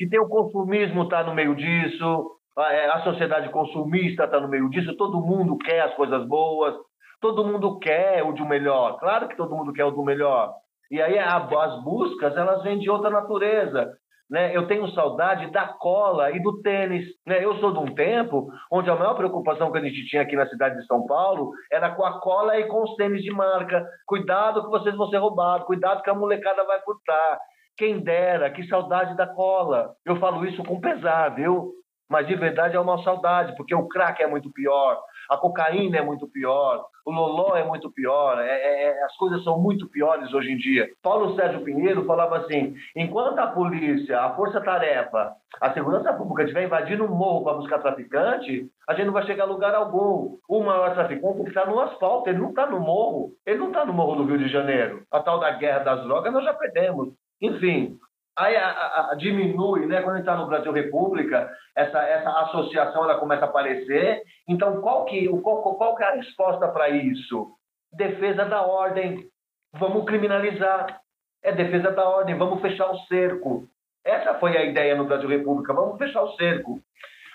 que 0.00 0.08
tem 0.08 0.18
o 0.18 0.28
consumismo 0.28 1.02
está 1.02 1.22
no 1.22 1.34
meio 1.34 1.54
disso, 1.54 2.30
a, 2.56 2.72
é, 2.72 3.02
sociedade 3.02 3.50
consumista 3.50 4.24
está 4.24 4.40
no 4.40 4.48
meio 4.48 4.70
disso, 4.70 4.96
todo 4.96 5.20
mundo 5.20 5.58
quer 5.58 5.82
as 5.82 5.94
coisas 5.94 6.26
boas, 6.26 6.74
todo 7.20 7.44
mundo 7.44 7.78
quer 7.78 8.22
o 8.24 8.32
de 8.32 8.42
melhor, 8.42 8.98
claro 8.98 9.28
que 9.28 9.36
todo 9.36 9.54
mundo 9.54 9.74
quer 9.74 9.84
o 9.84 9.90
do 9.90 10.02
melhor. 10.02 10.54
E 10.90 11.02
aí 11.02 11.18
as 11.18 11.84
buscas, 11.84 12.34
elas 12.34 12.62
vêm 12.62 12.78
de 12.78 12.90
outra 12.90 13.10
natureza. 13.10 13.92
Né? 14.30 14.56
Eu 14.56 14.66
tenho 14.68 14.88
saudade 14.92 15.50
da 15.50 15.66
cola 15.66 16.30
e 16.30 16.40
do 16.40 16.62
tênis. 16.62 17.04
Né? 17.26 17.44
Eu 17.44 17.56
sou 17.56 17.72
de 17.72 17.78
um 17.80 17.94
tempo 17.94 18.48
onde 18.70 18.88
a 18.88 18.94
maior 18.94 19.14
preocupação 19.14 19.72
que 19.72 19.78
a 19.78 19.82
gente 19.82 20.06
tinha 20.06 20.22
aqui 20.22 20.36
na 20.36 20.46
cidade 20.46 20.76
de 20.76 20.86
São 20.86 21.04
Paulo 21.04 21.50
era 21.70 21.90
com 21.90 22.04
a 22.04 22.20
cola 22.20 22.56
e 22.58 22.64
com 22.66 22.84
os 22.84 22.94
tênis 22.94 23.22
de 23.22 23.30
marca. 23.32 23.84
Cuidado 24.06 24.62
que 24.62 24.70
vocês 24.70 24.94
vão 24.96 25.08
ser 25.08 25.16
roubados, 25.16 25.66
cuidado 25.66 26.02
que 26.02 26.10
a 26.10 26.14
molecada 26.14 26.64
vai 26.64 26.80
furtar. 26.82 27.40
Quem 27.76 27.98
dera, 27.98 28.50
que 28.50 28.66
saudade 28.68 29.16
da 29.16 29.26
cola. 29.26 29.94
Eu 30.04 30.16
falo 30.16 30.46
isso 30.46 30.62
com 30.62 30.80
pesar, 30.80 31.34
viu? 31.34 31.72
Mas 32.08 32.26
de 32.26 32.34
verdade 32.34 32.76
é 32.76 32.80
uma 32.80 33.02
saudade, 33.02 33.54
porque 33.56 33.74
o 33.74 33.88
crack 33.88 34.22
é 34.22 34.26
muito 34.26 34.52
pior, 34.52 35.00
a 35.30 35.36
cocaína 35.36 35.98
é 35.98 36.02
muito 36.02 36.26
pior, 36.26 36.84
o 37.06 37.12
loló 37.12 37.54
é 37.56 37.64
muito 37.64 37.88
pior, 37.92 38.40
é, 38.40 38.48
é, 38.48 38.84
é, 38.86 39.04
as 39.04 39.16
coisas 39.16 39.44
são 39.44 39.60
muito 39.60 39.88
piores 39.88 40.34
hoje 40.34 40.50
em 40.50 40.56
dia. 40.56 40.88
Paulo 41.00 41.36
Sérgio 41.36 41.62
Pinheiro 41.62 42.04
falava 42.04 42.38
assim: 42.38 42.74
enquanto 42.96 43.38
a 43.38 43.46
polícia, 43.46 44.20
a 44.20 44.34
força-tarefa, 44.34 45.32
a 45.60 45.72
segurança 45.72 46.12
pública 46.12 46.42
estiver 46.42 46.64
invadindo 46.64 47.04
um 47.04 47.14
morro 47.14 47.44
para 47.44 47.58
buscar 47.58 47.78
traficante, 47.78 48.68
a 48.88 48.94
gente 48.94 49.06
não 49.06 49.12
vai 49.12 49.24
chegar 49.24 49.44
a 49.44 49.46
lugar 49.46 49.72
algum. 49.72 50.36
O 50.48 50.62
maior 50.64 50.94
traficante 50.94 51.42
está 51.42 51.64
no 51.64 51.78
asfalto, 51.78 52.28
ele 52.28 52.38
não 52.38 52.50
está 52.50 52.66
no 52.66 52.80
morro, 52.80 53.30
ele 53.46 53.58
não 53.58 53.68
está 53.68 53.84
no 53.84 53.92
morro 53.92 54.16
do 54.16 54.24
Rio 54.24 54.38
de 54.38 54.48
Janeiro. 54.48 55.04
A 55.12 55.20
tal 55.20 55.38
da 55.38 55.52
guerra 55.52 55.78
das 55.78 56.02
drogas 56.02 56.32
nós 56.32 56.44
já 56.44 56.54
perdemos. 56.54 57.14
Enfim, 57.40 57.96
aí 58.40 58.56
a, 58.56 58.68
a, 58.68 59.12
a 59.12 59.14
diminui, 59.14 59.86
né? 59.86 60.02
Quando 60.02 60.18
está 60.18 60.34
no 60.34 60.46
Brasil 60.46 60.72
República, 60.72 61.50
essa, 61.76 61.98
essa 61.98 62.30
associação 62.40 63.04
ela 63.04 63.18
começa 63.18 63.44
a 63.44 63.48
aparecer. 63.48 64.22
Então, 64.48 64.80
qual 64.80 65.04
que, 65.04 65.28
qual, 65.40 65.76
qual 65.76 65.96
que 65.96 66.02
é 66.02 66.06
a 66.06 66.14
resposta 66.14 66.68
para 66.68 66.88
isso? 66.88 67.50
Defesa 67.92 68.44
da 68.44 68.62
ordem. 68.62 69.26
Vamos 69.74 70.04
criminalizar. 70.04 71.00
É 71.42 71.52
defesa 71.52 71.90
da 71.90 72.08
ordem. 72.08 72.36
Vamos 72.36 72.60
fechar 72.60 72.90
o 72.90 72.98
cerco. 73.06 73.68
Essa 74.04 74.34
foi 74.34 74.56
a 74.56 74.64
ideia 74.64 74.94
no 74.96 75.04
Brasil 75.04 75.28
República. 75.28 75.74
Vamos 75.74 75.98
fechar 75.98 76.22
o 76.22 76.32
cerco. 76.36 76.80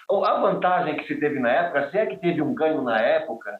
A 0.09 0.39
vantagem 0.39 0.97
que 0.97 1.07
se 1.07 1.19
teve 1.19 1.39
na 1.39 1.49
época, 1.49 1.89
se 1.89 1.97
é 1.97 2.05
que 2.05 2.17
teve 2.17 2.41
um 2.41 2.53
ganho 2.53 2.81
na 2.81 2.99
época, 2.99 3.59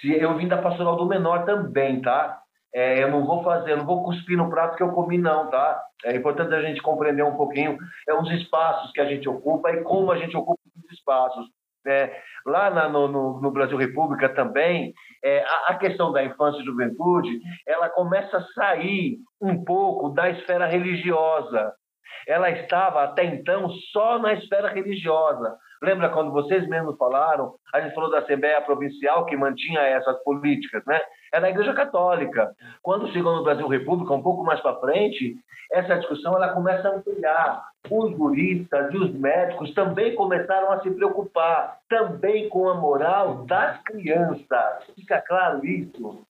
se 0.00 0.12
eu 0.12 0.36
vim 0.36 0.48
da 0.48 0.60
pastoral 0.60 0.96
do 0.96 1.06
menor 1.06 1.44
também, 1.44 2.00
tá? 2.00 2.40
É, 2.74 3.00
eu 3.00 3.08
não 3.08 3.24
vou 3.24 3.42
fazer, 3.44 3.76
não 3.76 3.86
vou 3.86 4.02
cuspir 4.02 4.36
no 4.36 4.50
prato 4.50 4.76
que 4.76 4.82
eu 4.82 4.90
comi, 4.90 5.16
não, 5.16 5.48
tá? 5.48 5.80
É 6.04 6.16
importante 6.16 6.52
a 6.54 6.60
gente 6.60 6.82
compreender 6.82 7.22
um 7.22 7.36
pouquinho 7.36 7.78
é, 8.08 8.14
os 8.14 8.28
espaços 8.32 8.90
que 8.90 9.00
a 9.00 9.04
gente 9.04 9.28
ocupa 9.28 9.70
e 9.70 9.82
como 9.84 10.10
a 10.10 10.18
gente 10.18 10.36
ocupa 10.36 10.60
os 10.76 10.92
espaços. 10.92 11.46
É, 11.86 12.18
lá 12.46 12.70
na, 12.70 12.88
no, 12.88 13.06
no, 13.06 13.40
no, 13.40 13.50
Brasil 13.50 13.76
República 13.76 14.28
também, 14.30 14.92
é, 15.22 15.44
a, 15.44 15.72
a, 15.72 15.74
questão 15.78 16.10
da 16.10 16.24
infância 16.24 16.60
e 16.60 16.64
juventude, 16.64 17.40
ela 17.66 17.90
começa 17.90 18.38
a 18.38 18.46
sair 18.54 19.18
um 19.40 19.62
pouco 19.62 20.08
da 20.08 20.30
esfera 20.30 20.66
religiosa. 20.66 21.74
Ela 22.26 22.50
estava 22.50 23.04
até 23.04 23.24
então 23.24 23.68
só 23.92 24.18
na 24.18 24.32
esfera 24.32 24.68
religiosa. 24.68 25.56
Lembra 25.82 26.08
quando 26.08 26.32
vocês 26.32 26.66
mesmos 26.66 26.96
falaram, 26.96 27.54
a 27.74 27.80
gente 27.80 27.94
falou 27.94 28.10
da 28.10 28.20
Assembleia 28.20 28.62
Provincial 28.62 29.26
que 29.26 29.36
mantinha 29.36 29.80
essas 29.80 30.16
políticas, 30.24 30.82
né? 30.86 30.98
É 31.34 31.40
da 31.40 31.50
Igreja 31.50 31.74
Católica. 31.74 32.54
Quando 32.80 33.10
chegou 33.12 33.34
no 33.34 33.42
Brasil 33.42 33.66
República, 33.66 34.14
um 34.14 34.22
pouco 34.22 34.44
mais 34.44 34.60
para 34.60 34.76
frente, 34.76 35.36
essa 35.72 35.96
discussão 35.96 36.34
ela 36.36 36.52
começa 36.52 36.88
a 36.88 36.94
ampliar. 36.94 37.64
Os 37.90 38.16
juristas 38.16 38.94
e 38.94 38.96
os 38.96 39.12
médicos 39.12 39.74
também 39.74 40.14
começaram 40.14 40.70
a 40.70 40.80
se 40.80 40.90
preocupar 40.92 41.78
também 41.88 42.48
com 42.48 42.68
a 42.68 42.74
moral 42.74 43.44
das 43.46 43.82
crianças. 43.82 44.84
Fica 44.94 45.20
claro 45.22 45.66
isso? 45.66 46.22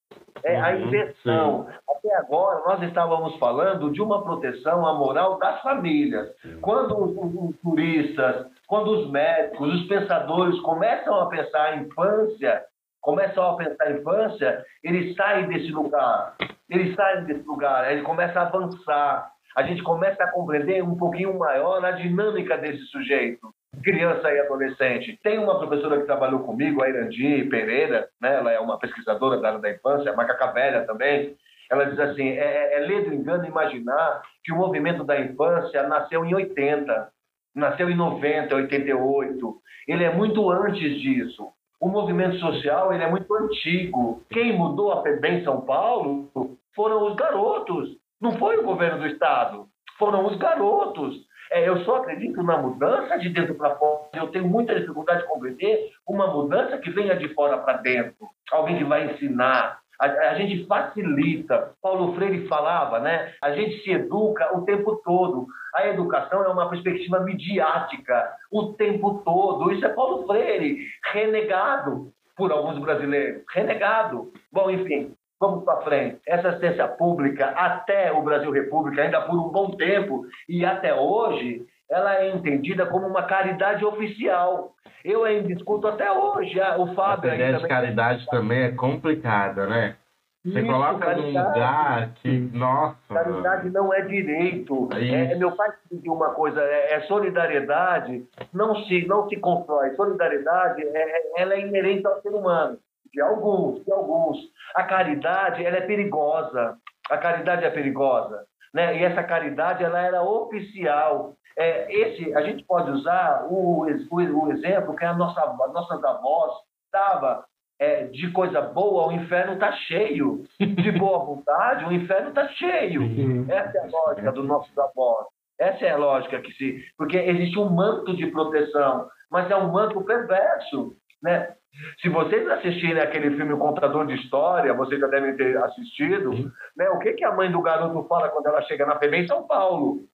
É 0.42 0.58
a 0.58 0.70
uhum, 0.70 0.86
inversão. 0.86 1.68
Até 1.88 2.16
agora, 2.16 2.60
nós 2.66 2.82
estávamos 2.82 3.36
falando 3.36 3.90
de 3.92 4.00
uma 4.00 4.24
proteção 4.24 4.86
à 4.86 4.94
moral 4.94 5.38
das 5.38 5.60
famílias. 5.60 6.30
Quando 6.60 6.96
os, 6.98 7.50
os 7.50 7.56
turistas, 7.60 8.46
quando 8.66 8.90
os 8.90 9.10
médicos, 9.10 9.74
os 9.74 9.86
pensadores 9.86 10.58
começam 10.60 11.20
a 11.20 11.26
pensar 11.26 11.64
a 11.66 11.76
infância, 11.76 12.64
começam 13.04 13.44
a 13.44 13.56
pensar 13.56 13.84
a 13.84 13.90
infância, 13.92 14.64
eles 14.82 15.14
saem 15.14 15.46
desse 15.46 15.70
lugar. 15.70 16.34
Eles 16.70 16.96
saem 16.96 17.24
desse 17.24 17.46
lugar, 17.46 17.92
ele 17.92 18.02
começa 18.02 18.40
a 18.40 18.46
avançar. 18.46 19.30
A 19.54 19.62
gente 19.62 19.82
começa 19.82 20.24
a 20.24 20.32
compreender 20.32 20.82
um 20.82 20.96
pouquinho 20.96 21.38
maior 21.38 21.84
a 21.84 21.92
dinâmica 21.92 22.56
desse 22.56 22.82
sujeito, 22.86 23.54
criança 23.84 24.32
e 24.32 24.40
adolescente. 24.40 25.20
Tem 25.22 25.38
uma 25.38 25.58
professora 25.58 26.00
que 26.00 26.06
trabalhou 26.06 26.40
comigo, 26.40 26.82
a 26.82 26.88
Irandi 26.88 27.44
Pereira, 27.44 28.08
né? 28.20 28.36
ela 28.36 28.50
é 28.50 28.58
uma 28.58 28.78
pesquisadora 28.78 29.38
da 29.38 29.48
área 29.48 29.60
da 29.60 29.70
infância, 29.70 30.14
macaca 30.14 30.50
velha 30.52 30.86
também. 30.86 31.36
Ela 31.70 31.84
diz 31.84 31.98
assim: 32.00 32.30
é, 32.30 32.38
é, 32.38 32.76
é 32.78 32.78
ler 32.80 33.04
do 33.04 33.14
engano 33.14 33.44
imaginar 33.44 34.22
que 34.42 34.52
o 34.52 34.56
movimento 34.56 35.04
da 35.04 35.20
infância 35.20 35.86
nasceu 35.86 36.24
em 36.24 36.34
80, 36.34 37.08
nasceu 37.54 37.90
em 37.90 37.94
90, 37.94 38.54
88. 38.54 39.56
Ele 39.86 40.04
é 40.04 40.10
muito 40.10 40.50
antes 40.50 40.98
disso 41.00 41.52
o 41.84 41.88
movimento 41.90 42.38
social 42.38 42.94
ele 42.94 43.04
é 43.04 43.10
muito 43.10 43.32
antigo. 43.34 44.22
Quem 44.30 44.56
mudou 44.56 44.90
a 44.90 45.02
FEBEM 45.02 45.40
em 45.40 45.44
São 45.44 45.60
Paulo 45.60 46.30
foram 46.74 47.06
os 47.06 47.14
garotos, 47.14 47.90
não 48.18 48.32
foi 48.38 48.56
o 48.56 48.64
governo 48.64 49.00
do 49.00 49.06
Estado, 49.06 49.66
foram 49.98 50.24
os 50.24 50.34
garotos. 50.38 51.14
É, 51.52 51.68
eu 51.68 51.84
só 51.84 51.96
acredito 51.96 52.42
na 52.42 52.56
mudança 52.56 53.18
de 53.18 53.28
dentro 53.28 53.54
para 53.54 53.76
fora. 53.76 54.08
Eu 54.14 54.28
tenho 54.28 54.48
muita 54.48 54.74
dificuldade 54.74 55.20
de 55.20 55.28
compreender 55.28 55.90
uma 56.08 56.26
mudança 56.28 56.78
que 56.78 56.90
venha 56.90 57.16
de 57.16 57.28
fora 57.34 57.58
para 57.58 57.76
dentro. 57.76 58.16
Alguém 58.50 58.78
que 58.78 58.84
vai 58.84 59.12
ensinar, 59.12 59.80
a, 60.00 60.06
a, 60.06 60.34
gente 60.34 60.66
facilita. 60.66 61.72
Paulo 61.82 62.14
Freire 62.14 62.46
falava, 62.48 62.98
né? 63.00 63.32
A 63.42 63.52
gente 63.52 63.82
se 63.82 63.92
educa 63.92 64.56
o 64.56 64.62
tempo 64.62 65.00
todo. 65.04 65.46
A 65.74 65.88
educação 65.88 66.44
é 66.44 66.48
uma 66.48 66.68
perspectiva 66.68 67.20
midiática 67.20 68.32
o 68.50 68.72
tempo 68.74 69.22
todo. 69.24 69.72
Isso 69.72 69.84
é 69.84 69.88
Paulo 69.88 70.26
Freire, 70.26 70.86
renegado 71.12 72.12
por 72.36 72.52
alguns 72.52 72.78
brasileiros. 72.78 73.42
Renegado. 73.52 74.32
Bom, 74.52 74.70
enfim, 74.70 75.14
vamos 75.40 75.64
para 75.64 75.82
frente. 75.82 76.20
Essa 76.26 76.48
assistência 76.48 76.88
pública, 76.88 77.46
até 77.48 78.12
o 78.12 78.22
Brasil 78.22 78.50
República, 78.50 79.02
ainda 79.02 79.20
por 79.22 79.38
um 79.38 79.50
bom 79.50 79.70
tempo 79.72 80.24
e 80.48 80.64
até 80.64 80.94
hoje, 80.94 81.64
ela 81.94 82.16
é 82.16 82.30
entendida 82.30 82.86
como 82.86 83.06
uma 83.06 83.22
caridade 83.22 83.84
oficial. 83.84 84.74
Eu 85.04 85.24
ainda 85.24 85.54
discuto 85.54 85.86
até 85.86 86.10
hoje. 86.10 86.60
Ah, 86.60 86.76
o 86.78 86.94
Fábio. 86.94 87.30
A 87.30 87.34
ideia 87.34 87.58
de 87.58 87.68
caridade 87.68 88.26
também 88.26 88.64
é 88.64 88.72
complicada, 88.72 89.66
né? 89.66 89.96
Você 90.44 90.60
Isso, 90.60 90.66
coloca 90.70 91.16
num 91.16 91.28
lugar 91.28 92.10
que, 92.16 92.28
nossa. 92.52 92.96
Caridade 93.08 93.70
não 93.70 93.94
é 93.94 94.02
direito. 94.02 94.90
É, 94.92 95.32
é 95.32 95.34
meu 95.36 95.52
pai 95.52 95.72
dizia 95.90 96.12
uma 96.12 96.34
coisa: 96.34 96.60
é, 96.60 96.94
é, 96.94 97.00
solidariedade, 97.02 98.26
não 98.52 98.76
se, 98.84 99.06
não 99.06 99.26
se 99.26 99.36
constrói. 99.36 99.94
Solidariedade 99.94 100.82
é, 100.82 100.98
é, 100.98 101.42
ela 101.42 101.54
é 101.54 101.60
inerente 101.60 102.06
ao 102.06 102.20
ser 102.20 102.28
humano. 102.28 102.76
De 103.12 103.22
alguns, 103.22 103.82
de 103.84 103.92
alguns. 103.92 104.36
A 104.74 104.82
caridade 104.82 105.64
ela 105.64 105.78
é 105.78 105.82
perigosa. 105.82 106.76
A 107.10 107.16
caridade 107.16 107.64
é 107.64 107.70
perigosa. 107.70 108.44
Né? 108.74 108.98
E 108.98 109.04
essa 109.04 109.22
caridade 109.22 109.82
ela 109.82 110.00
era 110.00 110.22
oficial. 110.22 111.36
É, 111.56 111.92
esse, 111.92 112.34
a 112.34 112.42
gente 112.42 112.64
pode 112.64 112.90
usar 112.90 113.46
o, 113.48 113.86
o, 113.86 114.16
o 114.16 114.52
exemplo 114.52 114.96
que 114.96 115.04
a 115.04 115.14
nossa, 115.14 115.40
a 115.40 115.68
nossas 115.68 116.02
avós 116.02 116.52
estava 116.86 117.44
é, 117.78 118.04
de 118.04 118.30
coisa 118.30 118.60
boa, 118.60 119.08
o 119.08 119.12
inferno 119.12 119.54
está 119.54 119.72
cheio. 119.72 120.42
De 120.58 120.92
boa 120.92 121.24
vontade, 121.24 121.84
o 121.84 121.92
inferno 121.92 122.28
está 122.28 122.48
cheio. 122.48 123.02
Essa 123.48 123.78
é 123.78 123.80
a 123.80 123.90
lógica 123.90 124.32
do 124.32 124.42
nosso 124.42 124.68
avós. 124.80 125.26
Essa 125.58 125.84
é 125.84 125.90
a 125.90 125.96
lógica 125.96 126.40
que 126.40 126.52
se. 126.52 126.84
Porque 126.96 127.16
existe 127.16 127.58
um 127.58 127.70
manto 127.70 128.16
de 128.16 128.26
proteção, 128.26 129.08
mas 129.30 129.50
é 129.50 129.56
um 129.56 129.70
manto 129.70 130.02
perverso. 130.02 130.96
Né? 131.22 131.54
Se 132.00 132.08
vocês 132.08 132.48
assistirem 132.48 133.00
aquele 133.00 133.36
filme 133.36 133.52
O 133.52 133.58
Contador 133.58 134.06
de 134.06 134.14
História, 134.14 134.74
vocês 134.74 135.00
já 135.00 135.06
devem 135.06 135.36
ter 135.36 135.56
assistido, 135.58 136.30
né? 136.76 136.88
o 136.90 136.98
que, 136.98 137.12
que 137.14 137.24
a 137.24 137.34
mãe 137.34 137.50
do 137.50 137.62
garoto 137.62 138.06
fala 138.08 138.28
quando 138.28 138.46
ela 138.46 138.62
chega 138.62 138.86
na 138.86 138.98
FEBEM 138.98 139.24
em 139.24 139.28
São 139.28 139.46
Paulo? 139.46 140.04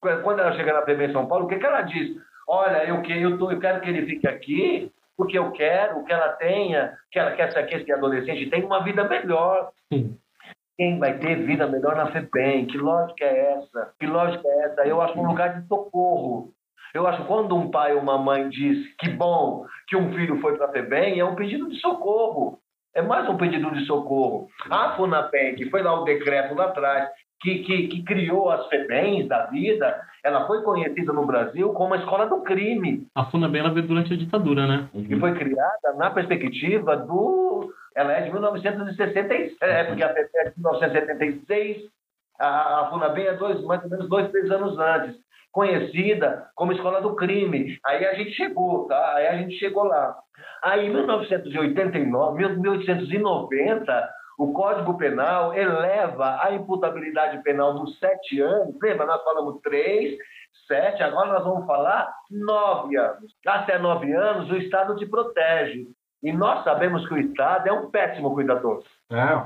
Quando 0.00 0.40
ela 0.40 0.52
chega 0.52 0.72
na 0.72 1.04
em 1.04 1.12
São 1.12 1.26
Paulo, 1.26 1.44
o 1.44 1.48
que, 1.48 1.58
que 1.58 1.66
ela 1.66 1.82
diz? 1.82 2.16
Olha, 2.48 2.84
eu, 2.84 3.00
que, 3.02 3.12
eu, 3.12 3.38
tô, 3.38 3.50
eu 3.50 3.60
quero 3.60 3.80
que 3.80 3.88
ele 3.88 4.06
fique 4.06 4.26
aqui 4.26 4.90
porque 5.16 5.38
eu 5.38 5.52
quero 5.52 6.02
que 6.04 6.12
ela 6.12 6.30
tenha, 6.30 6.96
que 7.12 7.18
ela 7.18 7.32
quer 7.32 7.66
que 7.66 7.74
esse 7.74 7.92
adolescente 7.92 8.48
tenha 8.48 8.64
uma 8.64 8.82
vida 8.82 9.04
melhor. 9.04 9.70
Sim. 9.92 10.16
Quem 10.78 10.98
vai 10.98 11.18
ter 11.18 11.44
vida 11.44 11.66
melhor 11.66 11.94
na 11.94 12.10
FEBEM? 12.10 12.66
Que 12.66 12.78
lógica 12.78 13.22
é 13.22 13.52
essa? 13.52 13.92
Que 14.00 14.06
lógica 14.06 14.48
é 14.48 14.64
essa? 14.64 14.86
Eu 14.86 15.02
acho 15.02 15.20
um 15.20 15.26
lugar 15.26 15.60
de 15.60 15.68
socorro. 15.68 16.54
Eu 16.94 17.06
acho 17.06 17.20
que 17.20 17.28
quando 17.28 17.54
um 17.54 17.70
pai 17.70 17.92
ou 17.92 18.00
uma 18.00 18.16
mãe 18.16 18.48
diz 18.48 18.96
que 18.96 19.10
bom 19.10 19.66
que 19.86 19.94
um 19.94 20.10
filho 20.14 20.40
foi 20.40 20.56
para 20.56 20.66
a 20.66 20.72
FEBEM, 20.72 21.20
é 21.20 21.24
um 21.24 21.34
pedido 21.34 21.68
de 21.68 21.78
socorro. 21.80 22.58
É 22.94 23.02
mais 23.02 23.28
um 23.28 23.36
pedido 23.36 23.70
de 23.72 23.84
socorro. 23.84 24.48
A 24.70 24.96
FUNAPEM, 24.96 25.54
que 25.54 25.68
foi 25.68 25.82
lá 25.82 26.00
o 26.00 26.04
decreto 26.04 26.54
lá 26.54 26.64
atrás, 26.64 27.10
que, 27.40 27.60
que, 27.60 27.88
que 27.88 28.02
criou 28.04 28.50
as 28.50 28.66
FEBEMs 28.68 29.26
da 29.28 29.46
vida, 29.46 30.00
ela 30.22 30.46
foi 30.46 30.62
conhecida 30.62 31.12
no 31.12 31.26
Brasil 31.26 31.72
como 31.72 31.94
a 31.94 31.98
escola 31.98 32.26
do 32.26 32.42
crime. 32.42 33.06
A 33.14 33.24
FUNABEM 33.24 33.60
ela 33.60 33.72
veio 33.72 33.86
durante 33.86 34.12
a 34.12 34.16
ditadura, 34.16 34.66
né? 34.66 34.88
E 34.94 35.18
foi 35.18 35.34
criada 35.34 35.94
na 35.96 36.10
perspectiva 36.10 36.96
do. 36.96 37.72
Ela 37.96 38.12
é 38.12 38.22
de 38.22 38.30
1967, 38.30 39.56
é, 39.60 39.84
porque 39.84 40.02
a 40.02 40.08
FEBEM 40.08 40.30
é 40.34 40.50
de 40.50 40.56
1976, 40.58 41.82
a, 42.38 42.80
a 42.80 42.90
FUNABEM 42.90 43.26
é 43.26 43.34
dois, 43.34 43.62
mais 43.64 43.82
ou 43.84 43.90
menos 43.90 44.08
dois, 44.08 44.30
três 44.30 44.50
anos 44.50 44.78
antes. 44.78 45.16
Conhecida 45.50 46.46
como 46.54 46.72
escola 46.72 47.00
do 47.00 47.16
crime. 47.16 47.76
Aí 47.84 48.06
a 48.06 48.14
gente 48.14 48.30
chegou, 48.32 48.86
tá? 48.86 49.14
Aí 49.16 49.26
a 49.26 49.36
gente 49.36 49.58
chegou 49.58 49.82
lá. 49.84 50.16
Aí 50.62 50.86
em 50.86 50.90
1989, 50.90 52.56
1890, 52.56 54.10
o 54.40 54.54
Código 54.54 54.96
Penal 54.96 55.52
eleva 55.52 56.40
a 56.42 56.50
imputabilidade 56.54 57.42
penal 57.42 57.74
dos 57.74 57.98
sete 57.98 58.40
anos. 58.40 58.74
Lembra, 58.82 59.04
nós 59.04 59.22
falamos 59.22 59.60
três, 59.60 60.16
sete, 60.66 61.02
agora 61.02 61.34
nós 61.34 61.44
vamos 61.44 61.66
falar 61.66 62.10
nove 62.30 62.96
anos. 62.96 63.34
Até 63.46 63.78
nove 63.78 64.10
anos, 64.10 64.50
o 64.50 64.56
Estado 64.56 64.96
te 64.96 65.04
protege. 65.04 65.86
E 66.22 66.32
nós 66.32 66.64
sabemos 66.64 67.06
que 67.06 67.12
o 67.12 67.18
Estado 67.18 67.68
é 67.68 67.72
um 67.72 67.90
péssimo 67.90 68.32
cuidador. 68.32 68.82
É. 69.10 69.42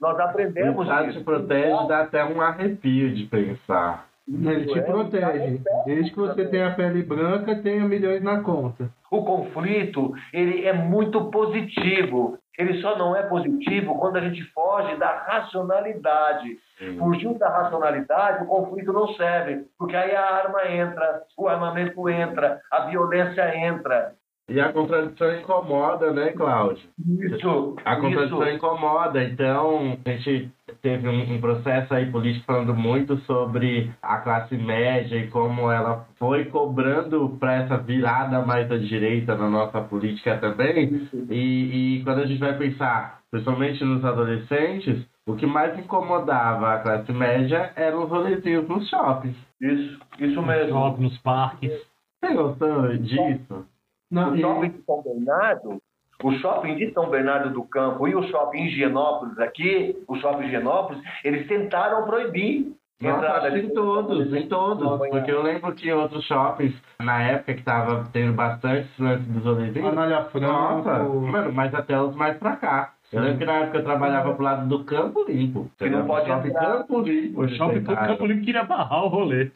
Nós 0.00 0.18
aprendemos. 0.18 0.78
O 0.78 0.82
Estado 0.84 1.10
isso. 1.10 1.18
te 1.18 1.24
protege, 1.24 1.86
dá 1.86 2.00
até 2.00 2.24
um 2.24 2.40
arrepio 2.40 3.14
de 3.14 3.24
pensar. 3.26 4.08
Ele 4.26 4.64
te 4.64 4.78
é, 4.78 4.82
protege. 4.82 5.60
Desde 5.84 6.10
que 6.10 6.16
você 6.16 6.46
tenha 6.46 6.68
a 6.68 6.74
pele 6.74 7.02
branca, 7.02 7.56
tenha 7.56 7.84
milhões 7.84 8.22
na 8.22 8.40
conta. 8.40 8.88
O 9.14 9.24
conflito, 9.24 10.12
ele 10.32 10.66
é 10.66 10.72
muito 10.72 11.30
positivo. 11.30 12.36
Ele 12.58 12.80
só 12.80 12.98
não 12.98 13.14
é 13.14 13.22
positivo 13.22 13.96
quando 13.96 14.16
a 14.16 14.20
gente 14.20 14.42
foge 14.52 14.96
da 14.96 15.08
racionalidade. 15.20 16.58
Sim. 16.76 16.98
Fugiu 16.98 17.38
da 17.38 17.48
racionalidade, 17.48 18.42
o 18.42 18.46
conflito 18.46 18.92
não 18.92 19.06
serve, 19.14 19.66
porque 19.78 19.94
aí 19.94 20.16
a 20.16 20.34
arma 20.34 20.68
entra, 20.68 21.22
o 21.38 21.46
armamento 21.46 22.08
entra, 22.08 22.60
a 22.72 22.86
violência 22.86 23.56
entra. 23.56 24.14
E 24.48 24.60
a 24.60 24.72
contradição 24.72 25.34
incomoda, 25.38 26.12
né, 26.12 26.32
Cláudio? 26.32 26.86
Isso. 26.98 27.76
A 27.82 27.96
contradição 27.96 28.42
isso. 28.42 28.56
incomoda. 28.56 29.24
Então, 29.24 29.96
a 30.04 30.10
gente 30.10 30.50
teve 30.82 31.08
um, 31.08 31.34
um, 31.34 31.40
processo 31.40 31.94
aí 31.94 32.10
político 32.10 32.44
falando 32.44 32.74
muito 32.74 33.16
sobre 33.20 33.90
a 34.02 34.18
classe 34.18 34.54
média 34.54 35.16
e 35.16 35.28
como 35.28 35.70
ela 35.70 36.06
foi 36.18 36.44
cobrando 36.46 37.36
para 37.40 37.54
essa 37.54 37.78
virada 37.78 38.44
mais 38.44 38.70
à 38.70 38.76
direita 38.76 39.34
na 39.34 39.48
nossa 39.48 39.80
política 39.80 40.36
também. 40.36 41.08
E, 41.30 41.98
e 41.98 42.04
quando 42.04 42.20
a 42.20 42.26
gente 42.26 42.40
vai 42.40 42.56
pensar, 42.58 43.20
principalmente 43.30 43.82
nos 43.82 44.04
adolescentes, 44.04 45.06
o 45.26 45.36
que 45.36 45.46
mais 45.46 45.78
incomodava 45.78 46.74
a 46.74 46.78
classe 46.80 47.10
média 47.12 47.72
eram 47.76 48.04
os 48.04 48.10
rolezinhos 48.10 48.68
nos 48.68 48.86
shoppings. 48.90 49.36
Isso, 49.58 49.98
isso 50.18 50.42
mesmo. 50.42 50.74
Nos 50.74 50.82
shoppings, 50.82 51.12
nos 51.12 51.18
parques. 51.22 51.72
Você 52.20 52.34
gostou 52.34 52.96
disso? 52.98 53.66
Não, 54.14 54.32
o 54.32 54.38
shopping 54.38 54.68
de 54.68 54.84
São 54.84 55.02
Bernardo, 55.02 55.82
o 56.22 56.32
shopping 56.34 56.76
de 56.76 56.92
São 56.92 57.10
Bernardo 57.10 57.50
do 57.50 57.64
Campo 57.64 58.06
e 58.06 58.14
o 58.14 58.22
shopping 58.28 58.58
em 58.58 58.66
Higienópolis 58.68 59.38
aqui, 59.40 60.00
o 60.06 60.16
shopping 60.16 60.44
Higienópolis, 60.44 61.02
eles 61.24 61.48
tentaram 61.48 62.06
proibir 62.06 62.72
Nossa, 63.02 63.58
em 63.58 63.68
todos, 63.70 64.32
em 64.32 64.46
todos. 64.46 64.98
Porque 65.10 65.32
eu 65.32 65.42
lembro 65.42 65.74
que 65.74 65.92
outros 65.92 66.24
shoppings, 66.26 66.74
na 67.00 67.22
época 67.22 67.54
que 67.54 67.62
tava 67.64 68.08
tendo 68.12 68.34
bastante 68.34 68.88
lance 69.00 69.24
dos. 69.24 69.44
Anália 69.84 70.22
Franca. 70.26 71.02
Mano, 71.02 71.52
mas 71.52 71.74
até 71.74 72.00
os 72.00 72.14
mais 72.14 72.38
pra 72.38 72.54
cá. 72.54 72.94
Eu 73.12 73.20
lembro 73.20 73.38
que 73.38 73.44
na 73.44 73.52
época 73.54 73.78
eu 73.78 73.84
trabalhava 73.84 74.32
pro 74.32 74.44
lado 74.44 74.68
do 74.68 74.84
Campo 74.84 75.24
Limpo. 75.28 75.68
Que 75.76 75.90
não 75.90 76.06
pode 76.06 76.28
shopping 76.28 76.48
entrar. 76.48 76.78
Campo 76.78 77.00
Limpo. 77.00 77.42
O 77.42 77.48
shopping 77.48 77.82
Campo 77.82 78.26
Limpo 78.26 78.44
queria 78.44 78.64
barrar 78.64 79.04
o 79.04 79.08
rolê. 79.08 79.50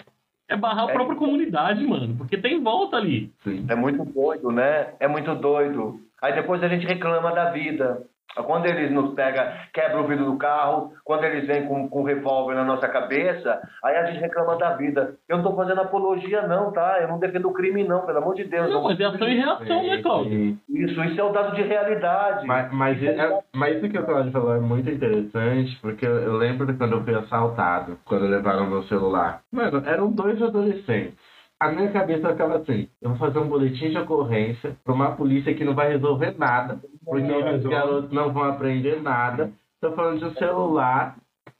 É 0.48 0.56
barrar 0.56 0.86
a 0.86 0.90
é 0.90 0.94
própria 0.94 1.16
comunidade, 1.16 1.86
mano. 1.86 2.16
Porque 2.16 2.38
tem 2.38 2.62
volta 2.62 2.96
ali. 2.96 3.30
Sim. 3.44 3.66
É 3.68 3.74
muito 3.74 4.04
doido, 4.04 4.50
né? 4.50 4.94
É 4.98 5.06
muito 5.06 5.34
doido. 5.34 6.00
Aí 6.22 6.32
depois 6.34 6.62
a 6.62 6.68
gente 6.68 6.86
reclama 6.86 7.32
da 7.32 7.50
vida. 7.50 8.02
Quando 8.34 8.66
eles 8.66 8.90
nos 8.92 9.14
pegam, 9.14 9.44
quebra 9.72 10.00
o 10.00 10.06
vidro 10.06 10.26
do 10.26 10.36
carro, 10.36 10.92
quando 11.04 11.24
eles 11.24 11.46
vêm 11.46 11.66
com, 11.66 11.88
com 11.88 12.00
um 12.02 12.04
revólver 12.04 12.54
na 12.54 12.64
nossa 12.64 12.88
cabeça, 12.88 13.60
aí 13.82 13.96
a 13.96 14.06
gente 14.06 14.20
reclama 14.20 14.56
da 14.56 14.76
vida. 14.76 15.16
Eu 15.28 15.38
não 15.38 15.44
estou 15.44 15.56
fazendo 15.56 15.80
apologia, 15.80 16.46
não, 16.46 16.72
tá? 16.72 16.98
Eu 17.00 17.08
não 17.08 17.18
defendo 17.18 17.48
o 17.48 17.52
crime, 17.52 17.84
não, 17.84 18.06
pelo 18.06 18.18
amor 18.18 18.34
de 18.34 18.44
Deus. 18.44 18.70
Não, 18.70 18.84
mas 18.84 19.00
é 19.00 19.04
ação 19.04 19.28
e 19.28 19.36
reação, 19.36 19.86
né, 19.86 20.02
Cláudio? 20.02 20.58
Isso, 20.68 21.04
isso 21.04 21.20
é 21.20 21.24
o 21.24 21.32
dado 21.32 21.56
de 21.56 21.62
realidade. 21.62 22.46
Mas, 22.46 22.72
mas, 22.72 23.02
é, 23.02 23.40
mas 23.54 23.76
isso 23.76 23.88
que 23.88 23.98
o 23.98 24.04
Cláudio 24.04 24.30
falou 24.30 24.54
é 24.54 24.60
muito 24.60 24.88
interessante, 24.88 25.76
porque 25.80 26.06
eu, 26.06 26.18
eu 26.18 26.36
lembro 26.36 26.66
de 26.66 26.74
quando 26.74 26.92
eu 26.92 27.04
fui 27.04 27.14
assaltado, 27.14 27.98
quando 28.04 28.26
levaram 28.26 28.66
meu 28.66 28.84
celular. 28.84 29.40
Mano, 29.52 29.82
eram 29.84 30.12
dois 30.12 30.40
adolescentes 30.40 31.18
a 31.60 31.70
minha 31.70 31.90
cabeça 31.90 32.30
ficava 32.30 32.58
assim: 32.58 32.88
eu 33.02 33.10
vou 33.10 33.18
fazer 33.18 33.38
um 33.38 33.48
boletim 33.48 33.90
de 33.90 33.98
ocorrência 33.98 34.76
para 34.84 34.94
uma 34.94 35.16
polícia 35.16 35.54
que 35.54 35.64
não 35.64 35.74
vai 35.74 35.88
resolver 35.90 36.36
nada, 36.38 36.78
porque 37.08 37.32
os 37.32 37.62
garotos 37.64 38.12
não 38.12 38.32
vão 38.32 38.44
aprender 38.44 39.00
nada. 39.02 39.50
Estou 39.74 39.92
falando 39.96 40.18
de 40.18 40.24
um 40.26 40.34
celular, 40.34 41.16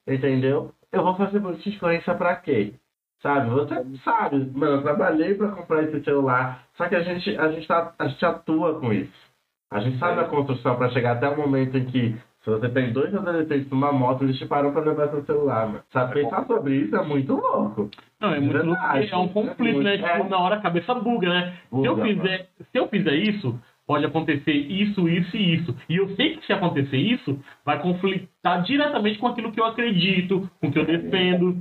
entendeu? 0.07 0.73
Eu 0.93 1.03
vou 1.03 1.17
fazer 1.17 1.41
de 1.41 1.77
ocorrência 1.77 2.15
para 2.15 2.37
quê? 2.37 2.75
Sabe? 3.23 3.51
Você 3.51 3.75
sabe, 4.05 4.51
mano, 4.55 4.77
eu 4.77 4.83
trabalhei 4.83 5.35
para 5.35 5.49
comprar 5.49 5.83
esse 5.83 6.03
celular, 6.05 6.65
só 6.77 6.89
que 6.89 6.95
a 6.95 7.03
gente, 7.03 7.37
a 7.37 7.51
gente, 7.51 7.67
tá, 7.67 7.93
a 7.99 8.07
gente 8.07 8.25
atua 8.25 8.79
com 8.79 8.93
isso. 8.93 9.29
A 9.71 9.81
gente 9.81 9.99
sabe 9.99 10.21
a 10.21 10.25
construção 10.25 10.77
para 10.77 10.91
chegar 10.91 11.13
até 11.13 11.29
o 11.29 11.37
momento 11.37 11.77
em 11.77 11.85
que 11.87 12.17
se 12.43 12.51
você 12.51 12.69
tem 12.71 12.93
dois 12.93 13.15
adolescentes 13.15 13.69
numa 13.71 13.93
moto, 13.93 14.25
eles 14.25 14.39
te 14.39 14.47
param 14.47 14.73
pra 14.73 14.81
levar 14.83 15.09
seu 15.09 15.25
celular, 15.25 15.67
mano. 15.67 15.83
Sabe, 15.93 16.15
pensar 16.15 16.47
sobre 16.47 16.77
isso 16.77 16.97
é 16.97 17.05
muito 17.05 17.35
louco. 17.35 17.91
Não, 18.21 18.33
é 18.33 18.41
muito 18.41 18.65
louco, 18.65 18.83
é 18.83 19.17
um 19.17 19.29
conflito, 19.29 19.83
né? 19.83 19.99
Tipo, 19.99 20.09
é. 20.09 20.29
na 20.29 20.39
hora 20.39 20.57
a 20.57 20.63
cabeça 20.63 20.95
buga, 20.95 21.29
né? 21.29 21.59
Buga, 21.71 21.83
se, 21.83 21.89
eu 21.89 22.05
fizer, 22.05 22.49
se 22.59 22.79
eu 22.79 22.89
fizer 22.89 23.15
isso, 23.15 23.61
pode 23.89 24.05
acontecer 24.05 24.53
isso, 24.53 25.09
isso 25.09 25.35
e 25.35 25.55
isso. 25.55 25.75
E 25.89 25.97
eu 25.97 26.15
sei 26.15 26.37
que 26.37 26.47
se 26.47 26.53
acontecer 26.53 26.99
isso, 26.99 27.41
vai 27.65 27.81
conflitar 27.81 28.63
diretamente 28.63 29.19
com 29.19 29.29
aquilo 29.29 29.51
que 29.51 29.59
eu 29.59 29.65
acredito, 29.65 30.49
com 30.61 30.69
o 30.69 30.73
que 30.73 30.79
eu 30.79 30.85
defendo. 30.85 31.57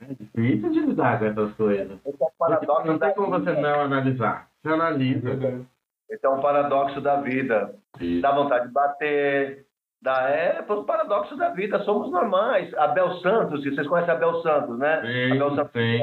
É 0.00 0.12
difícil 0.12 0.70
de 0.72 0.80
lidar 0.80 1.20
com 1.20 1.26
essas 1.26 1.54
coisas. 1.54 2.00
É 2.04 2.84
não 2.84 2.98
tem 2.98 3.14
como 3.14 3.30
você 3.30 3.52
não 3.52 3.82
analisar. 3.82 4.48
Você 4.60 4.72
analisa. 4.72 5.64
Esse 6.10 6.26
é 6.26 6.28
um 6.28 6.40
paradoxo 6.40 7.00
da 7.00 7.20
vida. 7.20 7.76
Isso. 8.00 8.20
Dá 8.20 8.32
vontade 8.32 8.66
de 8.66 8.72
bater, 8.72 9.64
Da 10.02 10.28
é 10.28 10.64
os 10.68 10.84
paradoxos 10.84 11.38
da 11.38 11.50
vida, 11.50 11.78
somos 11.84 12.10
normais. 12.10 12.74
Abel 12.74 13.18
Santos, 13.18 13.62
vocês 13.62 13.86
conhecem 13.86 14.12
a 14.12 14.16
Abel 14.16 14.42
Santos, 14.42 14.76
né? 14.78 15.00
Sim, 15.00 15.36
Abel 15.36 15.54
Santos 15.54 15.72
sim. 15.72 16.00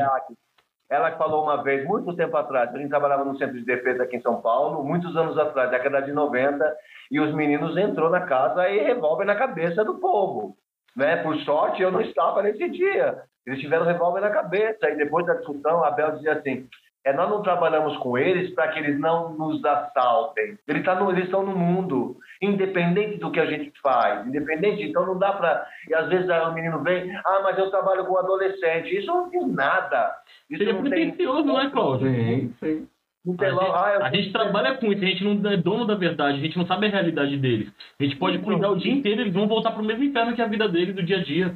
Ela 0.90 1.12
falou 1.18 1.44
uma 1.44 1.62
vez, 1.62 1.86
muito 1.86 2.16
tempo 2.16 2.36
atrás, 2.36 2.74
a 2.74 2.78
gente 2.78 2.90
trabalhava 2.90 3.24
no 3.24 3.38
centro 3.38 3.56
de 3.56 3.64
defesa 3.64 4.04
aqui 4.04 4.16
em 4.16 4.22
São 4.22 4.42
Paulo, 4.42 4.84
muitos 4.84 5.16
anos 5.16 5.38
atrás, 5.38 5.70
década 5.70 6.02
de 6.02 6.12
90, 6.12 6.76
e 7.12 7.20
os 7.20 7.34
meninos 7.34 7.78
entrou 7.78 8.10
na 8.10 8.22
casa 8.22 8.68
e 8.70 8.80
revólver 8.80 9.26
na 9.26 9.36
cabeça 9.36 9.86
do 9.86 10.00
povo. 10.00 10.58
Né? 10.96 11.18
Por 11.18 11.38
sorte, 11.42 11.82
eu 11.82 11.92
não 11.92 12.02
estava 12.02 12.42
nesse 12.42 12.68
dia. 12.70 13.22
Eles 13.46 13.60
tiveram 13.60 13.86
revólver 13.86 14.22
na 14.22 14.32
cabeça, 14.32 14.90
e 14.90 14.98
depois 14.98 15.26
da 15.28 15.36
discussão, 15.36 15.84
a 15.84 15.90
Abel 15.90 16.14
dizia 16.14 16.34
assim, 16.34 16.68
é, 17.06 17.14
nós 17.14 17.30
não 17.30 17.42
trabalhamos 17.42 17.96
com 17.98 18.18
eles 18.18 18.54
para 18.54 18.68
que 18.70 18.80
eles 18.80 19.00
não 19.00 19.34
nos 19.34 19.64
assaltem. 19.64 20.58
Eles, 20.68 20.84
tá 20.84 20.96
no, 20.96 21.18
estão 21.18 21.46
no 21.46 21.56
mundo, 21.56 22.18
independente 22.42 23.18
do 23.18 23.32
que 23.32 23.40
a 23.40 23.46
gente 23.46 23.72
faz, 23.82 24.28
independente. 24.28 24.84
Então 24.84 25.06
não 25.06 25.18
dá 25.18 25.32
para. 25.32 25.66
E 25.88 25.96
às 25.96 26.10
vezes 26.10 26.30
o 26.30 26.54
menino 26.54 26.84
vem, 26.84 27.16
ah, 27.16 27.40
mas 27.44 27.58
eu 27.58 27.72
trabalho 27.72 28.06
com 28.06 28.18
adolescente. 28.18 28.98
Isso 28.98 29.08
não 29.08 29.30
diz 29.30 29.48
nada. 29.48 30.14
Isso 30.50 30.58
Seria 30.58 30.74
não 30.74 30.84
tem. 30.84 30.92
pretencioso, 30.92 31.54
né, 31.54 31.70
Cláudio? 31.72 32.10
Sim, 32.10 32.54
sim. 32.60 32.88
Não 33.26 33.36
A 33.38 33.50
gente, 33.50 33.72
ah, 33.72 34.06
a 34.06 34.16
gente 34.16 34.32
trabalha 34.32 34.78
com 34.78 34.92
isso, 34.92 35.04
a 35.04 35.08
gente 35.08 35.24
não 35.24 35.52
é 35.52 35.58
dono 35.58 35.86
da 35.86 35.96
verdade, 35.96 36.38
a 36.38 36.42
gente 36.42 36.58
não 36.58 36.66
sabe 36.66 36.88
a 36.88 36.90
realidade 36.90 37.38
deles. 37.38 37.72
A 38.00 38.04
gente 38.04 38.16
pode 38.16 38.40
cuidar 38.40 38.72
o 38.72 38.78
dia 38.78 38.94
inteiro, 38.94 39.22
eles 39.22 39.34
vão 39.34 39.48
voltar 39.48 39.72
pro 39.72 39.84
mesmo 39.84 40.04
inferno 40.04 40.34
que 40.34 40.42
a 40.42 40.48
vida 40.48 40.68
deles 40.70 40.96
do 40.96 41.04
dia 41.04 41.18
a 41.18 41.24
dia. 41.24 41.54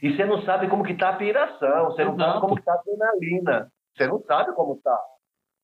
E 0.00 0.14
você 0.14 0.24
não 0.24 0.40
sabe 0.42 0.68
como 0.68 0.84
que 0.84 0.94
tá 0.94 1.10
a 1.10 1.16
piração, 1.16 1.86
você 1.86 2.04
não 2.04 2.14
Exato. 2.14 2.30
sabe 2.30 2.40
como 2.40 2.56
que 2.56 2.62
tá 2.62 2.72
a 2.72 2.76
adrenalina. 2.76 3.68
Você 3.98 4.06
não 4.06 4.22
sabe 4.22 4.54
como 4.54 4.80
tá. 4.80 4.98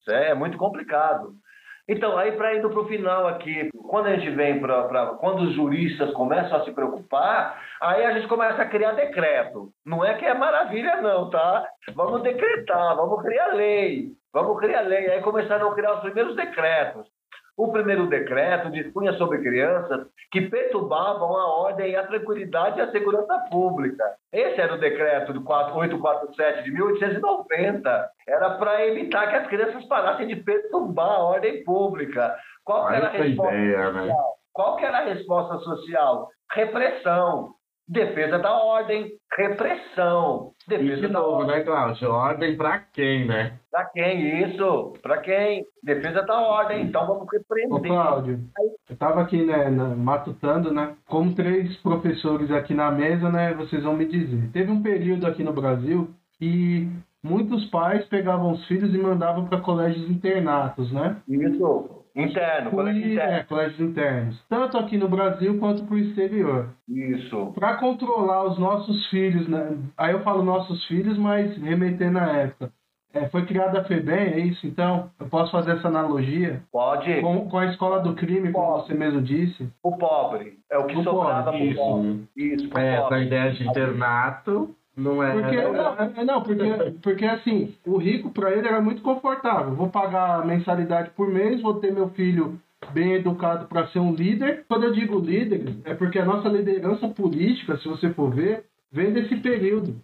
Isso 0.00 0.10
é 0.10 0.34
muito 0.34 0.58
complicado. 0.58 1.34
Então, 1.86 2.16
aí 2.16 2.32
para 2.32 2.56
indo 2.56 2.70
para 2.70 2.80
o 2.80 2.88
final 2.88 3.28
aqui, 3.28 3.68
quando 3.88 4.06
a 4.06 4.16
gente 4.16 4.30
vem 4.30 4.58
para. 4.58 5.14
Quando 5.16 5.42
os 5.42 5.54
juristas 5.54 6.12
começam 6.14 6.58
a 6.58 6.64
se 6.64 6.72
preocupar, 6.72 7.62
aí 7.80 8.04
a 8.04 8.12
gente 8.14 8.26
começa 8.26 8.62
a 8.62 8.68
criar 8.68 8.92
decreto. 8.92 9.70
Não 9.84 10.04
é 10.04 10.14
que 10.14 10.24
é 10.24 10.34
maravilha, 10.34 11.00
não, 11.00 11.30
tá? 11.30 11.66
Vamos 11.94 12.22
decretar, 12.22 12.96
vamos 12.96 13.22
criar 13.22 13.54
lei. 13.54 14.08
Vamos 14.32 14.58
criar 14.58 14.80
lei. 14.80 15.10
Aí 15.10 15.22
começaram 15.22 15.70
a 15.70 15.74
criar 15.74 15.94
os 15.94 16.00
primeiros 16.00 16.34
decretos. 16.34 17.06
O 17.56 17.70
primeiro 17.70 18.08
decreto 18.08 18.70
dispunha 18.70 19.12
sobre 19.12 19.38
crianças 19.38 20.06
que 20.32 20.42
perturbavam 20.42 21.36
a 21.36 21.46
ordem, 21.60 21.94
a 21.94 22.04
tranquilidade 22.04 22.78
e 22.78 22.82
a 22.82 22.90
segurança 22.90 23.38
pública. 23.50 24.02
Esse 24.32 24.60
era 24.60 24.74
o 24.74 24.80
decreto 24.80 25.32
de 25.32 25.40
4 25.40 25.76
847 25.76 26.64
de 26.64 26.72
1890. 26.72 28.10
Era 28.26 28.50
para 28.56 28.84
evitar 28.86 29.28
que 29.28 29.36
as 29.36 29.46
crianças 29.46 29.84
parassem 29.84 30.26
de 30.26 30.36
perturbar 30.36 31.12
a 31.12 31.22
ordem 31.22 31.62
pública. 31.62 32.36
Qual 32.64 32.86
Olha 32.86 32.96
era 32.96 33.06
a 33.06 33.14
essa 33.14 33.22
resposta 33.22 33.54
ideia, 33.54 33.92
né? 33.92 34.00
social? 34.00 34.34
Qual 34.52 34.76
que 34.76 34.84
era 34.84 34.98
a 34.98 35.04
resposta 35.04 35.58
social? 35.58 36.28
Repressão. 36.52 37.54
Defesa 37.86 38.38
da 38.38 38.50
ordem, 38.50 39.12
repressão. 39.36 40.52
E 40.66 40.70
Defesa 40.70 41.06
de 41.06 41.08
da 41.08 41.20
novo, 41.20 41.36
ordem. 41.42 41.56
né, 41.58 41.62
Cláudio? 41.64 42.10
Ordem 42.10 42.56
pra 42.56 42.78
quem, 42.78 43.26
né? 43.26 43.58
Pra 43.70 43.84
quem? 43.86 44.42
Isso. 44.42 44.94
Pra 45.02 45.18
quem? 45.18 45.64
Defesa 45.82 46.22
da 46.22 46.40
ordem. 46.40 46.82
Então 46.82 47.06
vamos 47.06 47.24
Ô, 47.24 47.26
repreender. 47.30 47.82
Cláudio, 47.90 48.40
eu 48.88 48.94
estava 48.94 49.20
aqui, 49.20 49.44
né, 49.44 49.68
matutando, 49.68 50.72
né? 50.72 50.94
Como 51.06 51.34
três 51.34 51.76
professores 51.82 52.50
aqui 52.50 52.72
na 52.72 52.90
mesa, 52.90 53.30
né, 53.30 53.52
vocês 53.54 53.82
vão 53.82 53.94
me 53.94 54.06
dizer. 54.06 54.50
Teve 54.52 54.70
um 54.70 54.82
período 54.82 55.26
aqui 55.26 55.42
no 55.42 55.52
Brasil 55.52 56.08
que 56.38 56.88
muitos 57.22 57.66
pais 57.70 58.04
pegavam 58.06 58.52
os 58.52 58.66
filhos 58.66 58.94
e 58.94 58.98
mandavam 58.98 59.46
para 59.46 59.60
colégios 59.60 60.08
internatos, 60.10 60.90
né? 60.90 61.16
Isso. 61.28 62.03
Interno, 62.16 62.70
colégio 62.70 63.02
Fui- 63.02 63.12
interno. 63.12 63.32
é, 63.32 63.42
colégios 63.42 63.80
internos. 63.80 64.44
Tanto 64.48 64.78
aqui 64.78 64.96
no 64.96 65.08
Brasil 65.08 65.58
quanto 65.58 65.84
para 65.84 65.94
o 65.94 65.98
exterior. 65.98 66.68
Isso. 66.88 67.52
Para 67.54 67.76
controlar 67.76 68.44
os 68.44 68.58
nossos 68.58 69.06
filhos, 69.08 69.48
né? 69.48 69.76
Aí 69.98 70.12
eu 70.12 70.20
falo 70.22 70.44
nossos 70.44 70.84
filhos, 70.86 71.18
mas 71.18 71.56
remetendo 71.58 72.18
à 72.18 72.26
época. 72.32 72.70
É, 73.12 73.28
foi 73.28 73.46
criada 73.46 73.80
a 73.80 73.84
FEBEM, 73.84 74.32
é 74.32 74.38
isso? 74.40 74.66
Então, 74.66 75.08
eu 75.20 75.28
posso 75.28 75.52
fazer 75.52 75.72
essa 75.76 75.86
analogia? 75.86 76.60
Pode. 76.72 77.20
Com, 77.20 77.48
com 77.48 77.58
a 77.58 77.66
escola 77.66 78.00
do 78.00 78.14
crime, 78.14 78.50
como 78.50 78.66
Pode. 78.74 78.86
você 78.88 78.94
mesmo 78.94 79.22
disse. 79.22 79.68
O 79.84 79.96
pobre. 79.96 80.58
É 80.70 80.76
o 80.78 80.86
que 80.86 80.96
O 80.96 81.02
sobrava 81.04 81.44
pobre, 81.52 81.58
pro 81.60 81.66
isso. 81.70 81.80
pobre. 81.80 82.24
Isso, 82.36 82.68
pro 82.68 82.80
É, 82.80 82.94
essa 82.94 83.02
pobre. 83.02 83.24
ideia 83.26 83.52
de 83.52 83.68
internato 83.68 84.74
não 84.96 85.22
é. 85.22 85.32
Porque, 85.32 85.56
não, 85.62 85.94
é- 85.96 86.24
não, 86.24 86.42
porque, 86.42 86.64
porque 87.02 87.24
assim, 87.24 87.74
o 87.86 87.96
rico 87.96 88.30
para 88.30 88.52
ele 88.52 88.66
era 88.68 88.80
muito 88.80 89.02
confortável. 89.02 89.74
Vou 89.74 89.88
pagar 89.88 90.40
a 90.40 90.44
mensalidade 90.44 91.10
por 91.10 91.28
mês, 91.28 91.60
vou 91.60 91.74
ter 91.74 91.92
meu 91.92 92.08
filho 92.10 92.58
bem 92.92 93.14
educado 93.14 93.66
para 93.66 93.86
ser 93.88 93.98
um 93.98 94.14
líder. 94.14 94.64
Quando 94.68 94.84
eu 94.84 94.92
digo 94.92 95.18
líder, 95.18 95.74
é 95.84 95.94
porque 95.94 96.18
a 96.18 96.24
nossa 96.24 96.48
liderança 96.48 97.08
política, 97.08 97.76
se 97.78 97.88
você 97.88 98.10
for 98.10 98.30
ver, 98.34 98.64
vem 98.92 99.12
desse 99.12 99.36
período. 99.36 99.96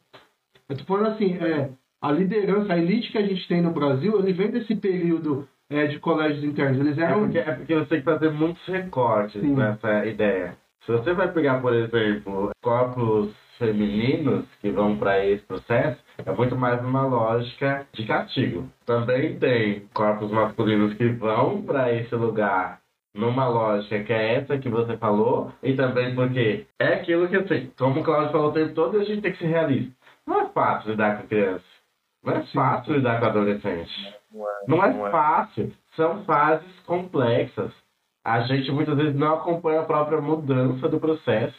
Eu 0.69 0.77
tô 0.77 0.85
falando 0.85 1.09
assim, 1.09 1.35
é, 1.37 1.69
a 2.01 2.11
liderança, 2.13 2.73
a 2.73 2.79
elite 2.79 3.13
que 3.13 3.19
a 3.19 3.27
gente 3.27 3.47
tem 3.49 3.61
no 3.61 3.71
Brasil, 3.73 4.19
ele 4.19 4.33
vem 4.33 4.51
desse 4.51 4.75
período 4.75 5.47
é, 5.69 5.87
de 5.87 5.99
colégios 5.99 6.43
internos. 6.43 6.81
Eles 6.81 6.97
É 6.99 7.03
eram. 7.03 7.21
porque, 7.21 7.39
é 7.39 7.53
porque 7.53 7.75
você 7.75 7.87
tem 7.87 7.99
que 7.99 8.05
fazer 8.05 8.31
muitos 8.31 8.65
recortes 8.67 9.41
Sim. 9.41 9.55
nessa 9.55 10.07
ideia. 10.07 10.57
Se 10.87 10.93
você 10.93 11.13
vai 11.13 11.31
pegar, 11.31 11.61
por 11.61 11.75
exemplo, 11.75 12.51
corpos 12.63 13.31
femininos 13.61 14.47
que 14.61 14.71
vão 14.71 14.97
para 14.97 15.25
esse 15.25 15.45
processo, 15.45 16.01
é 16.19 16.33
muito 16.33 16.57
mais 16.57 16.83
uma 16.83 17.07
lógica 17.07 17.87
de 17.93 18.05
castigo. 18.07 18.69
Também 18.85 19.39
tem 19.39 19.87
corpos 19.95 20.31
masculinos 20.33 20.95
que 20.95 21.09
vão 21.11 21.63
para 21.63 21.93
esse 21.93 22.15
lugar 22.17 22.81
numa 23.15 23.49
lógica 23.49 24.03
que 24.05 24.13
é 24.13 24.35
essa 24.37 24.59
que 24.59 24.69
você 24.69 24.97
falou, 24.97 25.53
e 25.63 25.75
também 25.75 26.15
porque 26.15 26.67
é 26.79 26.95
aquilo 26.95 27.29
que, 27.29 27.37
assim, 27.37 27.71
como 27.79 28.01
o 28.01 28.05
Claudio 28.05 28.33
falou 28.33 28.51
o 28.51 28.53
tempo 28.53 28.75
todo, 28.75 28.99
a 28.99 29.05
gente 29.05 29.21
tem 29.21 29.33
que 29.33 29.39
ser 29.39 29.47
realista. 29.47 29.93
Não 30.27 30.41
é 30.43 30.49
fácil 30.51 30.93
lidar 30.93 31.21
com 31.21 31.29
criança. 31.29 31.65
Não 32.25 32.35
é 32.35 32.43
fácil 32.55 32.95
lidar 32.95 33.19
com 33.19 33.27
adolescente. 33.27 34.15
Não 34.67 34.85
é 34.85 35.11
fácil. 35.11 35.73
São 35.97 36.25
fases 36.25 36.81
complexas. 36.87 37.73
A 38.25 38.41
gente 38.43 38.71
muitas 38.71 38.97
vezes 38.97 39.15
não 39.15 39.35
acompanha 39.35 39.81
a 39.81 39.87
própria 39.87 40.21
mudança 40.21 40.89
do 40.89 41.01
processo. 41.01 41.57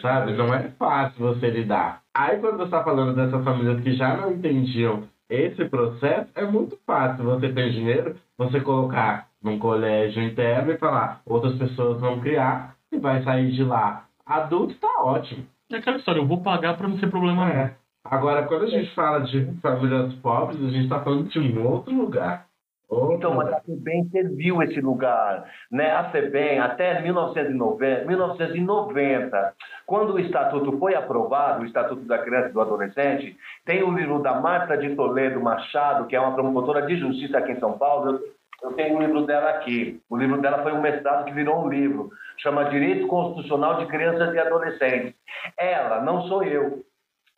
Sabe? 0.00 0.32
Não 0.32 0.52
é 0.54 0.68
fácil 0.78 1.18
você 1.18 1.50
lidar. 1.50 2.02
Aí 2.14 2.38
quando 2.38 2.58
você 2.58 2.64
está 2.64 2.82
falando 2.84 3.14
dessas 3.14 3.42
famílias 3.44 3.80
que 3.80 3.94
já 3.94 4.16
não 4.16 4.32
entendiam 4.32 5.04
esse 5.28 5.64
processo, 5.66 6.28
é 6.34 6.44
muito 6.44 6.78
fácil 6.86 7.24
você 7.24 7.52
ter 7.52 7.70
dinheiro, 7.70 8.16
você 8.36 8.60
colocar 8.60 9.28
num 9.42 9.58
colégio 9.58 10.22
interno 10.22 10.72
e 10.72 10.78
falar, 10.78 11.22
outras 11.24 11.56
pessoas 11.56 12.00
vão 12.00 12.20
criar 12.20 12.74
e 12.92 12.98
vai 12.98 13.22
sair 13.22 13.52
de 13.52 13.62
lá. 13.62 14.04
Adulto 14.26 14.74
tá 14.74 15.02
ótimo. 15.02 15.44
É 15.70 15.76
aquela 15.76 15.98
história, 15.98 16.20
eu 16.20 16.26
vou 16.26 16.42
pagar 16.42 16.76
pra 16.76 16.88
não 16.88 16.98
ser 16.98 17.08
problema. 17.08 17.48
É. 17.48 17.74
Agora, 18.04 18.42
quando 18.46 18.64
a 18.64 18.70
gente 18.70 18.92
fala 18.94 19.20
de 19.20 19.44
famílias 19.60 20.12
pobres, 20.14 20.60
a 20.60 20.70
gente 20.70 20.84
está 20.84 21.00
falando 21.00 21.28
de 21.28 21.38
um 21.38 21.66
outro 21.66 21.94
lugar. 21.94 22.46
Outro 22.90 23.14
Então, 23.14 23.34
mas 23.34 23.52
a 23.52 23.60
FEBEM 23.60 24.08
serviu 24.10 24.60
esse 24.62 24.80
lugar. 24.80 25.44
Né? 25.70 25.92
A 25.92 26.10
FEBEM, 26.10 26.58
até 26.58 27.00
1990, 27.00 28.04
1990, 28.04 29.54
quando 29.86 30.14
o 30.14 30.18
Estatuto 30.18 30.76
foi 30.76 30.96
aprovado, 30.96 31.62
o 31.62 31.66
Estatuto 31.66 32.02
da 32.02 32.18
Criança 32.18 32.48
e 32.48 32.52
do 32.52 32.60
Adolescente, 32.60 33.36
tem 33.64 33.84
o 33.84 33.92
livro 33.92 34.18
da 34.18 34.40
Marta 34.40 34.76
de 34.76 34.96
Toledo 34.96 35.40
Machado, 35.40 36.06
que 36.08 36.16
é 36.16 36.20
uma 36.20 36.34
promotora 36.34 36.82
de 36.82 36.96
justiça 36.96 37.38
aqui 37.38 37.52
em 37.52 37.60
São 37.60 37.78
Paulo. 37.78 38.10
Eu, 38.10 38.20
eu 38.64 38.72
tenho 38.72 38.96
um 38.96 39.00
livro 39.00 39.24
dela 39.24 39.50
aqui. 39.50 40.02
O 40.10 40.16
livro 40.16 40.40
dela 40.40 40.62
foi 40.64 40.72
um 40.72 40.82
mestrado 40.82 41.26
que 41.26 41.32
virou 41.32 41.64
um 41.64 41.68
livro. 41.68 42.10
Chama 42.38 42.70
Direito 42.70 43.06
Constitucional 43.06 43.76
de 43.78 43.86
Crianças 43.86 44.34
e 44.34 44.38
Adolescentes. 44.38 45.14
Ela, 45.56 46.02
não 46.02 46.22
sou 46.22 46.42
eu, 46.42 46.82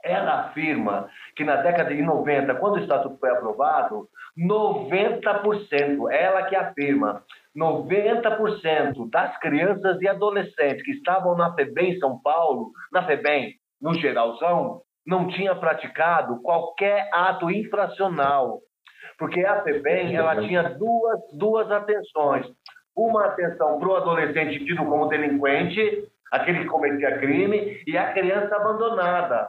ela 0.02 0.46
afirma 0.46 1.08
que 1.36 1.44
na 1.44 1.56
década 1.56 1.94
de 1.94 2.02
90, 2.02 2.54
quando 2.56 2.74
o 2.74 2.80
Estatuto 2.80 3.18
foi 3.18 3.30
aprovado, 3.30 4.08
90%, 4.36 6.10
ela 6.10 6.42
que 6.44 6.56
afirma, 6.56 7.22
90% 7.56 9.10
das 9.10 9.36
crianças 9.38 10.00
e 10.00 10.08
adolescentes 10.08 10.82
que 10.82 10.92
estavam 10.92 11.36
na 11.36 11.54
FEBEM 11.54 11.92
em 11.92 11.98
São 11.98 12.18
Paulo, 12.20 12.72
na 12.90 13.04
FEBEM, 13.06 13.54
no 13.80 13.94
geralzão, 13.94 14.80
não 15.06 15.28
tinha 15.28 15.54
praticado 15.54 16.40
qualquer 16.42 17.08
ato 17.12 17.50
infracional. 17.50 18.60
Porque 19.18 19.44
a 19.44 19.62
FEBEM, 19.62 20.16
ela 20.16 20.40
tinha 20.40 20.62
duas, 20.62 21.20
duas 21.36 21.70
atenções. 21.70 22.46
Uma 22.96 23.26
atenção 23.26 23.78
para 23.78 23.88
o 23.88 23.96
adolescente 23.96 24.64
tido 24.64 24.84
como 24.84 25.08
delinquente, 25.08 26.08
aquele 26.30 26.60
que 26.60 26.66
cometia 26.66 27.18
crime, 27.18 27.82
e 27.86 27.96
a 27.96 28.12
criança 28.12 28.56
abandonada 28.56 29.48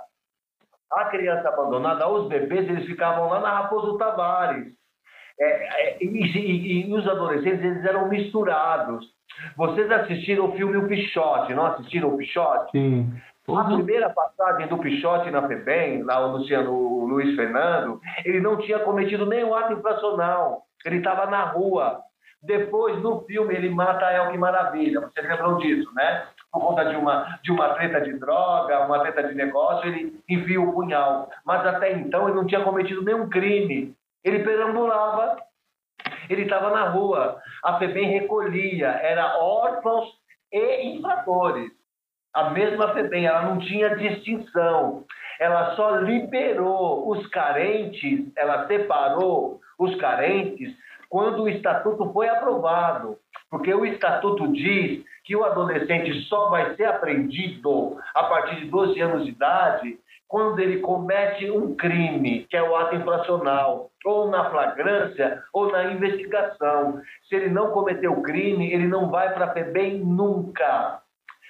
a 0.96 1.06
criança 1.06 1.50
abandonada, 1.50 2.08
os 2.10 2.28
bebês, 2.28 2.68
eles 2.70 2.86
ficavam 2.86 3.30
lá 3.30 3.40
na 3.40 3.50
Raposo 3.62 3.98
Tavares. 3.98 4.68
É, 5.40 5.46
é, 5.46 5.98
e, 6.04 6.06
e- 6.06 6.88
e 6.90 6.94
os 6.94 7.08
adolescentes, 7.08 7.64
eles 7.64 7.84
eram 7.86 8.08
misturados. 8.08 9.06
Vocês 9.58 9.92
assistiram 9.92 10.46
o 10.46 10.52
filme 10.56 10.78
O 10.78 10.88
Pichote, 10.88 11.54
não 11.56 11.66
assistiram 11.66 12.10
o 12.10 12.18
Pichote? 12.18 12.72
Sim. 12.72 13.12
A 13.50 13.64
primeira 13.66 14.10
passagem 14.10 14.68
do 14.68 14.78
Pichote 14.78 15.30
na 15.32 15.46
FEBEM, 15.48 16.04
lá 16.04 16.26
o 16.26 16.38
Luciano 16.38 16.72
o 16.72 17.06
Luiz 17.06 17.36
Fernando, 17.36 18.00
ele 18.24 18.40
não 18.40 18.58
tinha 18.58 18.80
cometido 18.80 19.26
nenhum 19.26 19.54
ato 19.54 19.74
infracional. 19.74 20.62
Ele 20.86 20.98
estava 20.98 21.26
na 21.26 21.44
rua. 21.46 22.00
Depois, 22.42 23.02
no 23.02 23.22
filme, 23.22 23.54
ele 23.56 23.70
mata 23.70 24.06
a 24.06 24.14
Elke 24.14 24.38
Maravilha. 24.38 25.02
Vocês 25.02 25.28
lembram 25.28 25.58
disso, 25.58 25.90
né? 25.94 26.24
Por 26.54 26.62
conta 26.62 26.86
de 26.86 26.96
uma, 26.96 27.40
de 27.42 27.52
uma 27.52 27.74
treta 27.74 28.00
de 28.00 28.14
droga, 28.14 28.86
uma 28.86 29.00
treta 29.00 29.24
de 29.24 29.34
negócio, 29.34 29.90
ele 29.90 30.22
enfia 30.30 30.62
o 30.62 30.72
punhal. 30.72 31.28
Mas 31.44 31.66
até 31.66 31.94
então 31.94 32.28
ele 32.28 32.38
não 32.38 32.46
tinha 32.46 32.64
cometido 32.64 33.04
nenhum 33.04 33.28
crime. 33.28 33.96
Ele 34.24 34.44
perambulava, 34.44 35.38
ele 36.30 36.44
estava 36.44 36.70
na 36.70 36.90
rua. 36.90 37.42
A 37.64 37.80
FEBEM 37.80 38.12
recolhia, 38.12 38.88
era 38.88 39.40
órfãos 39.40 40.08
e 40.52 40.96
infratores. 40.96 41.72
A 42.32 42.52
mesma 42.52 42.94
FEBEM, 42.94 43.26
ela 43.26 43.42
não 43.42 43.58
tinha 43.58 43.96
distinção. 43.96 45.06
Ela 45.40 45.76
só 45.76 45.96
liberou 45.98 47.10
os 47.10 47.26
carentes, 47.28 48.32
ela 48.38 48.68
separou 48.68 49.60
os 49.80 49.96
carentes 49.96 50.72
quando 51.10 51.44
o 51.44 51.50
estatuto 51.50 52.14
foi 52.14 52.30
aprovado. 52.30 53.18
Porque 53.50 53.74
o 53.74 53.86
estatuto 53.86 54.52
diz 54.54 55.04
que 55.24 55.36
o 55.36 55.44
adolescente 55.44 56.14
só 56.24 56.50
vai 56.50 56.76
ser 56.76 56.86
apreendido 56.86 57.98
a 58.14 58.24
partir 58.24 58.58
de 58.58 58.66
12 58.66 59.00
anos 59.00 59.24
de 59.24 59.32
idade 59.32 59.98
quando 60.28 60.60
ele 60.60 60.80
comete 60.80 61.50
um 61.52 61.76
crime, 61.76 62.48
que 62.50 62.58
é 62.58 62.64
o 62.64 62.76
ato 62.76 62.96
infracional, 62.96 63.92
ou 64.04 64.30
na 64.30 64.50
flagrância 64.50 65.44
ou 65.54 65.72
na 65.72 65.92
investigação. 65.92 67.00
Se 67.30 67.36
ele 67.36 67.50
não 67.50 67.70
cometeu 67.70 68.20
crime, 68.22 68.74
ele 68.74 68.88
não 68.88 69.12
vai 69.12 69.32
para 69.34 69.46
a 69.46 69.54
FEBEM 69.54 70.00
nunca. 70.00 71.02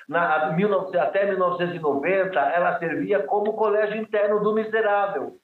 Na, 0.07 0.53
até 1.01 1.26
1990, 1.26 2.39
ela 2.39 2.78
servia 2.78 3.24
como 3.24 3.53
colégio 3.53 3.95
interno 3.95 4.41
do 4.41 4.53
miserável, 4.53 5.38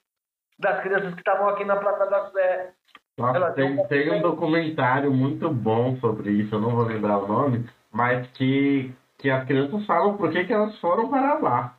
das 0.58 0.80
crianças 0.82 1.14
que 1.14 1.20
estavam 1.20 1.48
aqui 1.48 1.64
na 1.64 1.76
Praça 1.76 2.06
da 2.10 2.30
Sé. 2.30 2.72
Nossa, 3.16 3.52
tem, 3.52 3.86
tem 3.88 4.12
um 4.12 4.20
documentário 4.20 5.10
muito 5.10 5.48
bom 5.50 5.96
sobre 5.96 6.30
isso, 6.30 6.54
eu 6.54 6.60
não 6.60 6.70
vou 6.70 6.84
lembrar 6.84 7.18
o 7.18 7.26
nome, 7.26 7.66
mas 7.92 8.26
que, 8.32 8.92
que 9.18 9.30
as 9.30 9.44
crianças 9.44 9.84
falam 9.86 10.16
por 10.16 10.30
que, 10.30 10.44
que 10.44 10.52
elas 10.52 10.78
foram 10.78 11.08
para 11.08 11.38
lá. 11.38 11.74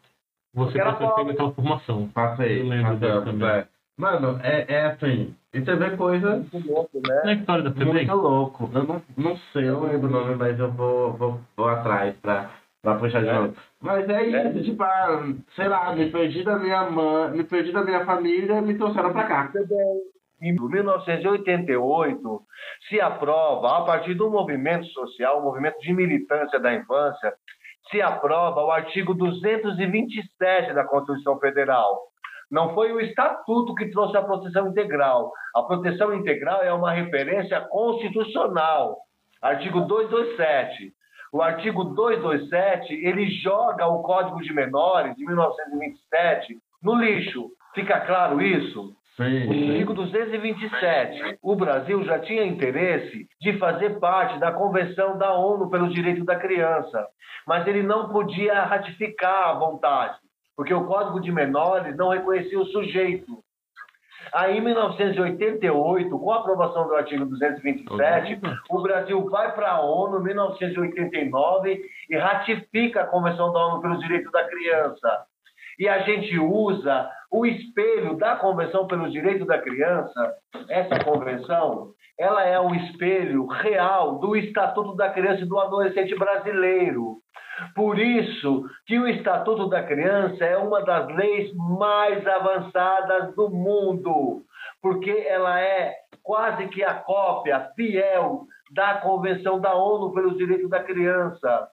Você 0.53 0.77
passou 0.79 1.15
pela 1.15 1.31
aquela 1.31 1.51
formação. 1.51 2.07
Passei. 2.09 2.61
Eu 2.61 2.67
lembro 2.67 2.97
passei, 2.99 3.21
também. 3.23 3.47
é. 3.47 3.67
Mano, 3.97 4.39
é, 4.41 4.65
é 4.67 4.85
assim, 4.87 5.35
e 5.53 5.59
você 5.59 5.75
vê 5.75 5.95
coisa 5.95 6.37
Muito 6.51 6.67
louco, 6.67 6.97
né? 7.07 7.21
Não 7.23 7.29
é 7.29 7.33
história 7.35 7.63
da 7.63 7.85
muito 7.85 8.15
louco. 8.15 8.69
Eu 8.73 8.83
não, 8.83 9.01
não 9.17 9.37
sei, 9.53 9.69
eu 9.69 9.79
lembro 9.83 10.07
o 10.07 10.11
nome, 10.11 10.35
mas 10.35 10.57
eu 10.59 10.71
vou, 10.71 11.13
vou, 11.13 11.41
vou 11.55 11.69
atrás 11.69 12.15
pra, 12.17 12.49
pra 12.81 12.95
puxar 12.95 13.21
de 13.21 13.29
É. 13.29 13.33
novo. 13.33 13.53
Mas 13.81 14.09
é 14.09 14.23
isso, 14.49 14.63
tipo, 14.63 14.81
ah, 14.81 15.23
sei 15.55 15.67
lá, 15.67 15.93
me 15.95 16.09
perdi 16.09 16.43
da 16.43 16.57
minha 16.57 16.89
mãe, 16.89 17.31
me 17.31 17.43
perdi 17.43 17.71
da 17.71 17.83
minha 17.83 18.03
família 18.05 18.57
e 18.57 18.61
me 18.61 18.75
trouxeram 18.77 19.13
pra 19.13 19.23
cá. 19.25 19.51
Em 20.41 20.53
1988, 20.53 22.41
se 22.89 22.99
aprova, 22.99 23.77
a 23.77 23.81
partir 23.81 24.15
do 24.15 24.29
movimento 24.29 24.87
social, 24.87 25.39
o 25.39 25.43
movimento 25.43 25.79
de 25.79 25.93
militância 25.93 26.59
da 26.59 26.73
infância, 26.73 27.31
se 27.91 28.01
aprova 28.01 28.63
o 28.63 28.71
artigo 28.71 29.13
227 29.13 30.73
da 30.73 30.83
Constituição 30.83 31.39
Federal. 31.39 32.01
Não 32.49 32.73
foi 32.73 32.91
o 32.91 32.99
Estatuto 32.99 33.75
que 33.75 33.91
trouxe 33.91 34.17
a 34.17 34.23
proteção 34.23 34.69
integral. 34.69 35.31
A 35.55 35.61
proteção 35.61 36.13
integral 36.13 36.63
é 36.63 36.73
uma 36.73 36.91
referência 36.91 37.61
constitucional. 37.61 38.97
Artigo 39.41 39.81
227. 39.81 40.91
O 41.31 41.41
artigo 41.41 41.83
227, 41.83 42.93
ele 42.93 43.29
joga 43.29 43.85
o 43.87 44.01
Código 44.01 44.41
de 44.41 44.51
Menores 44.53 45.15
de 45.15 45.25
1927 45.25 46.57
no 46.81 46.95
lixo. 46.95 47.51
Fica 47.73 48.01
claro 48.01 48.41
isso? 48.41 48.93
Sim, 49.17 49.47
O 49.47 49.51
artigo 49.51 49.93
227. 49.93 51.37
O 51.41 51.55
Brasil 51.55 52.03
já 52.03 52.19
tinha 52.19 52.45
interesse 52.45 53.27
de 53.39 53.57
fazer 53.57 53.99
parte 53.99 54.39
da 54.39 54.51
Convenção 54.51 55.17
da 55.17 55.33
ONU 55.33 55.69
pelos 55.69 55.93
Direitos 55.93 56.25
da 56.25 56.37
Criança, 56.37 57.07
mas 57.45 57.67
ele 57.67 57.83
não 57.83 58.09
podia 58.09 58.63
ratificar 58.63 59.49
a 59.49 59.53
vontade, 59.53 60.17
porque 60.55 60.73
o 60.73 60.85
Código 60.85 61.19
de 61.19 61.31
Menores 61.31 61.95
não 61.97 62.09
reconhecia 62.09 62.59
o 62.59 62.65
sujeito. 62.67 63.43
Aí, 64.33 64.57
em 64.57 64.61
1988, 64.61 66.17
com 66.17 66.31
a 66.31 66.37
aprovação 66.37 66.87
do 66.87 66.95
artigo 66.95 67.25
227, 67.25 68.39
o 68.69 68.81
Brasil 68.81 69.29
vai 69.29 69.53
para 69.53 69.71
a 69.71 69.81
ONU 69.81 70.19
em 70.19 70.23
1989 70.23 71.81
e 72.09 72.17
ratifica 72.17 73.01
a 73.01 73.07
Convenção 73.07 73.51
da 73.51 73.59
ONU 73.67 73.81
pelos 73.81 73.99
Direitos 73.99 74.31
da 74.31 74.47
Criança. 74.47 75.25
E 75.77 75.89
a 75.89 75.99
gente 76.03 76.39
usa 76.39 77.09
o 77.31 77.45
espelho 77.45 78.17
da 78.17 78.35
Convenção 78.35 78.85
pelos 78.85 79.11
Direitos 79.11 79.47
da 79.47 79.57
Criança, 79.57 80.35
essa 80.69 81.01
convenção, 81.03 81.93
ela 82.19 82.43
é 82.43 82.59
o 82.59 82.75
espelho 82.75 83.45
real 83.45 84.19
do 84.19 84.35
Estatuto 84.35 84.95
da 84.95 85.09
Criança 85.09 85.41
e 85.41 85.47
do 85.47 85.57
Adolescente 85.57 86.13
brasileiro. 86.15 87.17
Por 87.73 87.97
isso 87.97 88.65
que 88.85 88.99
o 88.99 89.07
Estatuto 89.07 89.69
da 89.69 89.81
Criança 89.81 90.43
é 90.43 90.57
uma 90.57 90.83
das 90.83 91.07
leis 91.15 91.53
mais 91.55 92.25
avançadas 92.27 93.33
do 93.33 93.49
mundo, 93.49 94.43
porque 94.81 95.11
ela 95.27 95.59
é 95.59 95.95
quase 96.21 96.67
que 96.67 96.83
a 96.83 96.95
cópia 96.95 97.71
fiel 97.75 98.45
da 98.71 98.95
Convenção 98.95 99.59
da 99.59 99.73
ONU 99.73 100.13
pelos 100.13 100.37
Direitos 100.37 100.69
da 100.69 100.83
Criança. 100.83 101.69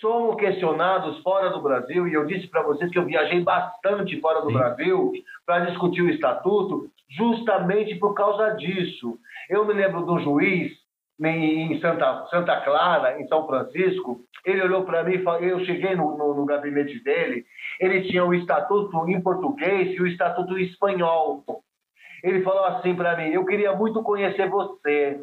Somos 0.00 0.36
questionados 0.36 1.18
fora 1.22 1.50
do 1.50 1.60
Brasil, 1.62 2.06
e 2.06 2.14
eu 2.14 2.26
disse 2.26 2.46
para 2.48 2.62
vocês 2.62 2.90
que 2.90 2.98
eu 2.98 3.04
viajei 3.04 3.40
bastante 3.40 4.20
fora 4.20 4.40
do 4.40 4.48
Sim. 4.48 4.54
Brasil 4.54 5.12
para 5.46 5.66
discutir 5.66 6.02
o 6.02 6.10
Estatuto, 6.10 6.88
justamente 7.08 7.94
por 7.96 8.14
causa 8.14 8.50
disso. 8.50 9.18
Eu 9.48 9.64
me 9.64 9.74
lembro 9.74 10.04
de 10.04 10.10
um 10.10 10.20
juiz 10.20 10.72
em 11.20 11.80
Santa, 11.80 12.26
Santa 12.30 12.60
Clara, 12.62 13.20
em 13.20 13.28
São 13.28 13.46
Francisco, 13.46 14.20
ele 14.44 14.62
olhou 14.62 14.84
para 14.84 15.04
mim, 15.04 15.14
e 15.14 15.22
falou- 15.22 15.40
eu 15.40 15.64
cheguei 15.64 15.94
no, 15.94 16.16
no, 16.16 16.34
no 16.34 16.44
gabinete 16.44 17.02
dele, 17.02 17.44
ele 17.80 18.02
tinha 18.02 18.24
o 18.24 18.34
estatuto 18.34 19.08
em 19.08 19.20
português 19.20 19.96
e 19.96 20.02
o 20.02 20.06
estatuto 20.06 20.58
em 20.58 20.64
espanhol. 20.64 21.44
Ele 22.22 22.42
falou 22.42 22.64
assim 22.64 22.94
para 22.94 23.16
mim: 23.16 23.30
Eu 23.30 23.44
queria 23.44 23.74
muito 23.74 24.02
conhecer 24.02 24.48
você. 24.48 25.22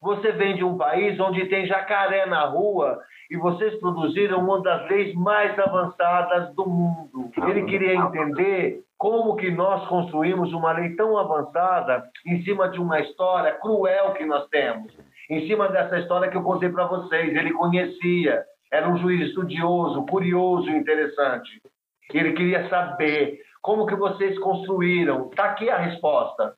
Você 0.00 0.32
vem 0.32 0.56
de 0.56 0.64
um 0.64 0.76
país 0.76 1.18
onde 1.20 1.46
tem 1.46 1.66
jacaré 1.66 2.26
na 2.26 2.44
rua 2.46 3.00
e 3.30 3.36
vocês 3.36 3.78
produziram 3.78 4.40
uma 4.40 4.60
das 4.60 4.88
leis 4.90 5.14
mais 5.14 5.56
avançadas 5.58 6.54
do 6.54 6.66
mundo. 6.66 7.30
Ele 7.48 7.64
queria 7.64 7.94
entender 7.94 8.82
como 8.98 9.36
que 9.36 9.50
nós 9.50 9.86
construímos 9.88 10.52
uma 10.52 10.72
lei 10.72 10.94
tão 10.96 11.16
avançada 11.16 12.04
em 12.26 12.42
cima 12.42 12.68
de 12.68 12.80
uma 12.80 13.00
história 13.00 13.52
cruel 13.54 14.12
que 14.14 14.24
nós 14.24 14.46
temos. 14.48 14.92
Em 15.30 15.46
cima 15.46 15.68
dessa 15.68 15.98
história 15.98 16.28
que 16.30 16.36
eu 16.36 16.42
contei 16.42 16.68
para 16.68 16.86
vocês, 16.86 17.34
ele 17.34 17.52
conhecia, 17.52 18.44
era 18.70 18.88
um 18.88 18.98
juiz 18.98 19.28
estudioso, 19.28 20.04
curioso 20.06 20.68
interessante. 20.68 21.60
Ele 22.12 22.32
queria 22.32 22.68
saber 22.68 23.38
como 23.62 23.86
que 23.86 23.94
vocês 23.94 24.38
construíram. 24.38 25.30
Está 25.30 25.44
aqui 25.46 25.70
a 25.70 25.78
resposta. 25.78 26.54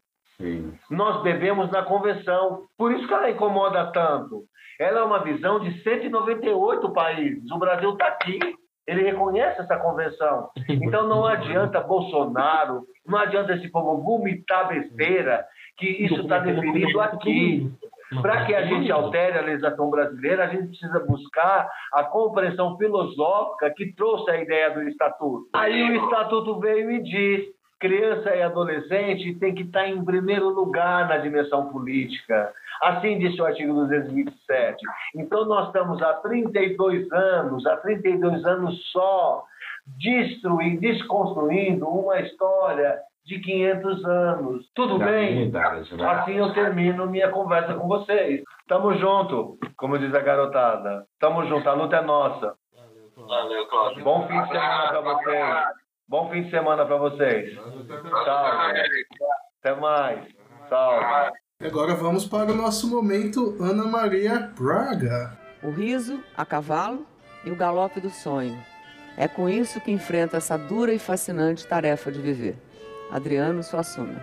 Nós 0.90 1.22
bebemos 1.22 1.70
na 1.70 1.82
convenção. 1.82 2.62
Por 2.76 2.92
isso 2.92 3.06
que 3.06 3.14
ela 3.14 3.30
incomoda 3.30 3.90
tanto. 3.92 4.44
Ela 4.78 5.00
é 5.00 5.02
uma 5.02 5.22
visão 5.22 5.60
de 5.60 5.82
198 5.82 6.92
países. 6.92 7.50
O 7.50 7.58
Brasil 7.58 7.92
está 7.92 8.06
aqui. 8.08 8.38
Ele 8.86 9.02
reconhece 9.02 9.60
essa 9.60 9.78
convenção. 9.78 10.50
Então 10.68 11.08
não 11.08 11.24
adianta 11.24 11.80
Bolsonaro, 11.80 12.82
não 13.06 13.18
adianta 13.18 13.54
esse 13.54 13.70
povo 13.70 14.02
vomitar 14.02 14.68
besteira, 14.68 15.46
que 15.78 15.86
isso 15.86 16.20
está 16.20 16.38
definido 16.38 17.00
aqui. 17.00 17.72
Para 18.20 18.44
que 18.44 18.54
a 18.54 18.66
gente 18.66 18.92
altere 18.92 19.38
a 19.38 19.42
legislação 19.42 19.88
brasileira, 19.90 20.44
a 20.44 20.48
gente 20.48 20.68
precisa 20.68 21.00
buscar 21.00 21.68
a 21.92 22.04
compreensão 22.04 22.76
filosófica 22.76 23.70
que 23.70 23.92
trouxe 23.94 24.30
a 24.30 24.40
ideia 24.40 24.70
do 24.70 24.82
Estatuto. 24.82 25.48
Aí 25.54 25.90
o 25.90 26.04
Estatuto 26.04 26.60
veio 26.60 26.90
e 26.90 27.02
diz: 27.02 27.46
criança 27.80 28.34
e 28.34 28.42
adolescente 28.42 29.34
tem 29.38 29.54
que 29.54 29.62
estar 29.62 29.86
em 29.88 30.04
primeiro 30.04 30.48
lugar 30.48 31.08
na 31.08 31.18
dimensão 31.18 31.68
política. 31.70 32.52
Assim 32.82 33.18
disse 33.18 33.40
o 33.40 33.44
artigo 33.46 33.72
227. 33.74 34.76
Então 35.16 35.44
nós 35.44 35.66
estamos 35.68 36.02
há 36.02 36.14
32 36.14 37.10
anos, 37.12 37.66
há 37.66 37.76
32 37.78 38.44
anos 38.44 38.78
só, 38.90 39.44
destruindo, 39.98 40.80
desconstruindo 40.80 41.86
uma 41.88 42.20
história 42.20 42.98
de 43.24 43.38
500 43.38 44.04
anos. 44.04 44.70
Tudo 44.74 44.98
Da 44.98 45.06
bem? 45.06 45.44
idade, 45.44 45.94
né? 45.96 46.06
Assim 46.06 46.34
eu 46.36 46.52
termino 46.52 47.06
minha 47.06 47.30
conversa 47.30 47.74
com 47.74 47.88
vocês. 47.88 48.42
Tamo 48.68 48.94
junto, 48.94 49.58
como 49.76 49.98
diz 49.98 50.14
a 50.14 50.20
garotada. 50.20 51.06
Tamo 51.18 51.44
junto, 51.46 51.68
a 51.68 51.72
luta 51.72 51.96
é 51.96 52.02
nossa. 52.02 52.54
Valeu, 53.16 53.66
Cláudio. 53.68 54.04
Bom 54.04 54.26
fim 54.26 54.40
de 54.42 54.48
semana 54.48 54.88
pra 54.88 55.00
vocês. 55.00 55.83
Bom 56.06 56.30
fim 56.30 56.42
de 56.42 56.50
semana 56.50 56.84
pra 56.84 56.96
vocês. 56.96 57.54
Tchau. 57.54 58.46
Até 59.60 59.80
mais. 59.80 60.28
Tchau. 60.68 61.32
Agora 61.62 61.94
vamos 61.94 62.26
para 62.26 62.52
o 62.52 62.54
nosso 62.54 62.88
momento 62.88 63.56
Ana 63.60 63.84
Maria 63.84 64.52
Braga. 64.58 65.38
o 65.62 65.70
riso 65.70 66.22
a 66.36 66.44
cavalo 66.44 67.06
e 67.44 67.50
o 67.50 67.56
galope 67.56 68.00
do 68.00 68.10
sonho. 68.10 68.56
É 69.16 69.26
com 69.28 69.48
isso 69.48 69.80
que 69.80 69.90
enfrenta 69.92 70.36
essa 70.36 70.56
dura 70.58 70.92
e 70.92 70.98
fascinante 70.98 71.66
tarefa 71.66 72.12
de 72.12 72.20
viver. 72.20 72.56
Adriano 73.10 73.62
Suassuna. 73.62 74.22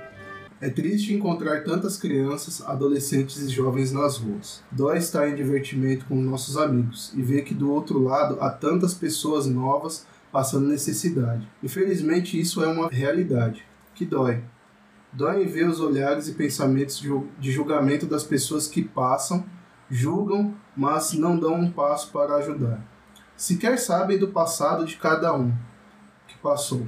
É 0.59 0.69
triste 0.69 1.13
encontrar 1.13 1.63
tantas 1.63 1.97
crianças, 1.97 2.61
adolescentes 2.67 3.37
e 3.41 3.49
jovens 3.49 3.91
nas 3.91 4.17
ruas. 4.17 4.63
Dói 4.71 4.97
estar 4.99 5.27
em 5.27 5.33
divertimento 5.33 6.05
com 6.05 6.13
nossos 6.15 6.55
amigos 6.57 7.11
e 7.15 7.21
ver 7.23 7.41
que 7.43 7.55
do 7.55 7.73
outro 7.73 7.97
lado 8.03 8.37
há 8.39 8.51
tantas 8.51 8.93
pessoas 8.93 9.47
novas 9.47 10.05
passando 10.31 10.67
necessidade. 10.67 11.47
Infelizmente, 11.61 12.39
isso 12.39 12.63
é 12.63 12.67
uma 12.67 12.87
realidade 12.89 13.65
que 13.93 14.05
dói. 14.05 14.43
Dói 15.11 15.43
em 15.43 15.47
ver 15.47 15.67
os 15.67 15.79
olhares 15.79 16.27
e 16.27 16.33
pensamentos 16.33 17.03
de 17.39 17.51
julgamento 17.51 18.05
das 18.05 18.23
pessoas 18.23 18.67
que 18.67 18.81
passam, 18.81 19.45
julgam, 19.89 20.55
mas 20.75 21.13
não 21.13 21.37
dão 21.37 21.55
um 21.55 21.69
passo 21.69 22.11
para 22.11 22.35
ajudar. 22.35 22.81
Sequer 23.35 23.77
sabem 23.77 24.17
do 24.17 24.29
passado 24.29 24.85
de 24.85 24.95
cada 24.95 25.33
um 25.35 25.53
que 26.27 26.37
passou 26.37 26.87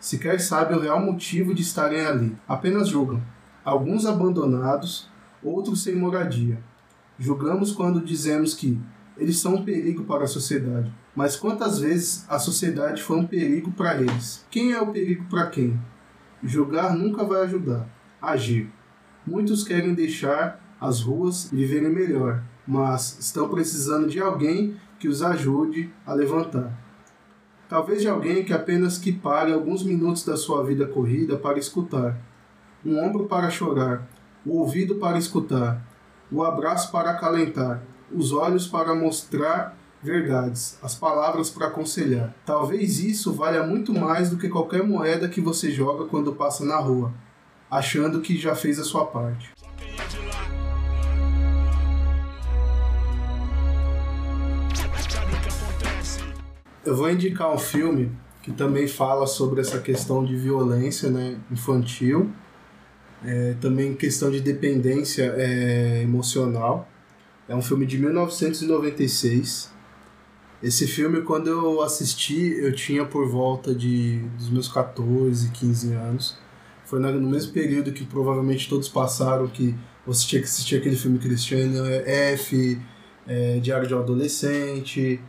sequer 0.00 0.40
sabem 0.40 0.76
o 0.76 0.80
real 0.80 0.98
motivo 0.98 1.54
de 1.54 1.60
estarem 1.60 2.00
ali, 2.00 2.36
apenas 2.48 2.88
julgam. 2.88 3.22
Alguns 3.62 4.06
abandonados, 4.06 5.08
outros 5.44 5.82
sem 5.82 5.94
moradia. 5.94 6.58
Julgamos 7.18 7.70
quando 7.70 8.00
dizemos 8.00 8.54
que 8.54 8.80
eles 9.18 9.38
são 9.38 9.56
um 9.56 9.64
perigo 9.64 10.04
para 10.04 10.24
a 10.24 10.28
sociedade. 10.28 10.90
Mas 11.14 11.36
quantas 11.36 11.78
vezes 11.78 12.24
a 12.28 12.38
sociedade 12.38 13.02
foi 13.02 13.16
um 13.16 13.26
perigo 13.26 13.72
para 13.72 14.00
eles? 14.00 14.46
Quem 14.50 14.72
é 14.72 14.80
o 14.80 14.92
perigo 14.92 15.24
para 15.28 15.46
quem? 15.46 15.80
Julgar 16.42 16.94
nunca 16.94 17.24
vai 17.24 17.42
ajudar. 17.42 17.88
Agir. 18.22 18.70
Muitos 19.26 19.64
querem 19.64 19.94
deixar 19.94 20.60
as 20.80 21.00
ruas 21.00 21.52
e 21.52 21.56
viverem 21.56 21.90
melhor, 21.90 22.42
mas 22.66 23.18
estão 23.18 23.48
precisando 23.48 24.08
de 24.08 24.20
alguém 24.20 24.76
que 24.98 25.08
os 25.08 25.22
ajude 25.22 25.92
a 26.06 26.14
levantar. 26.14 26.72
Talvez 27.68 28.02
de 28.02 28.08
alguém 28.08 28.44
que 28.44 28.52
apenas 28.52 28.98
que 28.98 29.12
pare 29.12 29.52
alguns 29.52 29.82
minutos 29.82 30.24
da 30.24 30.36
sua 30.36 30.64
vida 30.64 30.86
corrida 30.86 31.36
para 31.36 31.58
escutar. 31.58 32.18
Um 32.84 32.98
ombro 32.98 33.26
para 33.26 33.50
chorar, 33.50 34.08
o 34.44 34.56
ouvido 34.56 34.96
para 34.96 35.18
escutar, 35.18 35.86
o 36.32 36.42
abraço 36.42 36.90
para 36.90 37.10
acalentar, 37.10 37.82
os 38.10 38.32
olhos 38.32 38.66
para 38.66 38.94
mostrar 38.94 39.76
verdades, 40.02 40.78
as 40.82 40.94
palavras 40.94 41.50
para 41.50 41.66
aconselhar. 41.66 42.34
Talvez 42.44 42.98
isso 42.98 43.32
valha 43.32 43.62
muito 43.62 43.92
mais 43.92 44.30
do 44.30 44.36
que 44.36 44.48
qualquer 44.48 44.82
moeda 44.82 45.28
que 45.28 45.40
você 45.40 45.70
joga 45.70 46.06
quando 46.06 46.34
passa 46.34 46.64
na 46.64 46.76
rua, 46.76 47.12
achando 47.70 48.20
que 48.20 48.36
já 48.38 48.54
fez 48.54 48.78
a 48.78 48.84
sua 48.84 49.06
parte. 49.06 49.50
Eu 56.84 56.96
vou 56.96 57.10
indicar 57.10 57.52
um 57.52 57.58
filme 57.58 58.10
que 58.42 58.50
também 58.50 58.88
fala 58.88 59.26
sobre 59.26 59.60
essa 59.60 59.78
questão 59.80 60.24
de 60.24 60.34
violência 60.34 61.10
né, 61.10 61.36
infantil, 61.50 62.30
é, 63.22 63.54
também 63.60 63.94
questão 63.94 64.30
de 64.30 64.40
dependência 64.40 65.34
é, 65.36 66.00
emocional. 66.02 66.88
É 67.46 67.54
um 67.54 67.60
filme 67.60 67.84
de 67.84 67.98
1996. 67.98 69.70
Esse 70.62 70.86
filme, 70.86 71.22
quando 71.22 71.48
eu 71.48 71.80
assisti, 71.82 72.54
eu 72.58 72.72
tinha 72.74 73.04
por 73.04 73.26
volta 73.28 73.74
de 73.74 74.18
dos 74.36 74.50
meus 74.50 74.68
14, 74.68 75.50
15 75.50 75.92
anos. 75.94 76.36
Foi 76.84 76.98
no 76.98 77.30
mesmo 77.30 77.52
período 77.52 77.92
que 77.92 78.04
provavelmente 78.04 78.68
todos 78.68 78.88
passaram, 78.88 79.46
que 79.46 79.74
você 80.06 80.26
tinha 80.26 80.42
que 80.42 80.48
assistir 80.48 80.76
aquele 80.76 80.96
filme 80.96 81.18
Cristiano 81.18 81.84
F, 81.86 82.80
é, 83.26 83.58
Diário 83.60 83.86
de 83.86 83.94
um 83.94 84.00
Adolescente, 84.00 85.20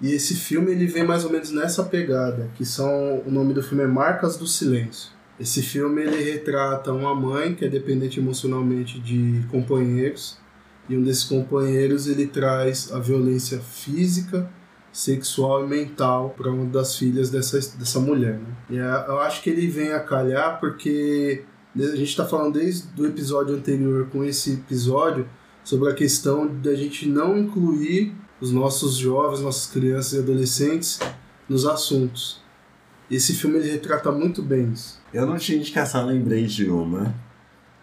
e 0.00 0.12
esse 0.12 0.34
filme 0.34 0.72
ele 0.72 0.86
vem 0.86 1.04
mais 1.04 1.24
ou 1.24 1.30
menos 1.30 1.50
nessa 1.50 1.84
pegada, 1.84 2.50
que 2.54 2.64
são 2.64 3.22
o 3.26 3.30
nome 3.30 3.52
do 3.52 3.62
filme 3.62 3.84
é 3.84 3.86
Marcas 3.86 4.36
do 4.36 4.46
Silêncio. 4.46 5.10
Esse 5.38 5.62
filme 5.62 6.02
ele 6.02 6.22
retrata 6.22 6.92
uma 6.92 7.14
mãe 7.14 7.54
que 7.54 7.66
é 7.66 7.68
dependente 7.68 8.18
emocionalmente 8.18 8.98
de 8.98 9.44
companheiros 9.50 10.38
e 10.88 10.96
um 10.96 11.02
desses 11.02 11.24
companheiros 11.24 12.06
ele 12.06 12.26
traz 12.26 12.90
a 12.92 12.98
violência 12.98 13.60
física, 13.60 14.50
sexual 14.92 15.64
e 15.64 15.68
mental 15.68 16.34
para 16.36 16.50
uma 16.50 16.66
das 16.66 16.96
filhas 16.96 17.30
dessa, 17.30 17.58
dessa 17.76 18.00
mulher. 18.00 18.38
Né? 18.38 18.56
E 18.70 18.76
eu 18.76 19.20
acho 19.20 19.42
que 19.42 19.50
ele 19.50 19.66
vem 19.68 19.92
a 19.92 20.00
calhar 20.00 20.58
porque 20.58 21.44
a 21.76 21.96
gente 21.96 22.08
está 22.08 22.26
falando 22.26 22.54
desde 22.54 23.00
o 23.00 23.06
episódio 23.06 23.54
anterior 23.54 24.08
com 24.10 24.24
esse 24.24 24.54
episódio 24.54 25.28
sobre 25.62 25.90
a 25.90 25.94
questão 25.94 26.46
da 26.46 26.74
gente 26.74 27.08
não 27.08 27.38
incluir 27.38 28.12
os 28.40 28.50
nossos 28.50 28.96
jovens, 28.96 29.40
nossas 29.40 29.70
crianças 29.70 30.14
e 30.14 30.18
adolescentes 30.18 30.98
nos 31.48 31.66
assuntos. 31.66 32.42
Esse 33.10 33.34
filme 33.34 33.58
ele 33.58 33.70
retrata 33.70 34.10
muito 34.10 34.42
bem 34.42 34.72
isso. 34.72 35.00
Eu 35.12 35.26
não 35.26 35.36
tinha 35.36 35.58
indicação, 35.58 36.06
lembrei 36.06 36.46
de 36.46 36.70
uma, 36.70 37.14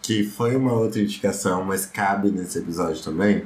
que 0.01 0.23
foi 0.23 0.55
uma 0.55 0.73
outra 0.73 1.01
indicação, 1.01 1.63
mas 1.63 1.85
cabe 1.85 2.31
nesse 2.31 2.59
episódio 2.59 3.03
também. 3.03 3.43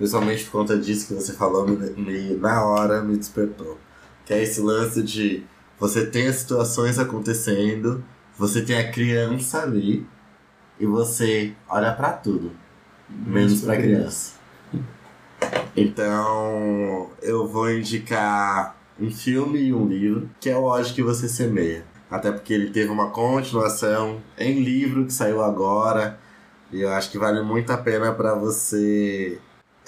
Principalmente 0.00 0.44
por 0.44 0.52
conta 0.52 0.78
disso 0.78 1.08
que 1.08 1.12
você 1.12 1.34
falou, 1.34 1.68
me, 1.68 1.76
me, 1.90 2.34
na 2.36 2.64
hora 2.64 3.02
me 3.02 3.18
despertou. 3.18 3.76
Que 4.24 4.32
é 4.32 4.42
esse 4.42 4.58
lance 4.58 5.02
de 5.02 5.44
você 5.78 6.06
tem 6.06 6.26
as 6.26 6.36
situações 6.36 6.98
acontecendo, 6.98 8.02
você 8.34 8.62
tem 8.62 8.78
a 8.78 8.90
criança 8.90 9.60
ali 9.60 10.06
e 10.78 10.86
você 10.86 11.52
olha 11.68 11.92
para 11.92 12.12
tudo, 12.12 12.50
menos 13.10 13.60
para 13.60 13.76
criança. 13.76 14.36
Então, 15.76 17.10
eu 17.20 17.46
vou 17.46 17.70
indicar 17.70 18.74
um 18.98 19.10
filme 19.10 19.64
e 19.64 19.74
um 19.74 19.86
livro, 19.86 20.30
que 20.40 20.48
é 20.48 20.56
o 20.56 20.62
Hoje 20.62 20.94
que 20.94 21.02
Você 21.02 21.28
Semeia. 21.28 21.84
Até 22.10 22.32
porque 22.32 22.54
ele 22.54 22.70
teve 22.70 22.88
uma 22.88 23.10
continuação 23.10 24.22
em 24.38 24.62
livro 24.62 25.04
que 25.04 25.12
saiu 25.12 25.44
agora. 25.44 26.18
E 26.72 26.80
eu 26.80 26.88
acho 26.88 27.10
que 27.10 27.18
vale 27.18 27.42
muito 27.42 27.70
a 27.70 27.76
pena 27.76 28.14
para 28.14 28.34
você 28.34 29.38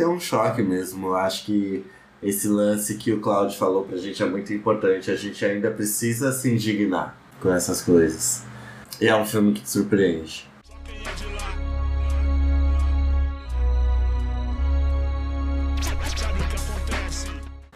ter 0.02 0.08
um 0.08 0.18
choque 0.18 0.62
mesmo. 0.62 1.08
Eu 1.08 1.16
acho 1.16 1.46
que 1.46 1.84
esse 2.20 2.48
lance 2.48 2.96
que 2.96 3.12
o 3.12 3.20
Claudio 3.20 3.56
falou 3.56 3.84
pra 3.84 3.96
gente 3.96 4.20
é 4.20 4.26
muito 4.26 4.52
importante. 4.52 5.12
A 5.12 5.16
gente 5.16 5.44
ainda 5.44 5.70
precisa 5.70 6.32
se 6.32 6.50
indignar 6.50 7.16
com 7.40 7.52
essas 7.52 7.80
coisas. 7.82 8.42
E 9.00 9.06
é 9.06 9.14
um 9.14 9.24
filme 9.24 9.52
que 9.52 9.62
te 9.62 9.70
surpreende. 9.70 10.50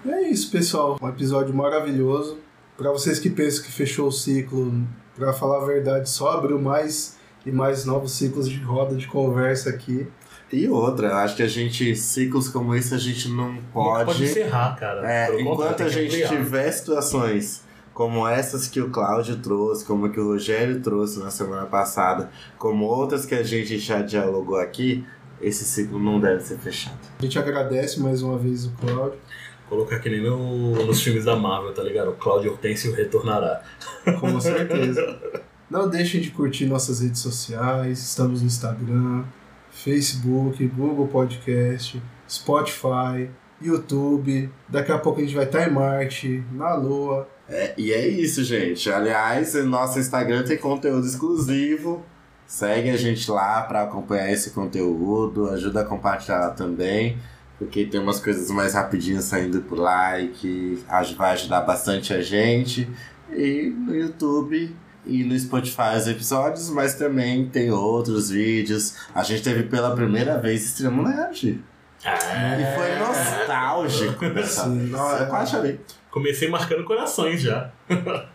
é 0.04 0.22
isso, 0.28 0.50
pessoal. 0.50 0.98
Um 1.00 1.08
episódio 1.08 1.54
maravilhoso. 1.54 2.38
Para 2.76 2.90
vocês 2.90 3.20
que 3.20 3.30
pensam 3.30 3.64
que 3.64 3.70
fechou 3.70 4.08
o 4.08 4.12
ciclo, 4.12 4.84
para 5.14 5.32
falar 5.32 5.62
a 5.62 5.66
verdade, 5.66 6.10
só 6.10 6.32
abriu 6.32 6.58
mais 6.58 7.16
e 7.44 7.52
mais 7.52 7.84
novos 7.84 8.12
ciclos 8.12 8.48
de 8.48 8.58
roda 8.58 8.96
de 8.96 9.06
conversa 9.06 9.70
aqui. 9.70 10.08
E 10.52 10.68
outra, 10.68 11.16
acho 11.16 11.36
que 11.36 11.42
a 11.42 11.48
gente, 11.48 11.96
ciclos 11.96 12.48
como 12.48 12.74
esse, 12.74 12.94
a 12.94 12.98
gente 12.98 13.28
não 13.28 13.56
pode. 13.72 13.98
Não 13.98 14.06
pode 14.06 14.24
encerrar, 14.24 14.76
cara. 14.76 15.10
É, 15.10 15.40
enquanto 15.40 15.82
a 15.82 15.88
gente 15.88 16.26
tiver 16.28 16.70
situações 16.70 17.66
como 17.96 18.28
essas 18.28 18.68
que 18.68 18.78
o 18.78 18.90
Cláudio 18.90 19.38
trouxe, 19.38 19.82
como 19.82 20.10
que 20.10 20.20
o 20.20 20.32
Rogério 20.32 20.82
trouxe 20.82 21.18
na 21.18 21.30
semana 21.30 21.64
passada, 21.64 22.30
como 22.58 22.84
outras 22.84 23.24
que 23.24 23.34
a 23.34 23.42
gente 23.42 23.78
já 23.78 24.02
dialogou 24.02 24.58
aqui, 24.58 25.02
esse 25.40 25.64
ciclo 25.64 25.98
não 25.98 26.20
deve 26.20 26.42
ser 26.42 26.58
fechado. 26.58 26.98
A 27.18 27.22
gente 27.22 27.38
agradece 27.38 27.98
mais 27.98 28.20
uma 28.20 28.36
vez 28.36 28.66
o 28.66 28.72
Cláudio. 28.72 29.18
Colocar 29.66 29.98
que 29.98 30.10
nem 30.10 30.22
no, 30.22 30.86
nos 30.86 31.00
filmes 31.00 31.24
da 31.24 31.34
Marvel, 31.36 31.72
tá 31.72 31.82
ligado? 31.82 32.10
O 32.10 32.14
Cláudio 32.16 32.52
Hortêncio 32.52 32.94
retornará. 32.94 33.62
Com 34.20 34.38
certeza. 34.40 35.18
Não 35.70 35.88
deixem 35.88 36.20
de 36.20 36.30
curtir 36.30 36.66
nossas 36.66 37.00
redes 37.00 37.22
sociais. 37.22 37.98
Estamos 37.98 38.42
no 38.42 38.46
Instagram, 38.46 39.24
Facebook, 39.84 40.66
Google 40.68 41.06
Podcast, 41.06 42.02
Spotify, 42.28 43.30
YouTube. 43.60 44.50
Daqui 44.68 44.90
a 44.90 44.98
pouco 44.98 45.20
a 45.20 45.22
gente 45.22 45.34
vai 45.34 45.44
estar 45.44 45.68
em 45.68 45.72
Marte, 45.72 46.42
na 46.52 46.74
Lua. 46.74 47.28
É, 47.48 47.74
e 47.76 47.92
é 47.92 48.08
isso, 48.08 48.42
gente. 48.42 48.90
Aliás, 48.90 49.54
nosso 49.64 49.98
Instagram 49.98 50.44
tem 50.44 50.56
conteúdo 50.56 51.06
exclusivo. 51.06 52.04
Segue 52.46 52.90
a 52.90 52.96
gente 52.96 53.30
lá 53.30 53.62
para 53.62 53.82
acompanhar 53.82 54.32
esse 54.32 54.50
conteúdo. 54.50 55.50
Ajuda 55.50 55.82
a 55.82 55.84
compartilhar 55.84 56.50
também 56.50 57.18
porque 57.58 57.86
tem 57.86 58.00
umas 58.00 58.20
coisas 58.20 58.50
mais 58.50 58.74
rapidinhas 58.74 59.24
saindo 59.24 59.62
por 59.62 59.78
lá 59.78 60.20
e 60.20 60.28
que 60.28 60.84
vai 61.16 61.32
ajudar 61.32 61.62
bastante 61.62 62.12
a 62.12 62.20
gente. 62.20 62.88
E 63.30 63.72
no 63.76 63.94
YouTube 63.94 64.74
e 65.06 65.24
no 65.24 65.38
Spotify 65.38 65.96
os 65.96 66.06
episódios, 66.06 66.68
mas 66.70 66.94
também 66.94 67.48
tem 67.48 67.70
outros 67.70 68.30
vídeos. 68.30 68.96
A 69.14 69.22
gente 69.22 69.42
teve 69.42 69.64
pela 69.64 69.94
primeira 69.94 70.38
vez 70.38 70.64
Extremo 70.64 71.02
Nerd. 71.02 71.62
Ah, 72.04 72.60
e 72.60 72.76
foi 72.76 72.98
nostálgico 72.98 74.24
Sim, 74.46 74.88
Nossa, 74.90 75.22
eu 75.24 75.26
quase 75.28 75.50
chorei. 75.50 75.80
Comecei 76.10 76.48
marcando 76.48 76.84
corações 76.84 77.40
já. 77.42 77.70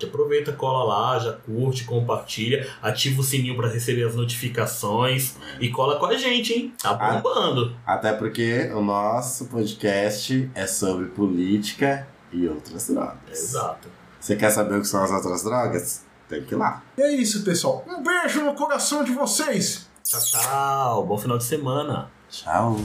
Aproveita, 0.04 0.52
cola 0.54 0.84
lá, 0.84 1.20
já 1.20 1.34
curte, 1.34 1.84
compartilha, 1.84 2.68
ativa 2.82 3.22
o 3.22 3.24
sininho 3.24 3.56
para 3.56 3.70
receber 3.70 4.04
as 4.04 4.16
notificações 4.16 5.36
e 5.60 5.70
cola 5.70 5.98
com 5.98 6.06
a 6.06 6.16
gente, 6.16 6.54
hein? 6.54 6.74
Tá 6.82 6.94
bombando. 6.94 7.76
Até 7.86 8.14
porque 8.14 8.70
o 8.74 8.82
nosso 8.82 9.46
podcast 9.46 10.50
é 10.54 10.68
sobre 10.68 11.08
política 11.08 12.08
e 12.32 12.48
outras 12.48 12.88
drogas. 12.88 13.18
Exato. 13.32 13.90
Você 14.20 14.36
quer 14.36 14.52
saber 14.52 14.76
o 14.78 14.82
que 14.82 14.88
são 14.88 15.04
as 15.04 15.12
outras 15.12 15.44
drogas? 15.44 16.06
Tem 16.32 16.44
que 16.44 16.56
ir 16.56 16.58
lá. 16.58 16.82
E 16.98 17.02
é 17.02 17.12
isso, 17.12 17.44
pessoal. 17.44 17.84
Um 17.88 18.02
beijo 18.02 18.44
no 18.44 18.56
coração 18.56 19.04
de 19.04 19.12
vocês. 19.12 19.88
Tchau, 20.04 20.22
tchau. 20.22 21.06
Bom 21.06 21.18
final 21.18 21.38
de 21.38 21.44
semana. 21.44 22.10
Tchau. 22.30 22.78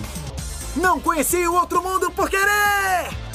Não 0.77 1.01
conheci 1.01 1.47
o 1.47 1.55
outro 1.55 1.83
mundo 1.83 2.11
por 2.11 2.29
querer! 2.29 3.26